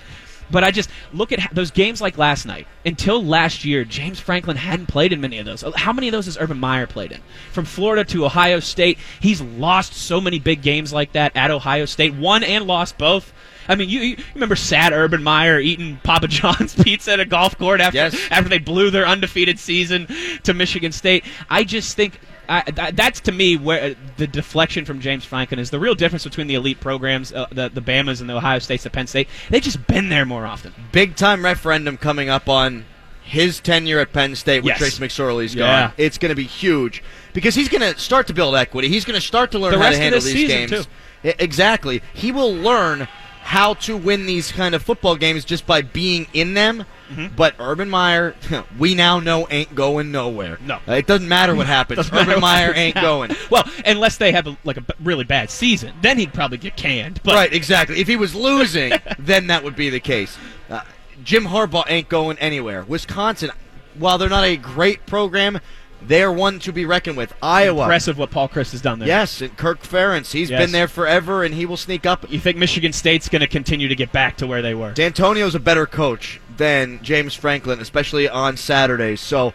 But 0.52 0.62
I 0.62 0.70
just 0.70 0.88
look 1.12 1.32
at 1.32 1.52
those 1.52 1.70
games 1.72 2.00
like 2.00 2.16
last 2.18 2.46
night. 2.46 2.68
Until 2.86 3.24
last 3.24 3.64
year, 3.64 3.84
James 3.84 4.20
Franklin 4.20 4.56
hadn't 4.56 4.86
played 4.86 5.12
in 5.12 5.20
many 5.20 5.38
of 5.38 5.46
those. 5.46 5.64
How 5.76 5.92
many 5.92 6.08
of 6.08 6.12
those 6.12 6.26
has 6.26 6.38
Urban 6.38 6.58
Meyer 6.60 6.86
played 6.86 7.10
in? 7.10 7.20
From 7.52 7.64
Florida 7.64 8.04
to 8.04 8.24
Ohio 8.26 8.60
State, 8.60 8.98
he's 9.20 9.40
lost 9.40 9.94
so 9.94 10.20
many 10.20 10.38
big 10.38 10.62
games 10.62 10.92
like 10.92 11.12
that 11.12 11.34
at 11.34 11.50
Ohio 11.50 11.86
State. 11.86 12.14
Won 12.14 12.44
and 12.44 12.66
lost 12.66 12.98
both. 12.98 13.32
I 13.68 13.76
mean, 13.76 13.88
you, 13.88 14.00
you 14.00 14.16
remember 14.34 14.56
sad 14.56 14.92
Urban 14.92 15.22
Meyer 15.22 15.58
eating 15.60 15.98
Papa 16.02 16.28
John's 16.28 16.74
pizza 16.82 17.12
at 17.12 17.20
a 17.20 17.24
golf 17.24 17.56
court 17.56 17.80
after 17.80 17.96
Yes. 17.96 18.28
after 18.30 18.48
they 18.48 18.58
blew 18.58 18.90
their 18.90 19.06
undefeated 19.06 19.58
season 19.58 20.08
to 20.42 20.52
Michigan 20.52 20.92
State. 20.92 21.24
I 21.48 21.62
just 21.64 21.96
think 21.96 22.18
I, 22.58 22.70
th- 22.70 22.94
that's 22.94 23.20
to 23.22 23.32
me 23.32 23.56
where 23.56 23.94
the 24.16 24.26
deflection 24.26 24.84
from 24.84 25.00
James 25.00 25.24
Franklin 25.24 25.58
is 25.60 25.70
the 25.70 25.78
real 25.80 25.94
difference 25.94 26.24
between 26.24 26.46
the 26.48 26.54
elite 26.54 26.80
programs, 26.80 27.32
uh, 27.32 27.46
the 27.50 27.68
the 27.68 27.80
Bama's 27.80 28.20
and 28.20 28.28
the 28.28 28.34
Ohio 28.36 28.58
States, 28.58 28.84
the 28.84 28.90
Penn 28.90 29.06
State. 29.06 29.28
They've 29.50 29.62
just 29.62 29.86
been 29.86 30.08
there 30.08 30.24
more 30.26 30.44
often. 30.46 30.72
Big 30.92 31.16
time 31.16 31.44
referendum 31.44 31.96
coming 31.96 32.28
up 32.28 32.48
on 32.48 32.84
his 33.24 33.60
tenure 33.60 34.00
at 34.00 34.12
Penn 34.12 34.34
State 34.34 34.60
with 34.64 34.70
Yes. 34.70 34.78
Trace 34.78 34.98
McSorley's 34.98 35.54
Yeah. 35.54 35.82
gone. 35.88 35.92
It's 35.96 36.18
going 36.18 36.30
to 36.30 36.34
be 36.36 36.44
huge 36.44 37.02
because 37.32 37.54
he's 37.54 37.68
going 37.68 37.80
to 37.80 37.98
start 37.98 38.26
to 38.26 38.34
build 38.34 38.54
equity. 38.56 38.88
He's 38.88 39.04
going 39.04 39.18
to 39.18 39.24
start 39.26 39.52
to 39.52 39.58
learn 39.58 39.72
The 39.72 39.78
how 39.82 39.90
to 39.90 39.96
handle 39.96 40.20
these 40.20 40.48
games. 40.48 40.70
too. 40.70 40.84
Exactly. 41.24 42.02
He 42.12 42.32
will 42.32 42.52
learn 42.52 43.06
how 43.42 43.74
to 43.74 43.96
win 43.96 44.26
these 44.26 44.52
kind 44.52 44.74
of 44.74 44.82
football 44.82 45.16
games 45.16 45.44
just 45.44 45.66
by 45.66 45.82
being 45.82 46.26
in 46.32 46.54
them. 46.54 46.84
Mm-hmm. 47.12 47.36
But 47.36 47.54
Urban 47.58 47.88
Meyer, 47.90 48.34
we 48.78 48.94
now 48.94 49.20
know 49.20 49.46
ain't 49.50 49.74
going 49.74 50.10
nowhere. 50.12 50.58
No. 50.66 50.78
Uh, 50.88 50.92
it 50.94 51.06
doesn't 51.06 51.28
matter 51.28 51.54
what 51.54 51.66
happens. 51.78 51.96
Doesn't 52.08 52.16
Urban 52.16 52.40
Meyer 52.40 52.72
ain't 52.74 52.94
now. 52.94 53.02
going. 53.02 53.32
Well, 53.50 53.64
unless 53.86 54.16
they 54.16 54.32
have 54.32 54.46
a, 54.46 54.56
like 54.64 54.76
a 54.76 54.84
really 55.00 55.24
bad 55.24 55.50
season, 55.50 55.92
then 56.02 56.18
he'd 56.18 56.32
probably 56.32 56.58
get 56.58 56.76
canned. 56.76 57.20
But 57.22 57.34
right, 57.34 57.52
exactly. 57.52 58.00
If 58.00 58.08
he 58.08 58.16
was 58.16 58.34
losing, 58.34 58.92
then 59.18 59.48
that 59.48 59.62
would 59.64 59.76
be 59.76 59.90
the 59.90 60.00
case. 60.00 60.36
Uh, 60.70 60.82
Jim 61.24 61.44
Harbaugh 61.44 61.84
ain't 61.88 62.08
going 62.08 62.38
anywhere. 62.38 62.84
Wisconsin, 62.84 63.50
while 63.98 64.18
they're 64.18 64.28
not 64.28 64.44
a 64.44 64.56
great 64.56 65.04
program, 65.06 65.60
they're 66.04 66.32
one 66.32 66.58
to 66.60 66.72
be 66.72 66.84
reckoned 66.84 67.16
with. 67.16 67.32
Iowa, 67.40 67.82
impressive 67.82 68.18
what 68.18 68.32
Paul 68.32 68.48
Chryst 68.48 68.72
has 68.72 68.80
done 68.82 68.98
there. 68.98 69.06
yes, 69.06 69.40
and 69.40 69.56
Kirk 69.56 69.82
Ferentz, 69.82 70.32
he's 70.32 70.50
Yes. 70.50 70.60
been 70.60 70.72
there 70.72 70.88
forever, 70.88 71.44
and 71.44 71.54
he 71.54 71.64
will 71.64 71.76
sneak 71.76 72.06
up. 72.06 72.28
You 72.28 72.40
think 72.40 72.56
Michigan 72.56 72.92
State's 72.92 73.28
going 73.28 73.38
to 73.40 73.46
continue 73.46 73.86
to 73.86 73.94
get 73.94 74.10
back 74.10 74.36
to 74.38 74.46
where 74.48 74.62
they 74.62 74.74
were? 74.74 74.90
D'Antonio's 74.94 75.54
a 75.54 75.60
better 75.60 75.86
coach 75.86 76.40
than 76.56 77.02
James 77.02 77.34
Franklin, 77.34 77.80
especially 77.80 78.28
on 78.28 78.56
Saturdays. 78.56 79.20
So 79.20 79.52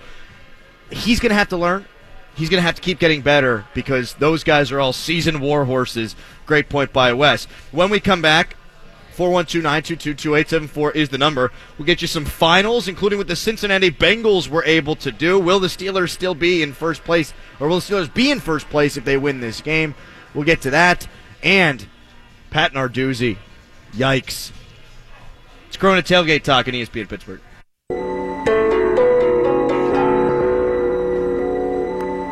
he's 0.90 1.20
going 1.20 1.30
to 1.30 1.36
have 1.36 1.50
to 1.50 1.58
learn. 1.58 1.86
He's 2.36 2.50
going 2.50 2.60
to 2.60 2.66
have 2.66 2.76
to 2.76 2.82
keep 2.82 3.00
getting 3.00 3.22
better 3.22 3.66
because 3.74 4.14
those 4.16 4.44
guys 4.44 4.72
are 4.72 4.80
all 4.80 4.94
seasoned 4.94 5.42
war 5.42 5.66
horses. 5.66 6.16
Great 6.46 6.70
point 6.70 6.94
by 6.94 7.12
Wes. 7.14 7.46
When 7.72 7.90
we 7.90 8.00
come 8.00 8.22
back, 8.22 8.56
412-922-2874 9.16 10.96
is 10.96 11.10
the 11.10 11.18
number. 11.18 11.52
We'll 11.78 11.88
get 11.88 12.04
you 12.04 12.08
some 12.08 12.26
finals, 12.26 12.88
including 12.88 13.18
what 13.18 13.28
the 13.28 13.36
Cincinnati 13.36 13.90
Bengals 13.90 14.48
were 14.48 14.64
able 14.66 14.96
to 14.98 15.12
do. 15.12 15.40
Will 15.40 15.60
the 15.60 15.68
Steelers 15.68 16.12
still 16.12 16.36
be 16.36 16.62
in 16.62 16.74
first 16.74 17.04
place, 17.04 17.34
or 17.60 17.68
will 17.68 17.80
the 17.80 17.86
Steelers 17.96 18.14
be 18.14 18.30
in 18.30 18.40
first 18.40 18.70
place 18.70 18.96
if 18.96 19.06
they 19.06 19.18
win 19.18 19.40
this 19.40 19.62
game? 19.62 19.96
We'll 20.36 20.44
get 20.44 20.62
to 20.62 20.70
that. 20.70 21.08
And 21.42 21.88
Pat 22.52 22.74
Narduzzi. 22.74 23.38
Yikes. 23.94 24.52
It's 25.78 25.82
Corona 25.84 26.02
Tailgate 26.02 26.42
Talk 26.42 26.68
on 26.68 26.74
ESPN 26.74 27.08
Pittsburgh. 27.08 27.40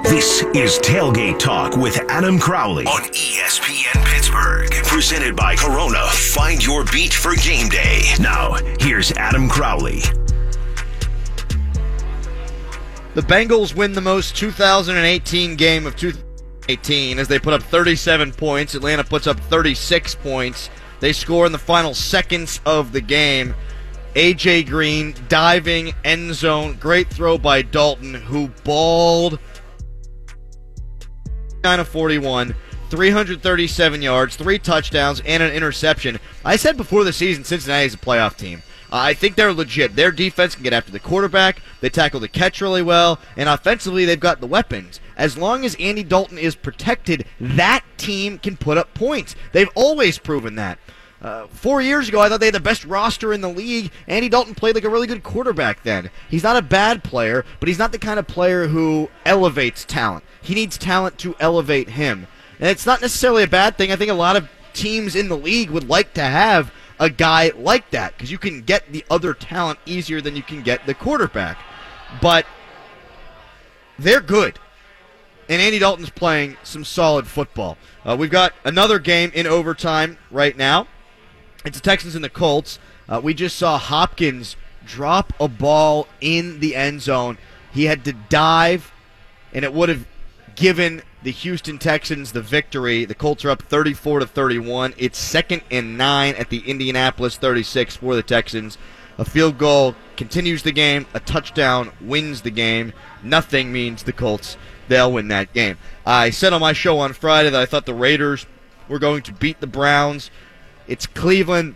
This 0.04 0.42
is 0.56 0.80
Tailgate 0.80 1.38
Talk 1.38 1.78
with 1.78 1.96
Adam 2.10 2.40
Crowley 2.40 2.86
on 2.88 3.04
ESPN 3.04 4.04
Pittsburgh. 4.04 4.72
Presented 4.88 5.36
by 5.36 5.56
Corona. 5.56 6.04
Find 6.08 6.66
your 6.66 6.86
beat 6.86 7.14
for 7.14 7.36
game 7.36 7.70
day. 7.70 8.02
Now, 8.20 8.56
here's 8.80 9.12
Adam 9.12 9.48
Crowley. 9.48 10.00
The 13.14 13.22
Bengals 13.22 13.76
win 13.76 13.94
the 13.94 14.02
most 14.02 14.36
2018 14.38 15.56
game 15.56 15.86
of 15.86 15.96
2018 15.96 17.20
as 17.20 17.28
they 17.28 17.38
put 17.38 17.54
up 17.54 17.62
37 17.62 18.32
points. 18.32 18.74
Atlanta 18.74 19.04
puts 19.04 19.28
up 19.28 19.40
36 19.40 20.16
points. 20.16 20.72
They 21.00 21.14
score 21.14 21.46
in 21.46 21.52
the 21.52 21.58
final 21.58 21.94
seconds 21.94 22.62
of 22.66 22.92
the 22.92 23.02
game. 23.02 23.54
AJ 24.16 24.68
Green 24.68 25.14
diving 25.28 25.94
end 26.04 26.34
zone. 26.34 26.78
Great 26.80 27.10
throw 27.10 27.38
by 27.38 27.62
Dalton, 27.62 28.14
who 28.14 28.48
balled 28.64 29.40
9 31.64 31.80
of 31.80 31.88
41, 31.88 32.56
337 32.90 34.02
yards, 34.02 34.36
three 34.36 34.60
touchdowns, 34.60 35.20
and 35.26 35.44
an 35.44 35.52
interception. 35.52 36.20
I 36.46 36.56
said 36.56 36.78
before 36.78 37.04
the 37.04 37.12
season, 37.12 37.44
Cincinnati 37.44 37.88
is 37.88 37.96
a 37.96 37.98
playoff 37.98 38.38
team. 38.38 38.62
I 38.92 39.14
think 39.14 39.36
they're 39.36 39.52
legit. 39.52 39.96
Their 39.96 40.12
defense 40.12 40.56
can 40.56 40.64
get 40.64 40.72
after 40.72 40.92
the 40.92 41.00
quarterback. 41.00 41.62
They 41.82 41.90
tackle 41.90 42.20
the 42.20 42.28
catch 42.28 42.62
really 42.62 42.84
well, 42.84 43.20
and 43.36 43.50
offensively, 43.50 44.06
they've 44.06 44.20
got 44.20 44.40
the 44.40 44.48
weapons. 44.48 45.02
As 45.18 45.38
long 45.38 45.64
as 45.64 45.76
Andy 45.80 46.04
Dalton 46.04 46.38
is 46.38 46.56
protected, 46.56 47.26
that 47.40 47.84
team 47.98 48.38
can 48.38 48.58
put 48.58 48.78
up 48.78 48.94
points. 48.94 49.36
They've 49.52 49.70
always 49.76 50.18
proven 50.18 50.56
that. 50.56 50.80
Uh, 51.22 51.48
four 51.48 51.82
years 51.82 52.10
ago, 52.10 52.20
I 52.20 52.30
thought 52.30 52.40
they 52.40 52.48
had 52.48 52.56
the 52.56 52.60
best 52.60 52.86
roster 52.86 53.34
in 53.34 53.42
the 53.42 53.50
league. 53.50 53.92
Andy 54.08 54.30
Dalton 54.30 54.54
played 54.54 54.76
like 54.76 54.84
a 54.84 54.90
really 54.90 55.08
good 55.08 55.24
quarterback 55.24 55.82
then. 55.84 56.12
He's 56.30 56.44
not 56.44 56.58
a 56.58 56.62
bad 56.62 57.04
player, 57.04 57.46
but 57.60 57.68
he's 57.68 57.80
not 57.80 57.92
the 57.92 57.98
kind 57.98 58.20
of 58.20 58.28
player 58.28 58.68
who 58.68 59.10
elevates 59.26 59.86
talent. 59.86 60.24
He 60.42 60.54
needs 60.54 60.78
talent 60.78 61.18
to 61.20 61.36
elevate 61.40 61.90
him. 61.90 62.28
And 62.60 62.70
it's 62.70 62.86
not 62.86 63.02
necessarily 63.02 63.44
a 63.44 63.48
bad 63.48 63.78
thing. 63.78 63.92
I 63.92 63.96
think 63.96 64.12
a 64.12 64.16
lot 64.16 64.36
of 64.36 64.50
teams 64.74 65.16
in 65.16 65.30
the 65.30 65.38
league 65.38 65.72
would 65.72 65.90
like 65.90 66.14
to 66.14 66.22
have 66.22 66.72
a 67.00 67.10
guy 67.10 67.52
like 67.58 67.90
that 67.92 68.14
because 68.14 68.32
you 68.32 68.38
can 68.38 68.62
get 68.62 68.92
the 68.92 69.04
other 69.10 69.34
talent 69.34 69.80
easier 69.86 70.22
than 70.22 70.36
you 70.36 70.44
can 70.44 70.62
get 70.62 70.86
the 70.86 70.94
quarterback. 70.94 71.58
But 72.22 72.46
they're 73.98 74.22
good 74.22 74.60
and 75.48 75.62
Andy 75.62 75.80
Dalton's 75.80 76.10
playing 76.10 76.58
some 76.64 76.84
solid 76.84 77.28
football. 77.28 77.78
Uh, 78.04 78.16
we've 78.18 78.32
got 78.32 78.54
another 78.64 79.00
game 79.00 79.32
in 79.34 79.48
overtime 79.48 80.18
right 80.32 80.56
now. 80.58 80.88
It's 81.64 81.78
the 81.78 81.84
Texans 81.84 82.16
and 82.16 82.24
the 82.24 82.30
Colts. 82.30 82.80
Uh, 83.08 83.22
we 83.24 83.34
just 83.34 83.56
saw 83.56 83.78
Hopkins 83.78 84.56
drop 84.86 85.34
a 85.40 85.48
ball 85.48 86.08
in 86.22 86.60
the 86.60 86.76
end 86.76 87.02
zone. 87.02 87.38
He 87.72 87.86
had 87.86 88.06
to 88.06 88.14
dive, 88.14 88.92
and 89.54 89.66
it 89.66 89.74
would 89.74 89.90
have 89.90 90.06
given 90.56 91.02
the 91.24 91.32
Houston 91.32 91.78
Texans 91.78 92.32
the 92.32 92.42
victory. 92.42 93.04
The 93.06 93.16
Colts 93.16 93.44
are 93.46 93.50
up 93.50 93.64
34 93.64 94.20
to 94.20 94.28
31. 94.28 94.94
It's 94.98 95.18
second 95.18 95.64
and 95.70 95.98
nine 95.98 96.36
at 96.36 96.50
the 96.50 96.60
Indianapolis 96.60 97.38
36 97.38 97.98
for 97.98 98.16
the 98.16 98.24
Texans. 98.24 98.78
A 99.18 99.26
field 99.26 99.58
goal 99.58 99.96
continues 100.18 100.64
the 100.64 100.72
game. 100.72 101.06
A 101.14 101.20
touchdown 101.20 101.92
wins 102.02 102.42
the 102.42 102.52
game. 102.52 102.94
Nothing 103.24 103.72
means 103.72 104.04
the 104.04 104.14
Colts. 104.14 104.58
They'll 104.88 105.12
win 105.12 105.30
that 105.30 105.54
game. 105.54 105.78
I 106.06 106.30
said 106.30 106.54
on 106.54 106.62
my 106.62 106.74
show 106.74 107.00
on 107.00 107.14
Friday 107.14 107.50
that 107.50 107.62
I 107.62 107.66
thought 107.66 107.86
the 107.86 107.94
Raiders 107.94 108.46
were 108.88 109.00
going 109.00 109.24
to 109.24 109.34
beat 109.34 109.62
the 109.62 109.68
Browns. 109.68 110.30
It's 110.88 111.08
Cleveland. 111.08 111.76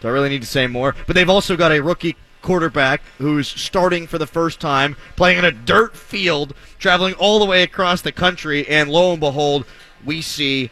Do 0.00 0.08
I 0.08 0.12
really 0.12 0.28
need 0.28 0.42
to 0.42 0.48
say 0.48 0.66
more? 0.66 0.94
But 1.06 1.14
they've 1.14 1.28
also 1.28 1.56
got 1.56 1.72
a 1.72 1.82
rookie 1.82 2.16
quarterback 2.40 3.02
who's 3.18 3.48
starting 3.48 4.06
for 4.06 4.16
the 4.16 4.26
first 4.26 4.60
time, 4.60 4.96
playing 5.16 5.38
in 5.38 5.44
a 5.44 5.52
dirt 5.52 5.96
field, 5.96 6.54
traveling 6.78 7.14
all 7.14 7.40
the 7.40 7.44
way 7.44 7.62
across 7.62 8.00
the 8.00 8.12
country, 8.12 8.66
and 8.68 8.88
lo 8.88 9.10
and 9.10 9.20
behold, 9.20 9.66
we 10.04 10.22
see 10.22 10.70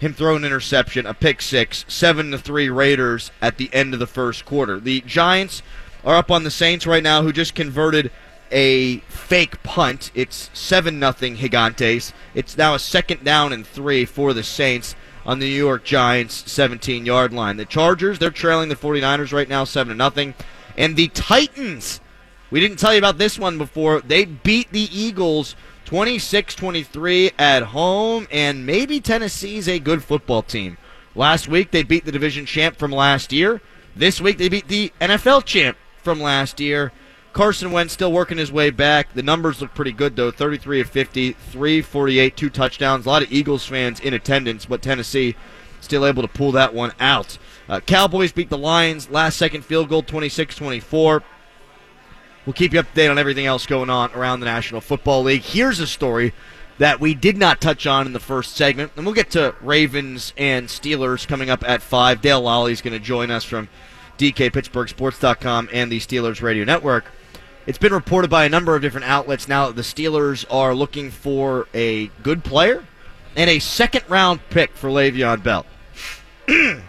him 0.00 0.14
throw 0.14 0.34
an 0.34 0.44
interception, 0.44 1.06
a 1.06 1.14
pick 1.14 1.42
six, 1.42 1.84
seven 1.86 2.30
to 2.30 2.38
three 2.38 2.70
Raiders 2.70 3.30
at 3.42 3.58
the 3.58 3.68
end 3.72 3.92
of 3.92 4.00
the 4.00 4.06
first 4.06 4.46
quarter. 4.46 4.80
The 4.80 5.02
Giants 5.02 5.62
are 6.04 6.16
up 6.16 6.30
on 6.30 6.42
the 6.42 6.50
Saints 6.50 6.86
right 6.86 7.02
now, 7.02 7.22
who 7.22 7.32
just 7.32 7.54
converted 7.54 8.10
a 8.50 8.98
fake 9.00 9.62
punt. 9.62 10.10
It's 10.14 10.50
seven 10.54 10.98
nothing 10.98 11.36
Higantes. 11.36 12.14
It's 12.34 12.56
now 12.56 12.74
a 12.74 12.78
second 12.78 13.24
down 13.24 13.52
and 13.52 13.66
three 13.66 14.06
for 14.06 14.32
the 14.32 14.42
Saints 14.42 14.94
on 15.26 15.38
the 15.38 15.50
New 15.50 15.56
York 15.56 15.84
Giants 15.84 16.50
17 16.50 17.04
yard 17.04 17.32
line. 17.34 17.58
The 17.58 17.66
Chargers, 17.66 18.18
they're 18.18 18.30
trailing 18.30 18.70
the 18.70 18.76
49ers 18.76 19.32
right 19.32 19.48
now 19.48 19.64
7 19.64 19.90
to 19.90 19.94
nothing. 19.94 20.34
And 20.78 20.96
the 20.96 21.08
Titans, 21.08 22.00
we 22.50 22.58
didn't 22.58 22.78
tell 22.78 22.92
you 22.92 22.98
about 22.98 23.18
this 23.18 23.38
one 23.38 23.58
before. 23.58 24.00
They 24.00 24.24
beat 24.24 24.72
the 24.72 24.88
Eagles 24.90 25.54
26 25.90 26.54
23 26.54 27.32
at 27.36 27.64
home, 27.64 28.28
and 28.30 28.64
maybe 28.64 29.00
Tennessee's 29.00 29.68
a 29.68 29.80
good 29.80 30.04
football 30.04 30.40
team. 30.40 30.78
Last 31.16 31.48
week, 31.48 31.72
they 31.72 31.82
beat 31.82 32.04
the 32.04 32.12
division 32.12 32.46
champ 32.46 32.76
from 32.76 32.92
last 32.92 33.32
year. 33.32 33.60
This 33.96 34.20
week, 34.20 34.38
they 34.38 34.48
beat 34.48 34.68
the 34.68 34.92
NFL 35.00 35.44
champ 35.46 35.76
from 36.00 36.20
last 36.20 36.60
year. 36.60 36.92
Carson 37.32 37.72
Wentz 37.72 37.92
still 37.92 38.12
working 38.12 38.38
his 38.38 38.52
way 38.52 38.70
back. 38.70 39.14
The 39.14 39.24
numbers 39.24 39.60
look 39.60 39.74
pretty 39.74 39.90
good, 39.90 40.14
though 40.14 40.30
33 40.30 40.82
of 40.82 40.88
50, 40.88 41.32
348, 41.32 42.36
two 42.36 42.50
touchdowns. 42.50 43.04
A 43.04 43.08
lot 43.08 43.24
of 43.24 43.32
Eagles 43.32 43.66
fans 43.66 43.98
in 43.98 44.14
attendance, 44.14 44.66
but 44.66 44.82
Tennessee 44.82 45.34
still 45.80 46.06
able 46.06 46.22
to 46.22 46.28
pull 46.28 46.52
that 46.52 46.72
one 46.72 46.92
out. 47.00 47.36
Uh, 47.68 47.80
Cowboys 47.80 48.30
beat 48.30 48.48
the 48.48 48.56
Lions. 48.56 49.10
Last 49.10 49.36
second 49.36 49.64
field 49.64 49.88
goal, 49.88 50.04
26 50.04 50.54
24. 50.54 51.24
We'll 52.46 52.54
keep 52.54 52.72
you 52.72 52.80
up 52.80 52.88
to 52.88 52.94
date 52.94 53.08
on 53.08 53.18
everything 53.18 53.46
else 53.46 53.66
going 53.66 53.90
on 53.90 54.12
around 54.12 54.40
the 54.40 54.46
National 54.46 54.80
Football 54.80 55.24
League. 55.24 55.42
Here's 55.42 55.78
a 55.78 55.86
story 55.86 56.32
that 56.78 56.98
we 56.98 57.14
did 57.14 57.36
not 57.36 57.60
touch 57.60 57.86
on 57.86 58.06
in 58.06 58.14
the 58.14 58.20
first 58.20 58.56
segment, 58.56 58.92
and 58.96 59.04
we'll 59.04 59.14
get 59.14 59.30
to 59.32 59.54
Ravens 59.60 60.32
and 60.38 60.66
Steelers 60.68 61.28
coming 61.28 61.50
up 61.50 61.62
at 61.68 61.82
5. 61.82 62.22
Dale 62.22 62.40
Lolley 62.40 62.72
is 62.72 62.80
going 62.80 62.98
to 62.98 63.04
join 63.04 63.30
us 63.30 63.44
from 63.44 63.68
DKPittsburghSports.com 64.16 65.68
and 65.72 65.92
the 65.92 66.00
Steelers 66.00 66.40
Radio 66.40 66.64
Network. 66.64 67.04
It's 67.66 67.78
been 67.78 67.92
reported 67.92 68.30
by 68.30 68.46
a 68.46 68.48
number 68.48 68.74
of 68.74 68.80
different 68.80 69.06
outlets 69.06 69.46
now 69.46 69.66
that 69.66 69.76
the 69.76 69.82
Steelers 69.82 70.46
are 70.50 70.74
looking 70.74 71.10
for 71.10 71.68
a 71.74 72.06
good 72.22 72.42
player 72.42 72.84
and 73.36 73.50
a 73.50 73.58
second 73.58 74.04
round 74.08 74.40
pick 74.48 74.74
for 74.74 74.88
Le'Veon 74.88 75.42
Bell. 75.42 75.66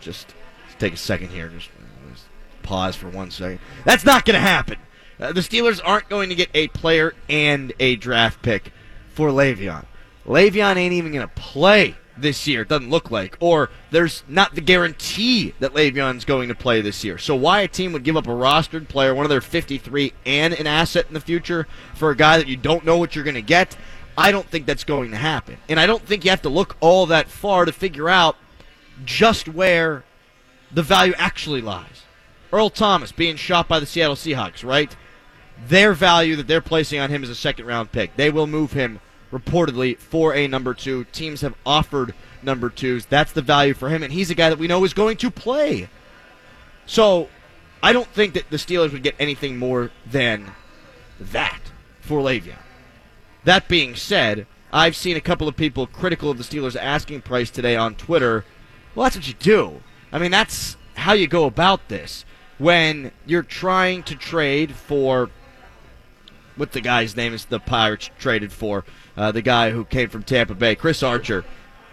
just 0.00 0.34
take 0.80 0.92
a 0.92 0.96
second 0.96 1.28
here. 1.28 1.48
Just, 1.48 1.70
just 2.12 2.24
pause 2.64 2.96
for 2.96 3.08
one 3.08 3.30
second. 3.30 3.60
That's 3.84 4.04
not 4.04 4.24
going 4.24 4.34
to 4.34 4.40
happen. 4.40 4.78
Uh, 5.18 5.32
the 5.32 5.40
Steelers 5.40 5.80
aren't 5.84 6.08
going 6.08 6.28
to 6.28 6.34
get 6.34 6.50
a 6.54 6.68
player 6.68 7.14
and 7.28 7.72
a 7.80 7.96
draft 7.96 8.42
pick 8.42 8.72
for 9.14 9.30
Le'Veon. 9.30 9.86
Le'Veon 10.26 10.76
ain't 10.76 10.92
even 10.92 11.12
going 11.12 11.26
to 11.26 11.34
play 11.34 11.96
this 12.18 12.46
year. 12.46 12.62
It 12.62 12.68
doesn't 12.68 12.90
look 12.90 13.10
like, 13.10 13.36
or 13.40 13.70
there's 13.90 14.22
not 14.28 14.54
the 14.54 14.60
guarantee 14.60 15.54
that 15.60 15.74
Le'Veon's 15.74 16.24
going 16.24 16.48
to 16.48 16.54
play 16.54 16.80
this 16.80 17.04
year. 17.04 17.18
So 17.18 17.34
why 17.34 17.60
a 17.60 17.68
team 17.68 17.92
would 17.92 18.04
give 18.04 18.16
up 18.16 18.26
a 18.26 18.30
rostered 18.30 18.88
player, 18.88 19.14
one 19.14 19.24
of 19.24 19.30
their 19.30 19.40
53, 19.40 20.12
and 20.24 20.54
an 20.54 20.66
asset 20.66 21.06
in 21.08 21.14
the 21.14 21.20
future 21.20 21.66
for 21.94 22.10
a 22.10 22.16
guy 22.16 22.38
that 22.38 22.48
you 22.48 22.56
don't 22.56 22.84
know 22.84 22.98
what 22.98 23.14
you're 23.14 23.24
going 23.24 23.34
to 23.34 23.42
get? 23.42 23.76
I 24.18 24.32
don't 24.32 24.48
think 24.48 24.66
that's 24.66 24.84
going 24.84 25.10
to 25.10 25.16
happen, 25.16 25.58
and 25.68 25.78
I 25.78 25.86
don't 25.86 26.02
think 26.02 26.24
you 26.24 26.30
have 26.30 26.42
to 26.42 26.48
look 26.48 26.76
all 26.80 27.06
that 27.06 27.28
far 27.28 27.66
to 27.66 27.72
figure 27.72 28.08
out 28.08 28.36
just 29.04 29.46
where 29.46 30.04
the 30.72 30.82
value 30.82 31.12
actually 31.18 31.60
lies. 31.60 32.02
Earl 32.50 32.70
Thomas 32.70 33.12
being 33.12 33.36
shot 33.36 33.68
by 33.68 33.78
the 33.78 33.84
Seattle 33.84 34.16
Seahawks, 34.16 34.64
right? 34.64 34.96
Their 35.68 35.94
value 35.94 36.36
that 36.36 36.46
they're 36.46 36.60
placing 36.60 37.00
on 37.00 37.10
him 37.10 37.24
is 37.24 37.30
a 37.30 37.34
second 37.34 37.66
round 37.66 37.92
pick. 37.92 38.16
They 38.16 38.30
will 38.30 38.46
move 38.46 38.72
him 38.72 39.00
reportedly 39.32 39.98
for 39.98 40.34
a 40.34 40.46
number 40.46 40.74
two. 40.74 41.04
Teams 41.04 41.40
have 41.40 41.54
offered 41.64 42.14
number 42.42 42.70
twos. 42.70 43.06
That's 43.06 43.32
the 43.32 43.42
value 43.42 43.74
for 43.74 43.88
him, 43.88 44.02
and 44.02 44.12
he's 44.12 44.30
a 44.30 44.34
guy 44.34 44.50
that 44.50 44.58
we 44.58 44.68
know 44.68 44.84
is 44.84 44.94
going 44.94 45.16
to 45.18 45.30
play. 45.30 45.88
So 46.86 47.28
I 47.82 47.92
don't 47.92 48.08
think 48.08 48.34
that 48.34 48.50
the 48.50 48.56
Steelers 48.56 48.92
would 48.92 49.02
get 49.02 49.16
anything 49.18 49.58
more 49.58 49.90
than 50.04 50.52
that 51.18 51.60
for 52.00 52.20
Le'Veon. 52.20 52.58
That 53.44 53.68
being 53.68 53.94
said, 53.94 54.46
I've 54.72 54.96
seen 54.96 55.16
a 55.16 55.20
couple 55.20 55.48
of 55.48 55.56
people 55.56 55.86
critical 55.86 56.30
of 56.30 56.38
the 56.38 56.44
Steelers' 56.44 56.76
asking 56.76 57.22
price 57.22 57.50
today 57.50 57.76
on 57.76 57.94
Twitter. 57.94 58.44
Well, 58.94 59.04
that's 59.04 59.16
what 59.16 59.28
you 59.28 59.34
do. 59.34 59.82
I 60.12 60.18
mean, 60.18 60.30
that's 60.30 60.76
how 60.94 61.12
you 61.12 61.26
go 61.26 61.44
about 61.44 61.88
this. 61.88 62.24
When 62.58 63.12
you're 63.26 63.42
trying 63.42 64.02
to 64.04 64.14
trade 64.14 64.74
for 64.74 65.30
what 66.56 66.72
the 66.72 66.80
guy's 66.80 67.16
name 67.16 67.32
is 67.32 67.44
the 67.44 67.60
Pirates 67.60 68.10
traded 68.18 68.52
for, 68.52 68.84
uh, 69.16 69.32
the 69.32 69.42
guy 69.42 69.70
who 69.70 69.84
came 69.84 70.08
from 70.08 70.22
Tampa 70.22 70.54
Bay, 70.54 70.74
Chris 70.74 71.02
Archer, 71.02 71.44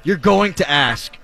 you're 0.04 0.18
going 0.18 0.54
to 0.56 0.70
ask. 0.70 1.18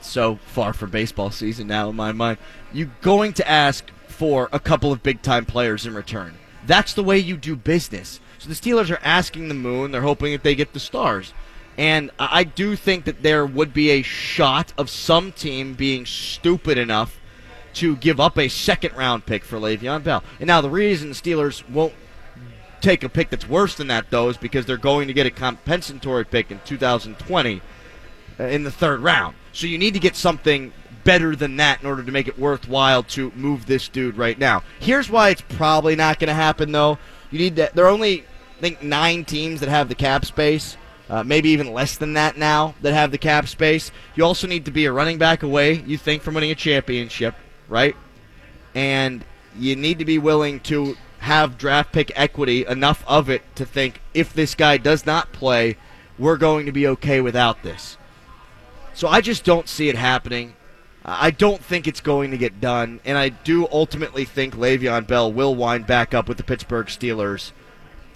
So 0.00 0.36
far 0.46 0.72
from 0.72 0.90
baseball 0.90 1.30
season 1.30 1.66
now 1.66 1.88
in 1.88 1.96
my 1.96 2.12
mind, 2.12 2.38
you're 2.72 2.92
going 3.00 3.32
to 3.34 3.48
ask 3.48 3.90
for 4.06 4.48
a 4.52 4.60
couple 4.60 4.92
of 4.92 5.02
big 5.02 5.20
time 5.20 5.44
players 5.44 5.84
in 5.84 5.94
return. 5.94 6.36
That's 6.64 6.94
the 6.94 7.02
way 7.02 7.18
you 7.18 7.36
do 7.36 7.56
business. 7.56 8.20
So 8.38 8.48
the 8.48 8.54
Steelers 8.54 8.90
are 8.90 9.00
asking 9.02 9.48
the 9.48 9.54
moon. 9.54 9.90
They're 9.90 10.02
hoping 10.02 10.32
that 10.32 10.42
they 10.42 10.54
get 10.54 10.72
the 10.72 10.80
stars. 10.80 11.32
And 11.78 12.10
I 12.18 12.44
do 12.44 12.76
think 12.76 13.04
that 13.04 13.22
there 13.22 13.44
would 13.44 13.74
be 13.74 13.90
a 13.90 14.02
shot 14.02 14.72
of 14.78 14.88
some 14.88 15.32
team 15.32 15.74
being 15.74 16.06
stupid 16.06 16.78
enough 16.78 17.20
to 17.74 17.96
give 17.96 18.18
up 18.18 18.38
a 18.38 18.48
second 18.48 18.96
round 18.96 19.26
pick 19.26 19.44
for 19.44 19.58
Le'Veon 19.58 20.02
Bell. 20.02 20.24
And 20.40 20.46
now 20.46 20.62
the 20.62 20.70
reason 20.70 21.10
the 21.10 21.14
Steelers 21.14 21.68
won't 21.68 21.92
take 22.86 23.02
a 23.02 23.08
pick 23.08 23.30
that's 23.30 23.48
worse 23.48 23.74
than 23.74 23.88
that, 23.88 24.10
though, 24.10 24.28
is 24.28 24.36
because 24.36 24.64
they're 24.64 24.76
going 24.76 25.08
to 25.08 25.12
get 25.12 25.26
a 25.26 25.30
compensatory 25.30 26.24
pick 26.24 26.52
in 26.52 26.60
2020 26.64 27.60
uh, 28.38 28.44
in 28.44 28.62
the 28.62 28.70
third 28.70 29.00
round. 29.00 29.34
So 29.52 29.66
you 29.66 29.76
need 29.76 29.94
to 29.94 30.00
get 30.00 30.14
something 30.14 30.72
better 31.02 31.34
than 31.34 31.56
that 31.56 31.80
in 31.80 31.88
order 31.88 32.04
to 32.04 32.12
make 32.12 32.28
it 32.28 32.38
worthwhile 32.38 33.02
to 33.02 33.32
move 33.34 33.66
this 33.66 33.88
dude 33.88 34.16
right 34.16 34.38
now. 34.38 34.62
Here's 34.78 35.10
why 35.10 35.30
it's 35.30 35.40
probably 35.40 35.96
not 35.96 36.20
going 36.20 36.28
to 36.28 36.34
happen, 36.34 36.70
though. 36.70 36.98
You 37.32 37.40
need 37.40 37.56
that. 37.56 37.74
There 37.74 37.86
are 37.86 37.90
only, 37.90 38.20
I 38.58 38.60
think, 38.60 38.82
nine 38.82 39.24
teams 39.24 39.60
that 39.60 39.68
have 39.68 39.88
the 39.88 39.96
cap 39.96 40.24
space. 40.24 40.76
Uh, 41.08 41.22
maybe 41.22 41.50
even 41.50 41.72
less 41.72 41.98
than 41.98 42.14
that 42.14 42.36
now 42.36 42.74
that 42.82 42.92
have 42.92 43.12
the 43.12 43.18
cap 43.18 43.46
space. 43.46 43.92
You 44.16 44.24
also 44.24 44.48
need 44.48 44.64
to 44.64 44.72
be 44.72 44.86
a 44.86 44.92
running 44.92 45.18
back 45.18 45.44
away, 45.44 45.74
you 45.74 45.96
think, 45.96 46.22
from 46.22 46.34
winning 46.34 46.50
a 46.50 46.56
championship, 46.56 47.36
right? 47.68 47.94
And 48.74 49.24
you 49.56 49.76
need 49.76 50.00
to 50.00 50.04
be 50.04 50.18
willing 50.18 50.58
to 50.60 50.96
have 51.20 51.58
draft 51.58 51.92
pick 51.92 52.12
equity, 52.14 52.64
enough 52.66 53.04
of 53.06 53.28
it 53.28 53.42
to 53.56 53.64
think 53.64 54.00
if 54.14 54.32
this 54.32 54.54
guy 54.54 54.76
does 54.76 55.06
not 55.06 55.32
play, 55.32 55.76
we're 56.18 56.36
going 56.36 56.66
to 56.66 56.72
be 56.72 56.86
okay 56.86 57.20
without 57.20 57.62
this. 57.62 57.96
So 58.94 59.08
I 59.08 59.20
just 59.20 59.44
don't 59.44 59.68
see 59.68 59.88
it 59.88 59.96
happening. 59.96 60.54
I 61.04 61.30
don't 61.30 61.62
think 61.62 61.86
it's 61.86 62.00
going 62.00 62.32
to 62.32 62.38
get 62.38 62.60
done, 62.60 63.00
and 63.04 63.16
I 63.16 63.28
do 63.28 63.68
ultimately 63.70 64.24
think 64.24 64.56
Le'Veon 64.56 65.06
Bell 65.06 65.32
will 65.32 65.54
wind 65.54 65.86
back 65.86 66.14
up 66.14 66.28
with 66.28 66.36
the 66.36 66.42
Pittsburgh 66.42 66.86
Steelers 66.86 67.52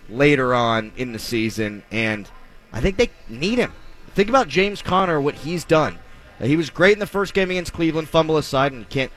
later 0.08 0.52
on 0.52 0.92
in 0.96 1.12
the 1.12 1.18
season, 1.20 1.84
and 1.92 2.28
I 2.72 2.80
think 2.80 2.96
they 2.96 3.10
need 3.28 3.58
him. 3.58 3.72
Think 4.14 4.28
about 4.28 4.48
James 4.48 4.82
Conner, 4.82 5.20
what 5.20 5.36
he's 5.36 5.64
done. 5.64 6.00
Uh, 6.40 6.46
he 6.46 6.56
was 6.56 6.68
great 6.68 6.94
in 6.94 6.98
the 6.98 7.06
first 7.06 7.32
game 7.32 7.50
against 7.50 7.72
Cleveland, 7.72 8.08
fumble 8.08 8.36
aside, 8.36 8.72
and 8.72 8.80
you 8.80 8.86
can't 8.88 9.12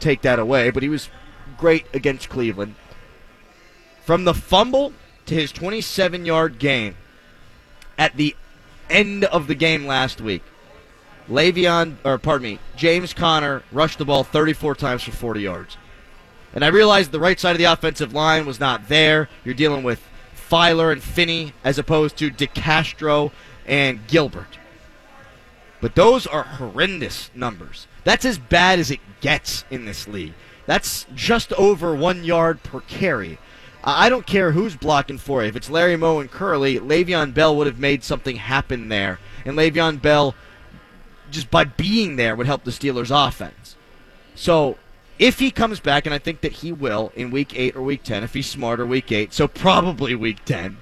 take 0.00 0.22
that 0.22 0.38
away, 0.38 0.70
but 0.70 0.82
he 0.82 0.88
was 0.88 1.10
great 1.58 1.86
against 1.92 2.30
Cleveland. 2.30 2.76
From 4.08 4.24
the 4.24 4.32
fumble 4.32 4.94
to 5.26 5.34
his 5.34 5.52
27 5.52 6.24
yard 6.24 6.58
game 6.58 6.96
at 7.98 8.16
the 8.16 8.34
end 8.88 9.24
of 9.24 9.48
the 9.48 9.54
game 9.54 9.86
last 9.86 10.22
week, 10.22 10.42
Le'Veon, 11.28 11.96
or 12.06 12.16
pardon 12.16 12.52
me, 12.52 12.58
James 12.74 13.12
Conner 13.12 13.62
rushed 13.70 13.98
the 13.98 14.06
ball 14.06 14.24
34 14.24 14.76
times 14.76 15.02
for 15.02 15.10
40 15.10 15.42
yards. 15.42 15.76
And 16.54 16.64
I 16.64 16.68
realized 16.68 17.12
the 17.12 17.20
right 17.20 17.38
side 17.38 17.50
of 17.50 17.58
the 17.58 17.64
offensive 17.64 18.14
line 18.14 18.46
was 18.46 18.58
not 18.58 18.88
there. 18.88 19.28
You're 19.44 19.52
dealing 19.52 19.82
with 19.82 20.00
Feiler 20.34 20.90
and 20.90 21.02
Finney 21.02 21.52
as 21.62 21.78
opposed 21.78 22.16
to 22.16 22.30
DeCastro 22.30 23.30
and 23.66 24.06
Gilbert. 24.06 24.56
But 25.82 25.96
those 25.96 26.26
are 26.26 26.44
horrendous 26.44 27.30
numbers. 27.34 27.86
That's 28.04 28.24
as 28.24 28.38
bad 28.38 28.78
as 28.78 28.90
it 28.90 29.00
gets 29.20 29.66
in 29.70 29.84
this 29.84 30.08
league. 30.08 30.32
That's 30.64 31.04
just 31.14 31.52
over 31.52 31.94
one 31.94 32.24
yard 32.24 32.62
per 32.62 32.80
carry. 32.80 33.38
I 33.90 34.10
don't 34.10 34.26
care 34.26 34.52
who's 34.52 34.76
blocking 34.76 35.16
for 35.16 35.42
you. 35.42 35.48
If 35.48 35.56
it's 35.56 35.70
Larry 35.70 35.96
Moe 35.96 36.20
and 36.20 36.30
Curley, 36.30 36.78
Le'Veon 36.78 37.32
Bell 37.32 37.56
would 37.56 37.66
have 37.66 37.78
made 37.78 38.04
something 38.04 38.36
happen 38.36 38.90
there. 38.90 39.18
And 39.46 39.56
Le'Veon 39.56 40.02
Bell, 40.02 40.34
just 41.30 41.50
by 41.50 41.64
being 41.64 42.16
there, 42.16 42.36
would 42.36 42.46
help 42.46 42.64
the 42.64 42.70
Steelers' 42.70 43.10
offense. 43.10 43.76
So 44.34 44.76
if 45.18 45.38
he 45.38 45.50
comes 45.50 45.80
back, 45.80 46.04
and 46.04 46.14
I 46.14 46.18
think 46.18 46.42
that 46.42 46.52
he 46.52 46.70
will 46.70 47.12
in 47.16 47.30
week 47.30 47.58
8 47.58 47.76
or 47.76 47.82
week 47.82 48.02
10, 48.02 48.24
if 48.24 48.34
he's 48.34 48.46
smarter, 48.46 48.84
week 48.84 49.10
8, 49.10 49.32
so 49.32 49.48
probably 49.48 50.14
week 50.14 50.44
10, 50.44 50.76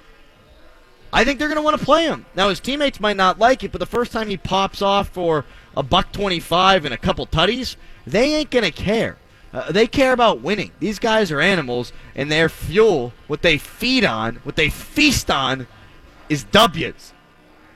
I 1.13 1.25
think 1.25 1.39
they're 1.39 1.49
going 1.49 1.57
to 1.57 1.63
want 1.63 1.79
to 1.79 1.85
play 1.85 2.07
him. 2.07 2.27
Now, 2.35 2.49
his 2.49 2.59
teammates 2.59 2.99
might 2.99 3.17
not 3.17 3.39
like 3.39 3.63
it, 3.63 3.71
but 3.71 3.79
the 3.79 3.87
first 3.87 4.11
time 4.11 4.29
he 4.29 4.37
pops 4.37 4.83
off 4.83 5.11
for 5.11 5.45
a 5.77 5.83
buck 5.85 6.11
25 6.13 6.85
and 6.85 6.93
a 6.93 6.99
couple 6.99 7.25
tutties, 7.27 7.77
they 8.05 8.35
ain't 8.35 8.51
going 8.51 8.65
to 8.65 8.73
care. 8.73 9.17
Uh, 9.57 9.73
they 9.73 9.87
care 9.87 10.13
about 10.13 10.43
winning. 10.43 10.71
These 10.81 10.99
guys 10.99 11.33
are 11.33 11.41
animals, 11.41 11.91
and 12.15 12.31
their 12.31 12.51
fuel, 12.51 13.15
what 13.27 13.41
they 13.41 13.57
feed 13.57 14.05
on, 14.05 14.37
what 14.43 14.55
they 14.55 14.69
feast 14.69 15.31
on, 15.31 15.67
is 16.29 16.45
W's. 16.45 17.15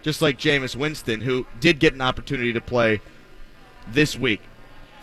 Just 0.02 0.20
like 0.20 0.38
Jameis 0.38 0.76
Winston, 0.76 1.22
who 1.22 1.46
did 1.58 1.78
get 1.78 1.94
an 1.94 2.02
opportunity 2.02 2.52
to 2.52 2.60
play 2.60 3.00
this 3.88 4.18
week. 4.18 4.42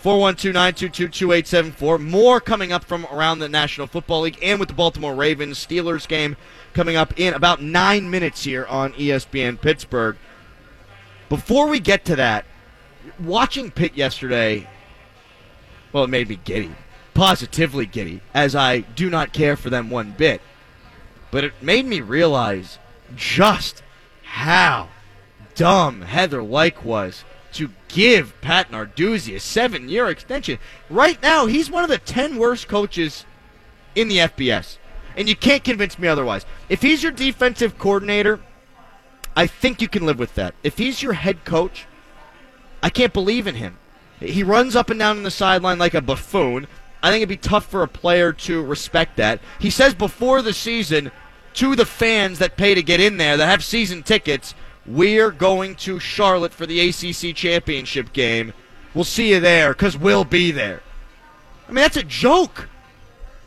412-922-2874. 0.03 1.99
More 1.99 2.39
coming 2.39 2.71
up 2.71 2.83
from 2.83 3.07
around 3.11 3.39
the 3.39 3.49
National 3.49 3.87
Football 3.87 4.21
League 4.21 4.37
and 4.43 4.59
with 4.59 4.69
the 4.69 4.75
Baltimore 4.75 5.15
Ravens 5.15 5.57
Steelers 5.57 6.07
game 6.07 6.37
coming 6.73 6.95
up 6.95 7.19
in 7.19 7.33
about 7.33 7.59
nine 7.59 8.11
minutes 8.11 8.43
here 8.43 8.67
on 8.67 8.93
ESPN 8.93 9.59
Pittsburgh. 9.59 10.15
Before 11.27 11.67
we 11.67 11.79
get 11.79 12.05
to 12.05 12.15
that, 12.17 12.45
watching 13.19 13.71
Pitt 13.71 13.97
yesterday, 13.97 14.67
well, 15.91 16.03
it 16.03 16.09
made 16.09 16.29
me 16.29 16.39
giddy, 16.43 16.71
positively 17.13 17.85
giddy, 17.85 18.21
as 18.33 18.55
I 18.55 18.79
do 18.79 19.09
not 19.09 19.33
care 19.33 19.55
for 19.55 19.69
them 19.69 19.89
one 19.89 20.11
bit. 20.11 20.41
But 21.31 21.43
it 21.43 21.53
made 21.61 21.85
me 21.85 22.01
realize 22.01 22.79
just 23.15 23.83
how 24.23 24.89
dumb 25.55 26.01
Heather 26.01 26.43
Lyke 26.43 26.83
was 26.83 27.23
to 27.53 27.71
give 27.87 28.39
Pat 28.41 28.71
Narduzzi 28.71 29.35
a 29.35 29.39
seven 29.39 29.89
year 29.89 30.07
extension. 30.07 30.59
Right 30.89 31.21
now, 31.21 31.45
he's 31.47 31.71
one 31.71 31.83
of 31.83 31.89
the 31.89 31.97
10 31.97 32.37
worst 32.37 32.67
coaches 32.67 33.25
in 33.95 34.07
the 34.07 34.17
FBS. 34.17 34.77
And 35.15 35.27
you 35.27 35.35
can't 35.35 35.63
convince 35.63 35.97
me 35.97 36.07
otherwise. 36.07 36.45
If 36.69 36.83
he's 36.83 37.01
your 37.01 37.11
defensive 37.11 37.79
coordinator, 37.79 38.39
I 39.35 39.47
think 39.47 39.81
you 39.81 39.87
can 39.87 40.05
live 40.05 40.19
with 40.19 40.35
that. 40.35 40.53
If 40.63 40.77
he's 40.77 41.01
your 41.01 41.13
head 41.13 41.43
coach, 41.43 41.87
I 42.83 42.89
can't 42.91 43.13
believe 43.13 43.47
in 43.47 43.55
him. 43.55 43.79
He 44.19 44.43
runs 44.43 44.75
up 44.75 44.89
and 44.89 44.99
down 44.99 45.23
the 45.23 45.31
sideline 45.31 45.77
like 45.77 45.93
a 45.93 46.01
buffoon. 46.01 46.67
I 47.03 47.11
think 47.11 47.21
it'd 47.21 47.29
be 47.29 47.37
tough 47.37 47.67
for 47.67 47.83
a 47.83 47.87
player 47.87 48.33
to 48.33 48.63
respect 48.63 49.17
that. 49.17 49.39
He 49.59 49.69
says 49.69 49.93
before 49.93 50.41
the 50.41 50.53
season 50.53 51.11
to 51.53 51.75
the 51.75 51.85
fans 51.85 52.39
that 52.39 52.57
pay 52.57 52.73
to 52.73 52.81
get 52.81 52.99
in 52.99 53.17
there, 53.17 53.37
that 53.37 53.47
have 53.47 53.63
season 53.63 54.03
tickets, 54.03 54.55
we're 54.85 55.31
going 55.31 55.75
to 55.75 55.99
Charlotte 55.99 56.53
for 56.53 56.65
the 56.65 56.79
ACC 56.79 57.35
championship 57.35 58.13
game. 58.13 58.53
We'll 58.93 59.03
see 59.03 59.31
you 59.31 59.39
there 59.39 59.73
because 59.73 59.97
we'll 59.97 60.23
be 60.23 60.51
there. 60.51 60.81
I 61.67 61.71
mean, 61.71 61.81
that's 61.81 61.97
a 61.97 62.03
joke. 62.03 62.69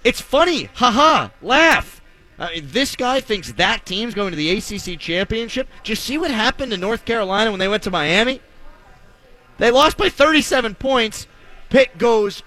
It's 0.04 0.20
funny. 0.20 0.64
Haha. 0.74 1.30
Laugh. 1.42 2.00
I 2.38 2.54
mean, 2.54 2.68
this 2.68 2.96
guy 2.96 3.20
thinks 3.20 3.52
that 3.52 3.84
team's 3.84 4.14
going 4.14 4.30
to 4.30 4.36
the 4.36 4.50
ACC 4.50 4.98
championship. 4.98 5.68
You 5.84 5.94
see 5.94 6.16
what 6.16 6.30
happened 6.30 6.72
to 6.72 6.78
North 6.78 7.04
Carolina 7.04 7.50
when 7.50 7.60
they 7.60 7.68
went 7.68 7.82
to 7.82 7.90
Miami? 7.90 8.40
They 9.60 9.70
lost 9.70 9.98
by 9.98 10.08
37 10.08 10.74
points. 10.76 11.26
Pitt 11.68 11.98
goes 11.98 12.42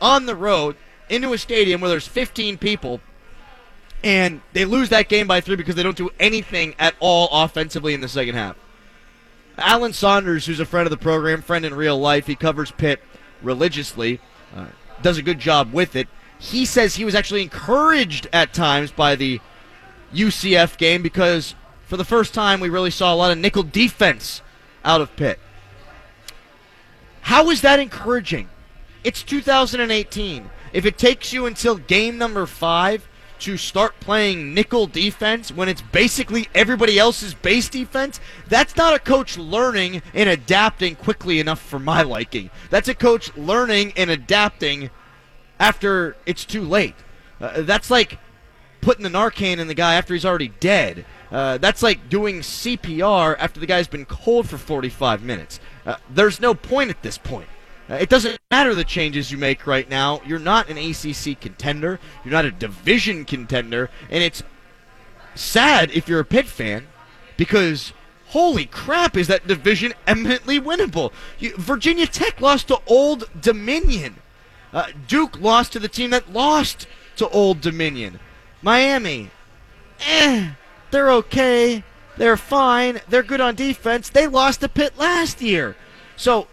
on 0.00 0.26
the 0.26 0.34
road 0.34 0.74
into 1.08 1.32
a 1.32 1.38
stadium 1.38 1.80
where 1.80 1.88
there's 1.88 2.08
15 2.08 2.58
people, 2.58 3.00
and 4.02 4.40
they 4.52 4.64
lose 4.64 4.88
that 4.88 5.08
game 5.08 5.28
by 5.28 5.40
three 5.40 5.54
because 5.54 5.76
they 5.76 5.84
don't 5.84 5.96
do 5.96 6.10
anything 6.18 6.74
at 6.76 6.96
all 6.98 7.28
offensively 7.30 7.94
in 7.94 8.00
the 8.00 8.08
second 8.08 8.34
half. 8.34 8.56
Alan 9.58 9.92
Saunders, 9.92 10.46
who's 10.46 10.58
a 10.58 10.66
friend 10.66 10.86
of 10.86 10.90
the 10.90 10.96
program, 10.96 11.40
friend 11.40 11.64
in 11.64 11.72
real 11.72 11.98
life, 11.98 12.26
he 12.26 12.34
covers 12.34 12.72
Pitt 12.72 13.00
religiously, 13.42 14.18
uh, 14.56 14.66
does 15.02 15.18
a 15.18 15.22
good 15.22 15.38
job 15.38 15.72
with 15.72 15.94
it. 15.94 16.08
He 16.40 16.64
says 16.64 16.96
he 16.96 17.04
was 17.04 17.14
actually 17.14 17.42
encouraged 17.42 18.26
at 18.32 18.52
times 18.52 18.90
by 18.90 19.14
the 19.14 19.40
UCF 20.12 20.76
game 20.78 21.00
because 21.00 21.54
for 21.86 21.96
the 21.96 22.04
first 22.04 22.34
time 22.34 22.58
we 22.58 22.68
really 22.68 22.90
saw 22.90 23.14
a 23.14 23.16
lot 23.16 23.30
of 23.30 23.38
nickel 23.38 23.62
defense 23.62 24.42
out 24.84 25.00
of 25.00 25.14
Pitt. 25.14 25.38
How 27.22 27.50
is 27.50 27.60
that 27.62 27.78
encouraging? 27.78 28.48
It's 29.04 29.22
2018. 29.22 30.50
If 30.72 30.86
it 30.86 30.98
takes 30.98 31.32
you 31.32 31.46
until 31.46 31.76
game 31.76 32.18
number 32.18 32.46
five 32.46 33.08
to 33.40 33.56
start 33.56 33.98
playing 34.00 34.52
nickel 34.52 34.86
defense 34.86 35.50
when 35.50 35.68
it's 35.68 35.80
basically 35.80 36.48
everybody 36.54 36.98
else's 36.98 37.34
base 37.34 37.68
defense, 37.68 38.20
that's 38.48 38.76
not 38.76 38.94
a 38.94 38.98
coach 38.98 39.38
learning 39.38 40.02
and 40.12 40.28
adapting 40.28 40.94
quickly 40.94 41.40
enough 41.40 41.60
for 41.60 41.78
my 41.78 42.02
liking. 42.02 42.50
That's 42.68 42.88
a 42.88 42.94
coach 42.94 43.34
learning 43.36 43.94
and 43.96 44.10
adapting 44.10 44.90
after 45.58 46.16
it's 46.26 46.44
too 46.44 46.62
late. 46.62 46.94
Uh, 47.40 47.62
that's 47.62 47.90
like 47.90 48.18
putting 48.80 49.02
the 49.02 49.10
Narcan 49.10 49.58
in 49.58 49.68
the 49.68 49.74
guy 49.74 49.94
after 49.94 50.14
he's 50.14 50.24
already 50.24 50.52
dead. 50.60 51.04
Uh, 51.30 51.58
that's 51.58 51.82
like 51.82 52.08
doing 52.08 52.40
CPR 52.40 53.36
after 53.38 53.60
the 53.60 53.66
guy's 53.66 53.88
been 53.88 54.04
cold 54.04 54.48
for 54.48 54.58
45 54.58 55.22
minutes. 55.22 55.60
Uh, 55.86 55.96
there's 56.08 56.40
no 56.40 56.54
point 56.54 56.90
at 56.90 57.02
this 57.02 57.18
point. 57.18 57.48
Uh, 57.88 57.94
it 57.94 58.08
doesn't 58.08 58.38
matter 58.50 58.74
the 58.74 58.84
changes 58.84 59.32
you 59.32 59.38
make 59.38 59.66
right 59.66 59.88
now. 59.88 60.20
You're 60.24 60.38
not 60.38 60.68
an 60.68 60.78
ACC 60.78 61.40
contender. 61.40 61.98
You're 62.24 62.32
not 62.32 62.44
a 62.44 62.50
division 62.50 63.24
contender. 63.24 63.90
And 64.08 64.22
it's 64.22 64.42
sad 65.34 65.90
if 65.90 66.08
you're 66.08 66.20
a 66.20 66.24
Pitt 66.24 66.46
fan 66.46 66.86
because 67.36 67.92
holy 68.28 68.66
crap, 68.66 69.16
is 69.16 69.26
that 69.26 69.46
division 69.46 69.92
eminently 70.06 70.60
winnable? 70.60 71.12
You, 71.38 71.56
Virginia 71.56 72.06
Tech 72.06 72.40
lost 72.40 72.68
to 72.68 72.80
Old 72.86 73.28
Dominion. 73.40 74.16
Uh, 74.72 74.86
Duke 75.08 75.40
lost 75.40 75.72
to 75.72 75.80
the 75.80 75.88
team 75.88 76.10
that 76.10 76.32
lost 76.32 76.86
to 77.16 77.28
Old 77.30 77.60
Dominion. 77.60 78.20
Miami, 78.62 79.30
eh, 80.06 80.50
they're 80.90 81.10
okay. 81.10 81.82
They're 82.20 82.36
fine. 82.36 83.00
They're 83.08 83.22
good 83.22 83.40
on 83.40 83.54
defense. 83.54 84.10
They 84.10 84.26
lost 84.26 84.60
to 84.60 84.68
Pitt 84.68 84.98
last 84.98 85.40
year. 85.40 85.74
So 86.16 86.48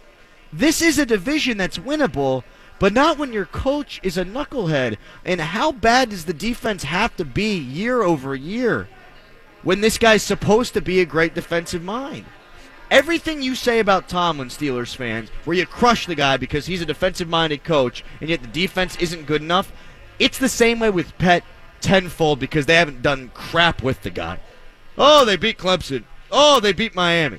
this 0.50 0.80
is 0.80 0.98
a 0.98 1.04
division 1.04 1.58
that's 1.58 1.76
winnable, 1.76 2.42
but 2.78 2.94
not 2.94 3.18
when 3.18 3.34
your 3.34 3.44
coach 3.44 4.00
is 4.02 4.16
a 4.16 4.24
knucklehead. 4.24 4.96
And 5.26 5.42
how 5.42 5.72
bad 5.72 6.08
does 6.08 6.24
the 6.24 6.32
defense 6.32 6.84
have 6.84 7.14
to 7.18 7.24
be 7.26 7.54
year 7.58 8.00
over 8.00 8.34
year 8.34 8.88
when 9.62 9.82
this 9.82 9.98
guy's 9.98 10.22
supposed 10.22 10.72
to 10.72 10.80
be 10.80 11.00
a 11.00 11.04
great 11.04 11.34
defensive 11.34 11.82
mind? 11.82 12.24
Everything 12.90 13.42
you 13.42 13.54
say 13.54 13.78
about 13.78 14.08
Tomlin, 14.08 14.48
Steelers 14.48 14.96
fans, 14.96 15.28
where 15.44 15.58
you 15.58 15.66
crush 15.66 16.06
the 16.06 16.14
guy 16.14 16.38
because 16.38 16.64
he's 16.64 16.80
a 16.80 16.86
defensive 16.86 17.28
minded 17.28 17.62
coach 17.62 18.02
and 18.22 18.30
yet 18.30 18.40
the 18.40 18.48
defense 18.48 18.96
isn't 18.96 19.26
good 19.26 19.42
enough, 19.42 19.70
it's 20.18 20.38
the 20.38 20.48
same 20.48 20.80
way 20.80 20.88
with 20.88 21.18
Pet 21.18 21.44
tenfold 21.82 22.38
because 22.38 22.64
they 22.64 22.76
haven't 22.76 23.02
done 23.02 23.30
crap 23.34 23.82
with 23.82 24.00
the 24.00 24.08
guy. 24.08 24.38
Oh, 24.98 25.24
they 25.24 25.36
beat 25.36 25.58
Clemson. 25.58 26.04
Oh, 26.30 26.58
they 26.58 26.72
beat 26.72 26.94
Miami. 26.94 27.38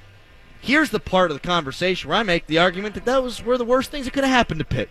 Here's 0.62 0.89
the 0.89 0.99
part 0.99 1.30
of 1.30 1.39
the 1.39 1.45
conversation 1.45 2.10
where 2.10 2.18
I 2.18 2.24
make 2.24 2.47
the 2.47 2.57
argument 2.57 2.95
that 2.95 3.05
that 3.05 3.22
was 3.22 3.39
the 3.39 3.66
worst 3.66 3.91
things 3.91 4.05
that 4.05 4.14
could 4.14 4.24
have 4.24 4.34
happened 4.34 4.60
to 4.60 4.66
Pitt. 4.66 4.89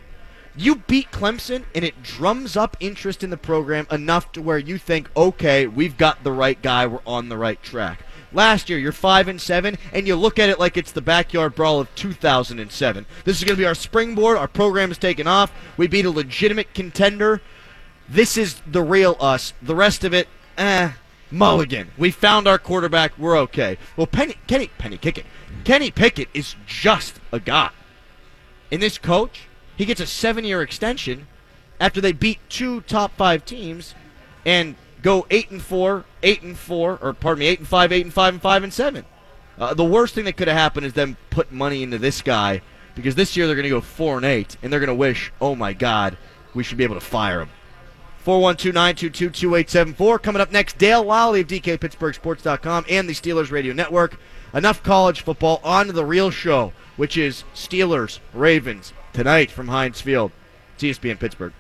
You 0.57 0.77
beat 0.77 1.11
Clemson, 1.11 1.65
and 1.75 1.85
it 1.85 2.03
drums 2.03 2.57
up 2.57 2.77
interest 2.81 3.23
in 3.23 3.31
the 3.31 3.37
program 3.37 3.87
enough 3.91 4.33
to 4.33 4.43
where 4.43 4.59
you 4.59 4.77
think, 4.77 5.09
okay, 5.17 5.67
we've 5.67 5.97
got 5.97 6.25
the 6.25 6.33
right 6.33 6.61
guy, 6.61 6.87
we're 6.87 7.01
on 7.07 7.29
the 7.29 7.37
right 7.37 7.63
track. 7.63 8.01
Last 8.33 8.69
year, 8.69 8.79
you're 8.79 8.93
five 8.93 9.29
and 9.29 9.41
seven, 9.41 9.79
and 9.93 10.07
you 10.07 10.17
look 10.17 10.39
at 10.39 10.51
it 10.51 10.59
like 10.59 10.77
it's 10.77 10.93
the 10.93 11.01
backyard 11.01 11.55
brawl 11.55 11.81
of 11.81 11.95
2007. 11.95 13.07
This 13.25 13.39
is 13.39 13.45
going 13.45 13.57
to 13.57 13.61
be 13.61 13.67
our 13.67 13.75
springboard. 13.75 14.37
Our 14.37 14.49
program 14.49 14.91
is 14.91 14.99
taking 14.99 15.27
off. 15.27 15.53
We 15.77 15.87
beat 15.87 16.05
a 16.05 16.11
legitimate 16.11 16.75
contender. 16.75 17.41
This 18.09 18.37
is 18.37 18.61
the 18.67 18.83
real 18.83 19.17
us. 19.21 19.55
The 19.63 19.75
rest 19.75 20.05
of 20.05 20.13
it, 20.13 20.29
eh, 20.59 20.93
mulligan. 21.31 21.91
We 21.97 22.11
found 22.11 22.47
our 22.47 22.59
quarterback. 22.59 23.19
We're 23.19 23.39
okay. 23.39 23.79
Well, 23.97 24.07
Penny, 24.07 24.37
Kenny, 24.47 24.69
Penny 24.79 24.99
Pickett, 24.99 25.27
Kenny 25.65 25.91
Pickett 25.91 26.29
is 26.35 26.57
just 26.67 27.21
a 27.33 27.41
guy. 27.41 27.71
And 28.71 28.83
this 28.83 28.99
coach, 28.99 29.49
he 29.77 29.85
gets 29.85 30.01
a 30.01 30.07
seven-year 30.07 30.63
extension 30.63 31.27
after 31.81 32.01
they 32.01 32.13
beat 32.13 32.39
two 32.49 32.81
top 32.83 33.17
five 33.17 33.45
teams 33.45 33.95
and 34.45 34.77
go 35.03 35.27
eight 35.31 35.51
and 35.51 35.63
four, 35.63 36.05
eight 36.23 36.43
and 36.43 36.59
four, 36.59 36.99
or 37.01 37.13
pardon 37.13 37.41
me, 37.41 37.47
eight 37.47 37.61
and 37.61 37.69
five, 37.69 37.93
eight 37.93 38.05
and 38.05 38.13
five, 38.13 38.35
and 38.35 38.43
five 38.43 38.63
and 38.63 38.73
seven. 38.73 39.05
Uh, 39.59 39.75
the 39.75 39.85
worst 39.85 40.15
thing 40.15 40.25
that 40.25 40.37
could 40.37 40.49
have 40.49 40.57
happened 40.57 40.87
is 40.87 40.93
them 40.93 41.17
put 41.31 41.51
money 41.53 41.83
into 41.83 41.99
this 41.99 42.23
guy 42.23 42.61
because 42.95 43.15
this 43.15 43.37
year 43.37 43.47
they're 43.47 43.57
going 43.57 43.65
to 43.65 43.71
go 43.71 43.81
four 43.81 44.17
and 44.17 44.27
eight, 44.27 44.57
and 44.63 44.73
they're 44.73 44.81
going 44.81 44.89
to 44.89 44.95
wish, 44.95 45.33
oh 45.41 45.55
my 45.55 45.73
God, 45.73 46.17
we 46.55 46.65
should 46.65 46.79
be 46.79 46.85
able 46.85 46.97
to 46.97 47.01
fire 47.01 47.41
him. 47.41 47.51
412-922-2874. 48.25 50.23
Coming 50.23 50.43
up 50.43 50.53
next, 50.53 50.79
Dale 50.79 51.05
Lolley 51.05 51.41
of 51.41 51.47
DKPittsburghSports.com 51.47 52.85
and 52.89 53.09
the 53.09 53.15
Steelers 53.15 53.51
Radio 53.51 53.73
Network. 53.73 54.19
Enough 54.53 54.83
college 54.83 55.23
football. 55.23 55.61
On 55.63 55.87
to 55.87 55.93
the 55.93 56.05
real 56.05 56.31
show, 56.31 56.73
which 56.97 57.17
is 57.17 57.45
Steelers 57.55 58.19
Ravens 58.33 58.93
tonight 59.13 59.51
from 59.51 59.69
Heinz 59.69 60.01
Field. 60.01 60.33
It's 60.75 60.83
ESPN 60.85 61.19
Pittsburgh. 61.19 61.53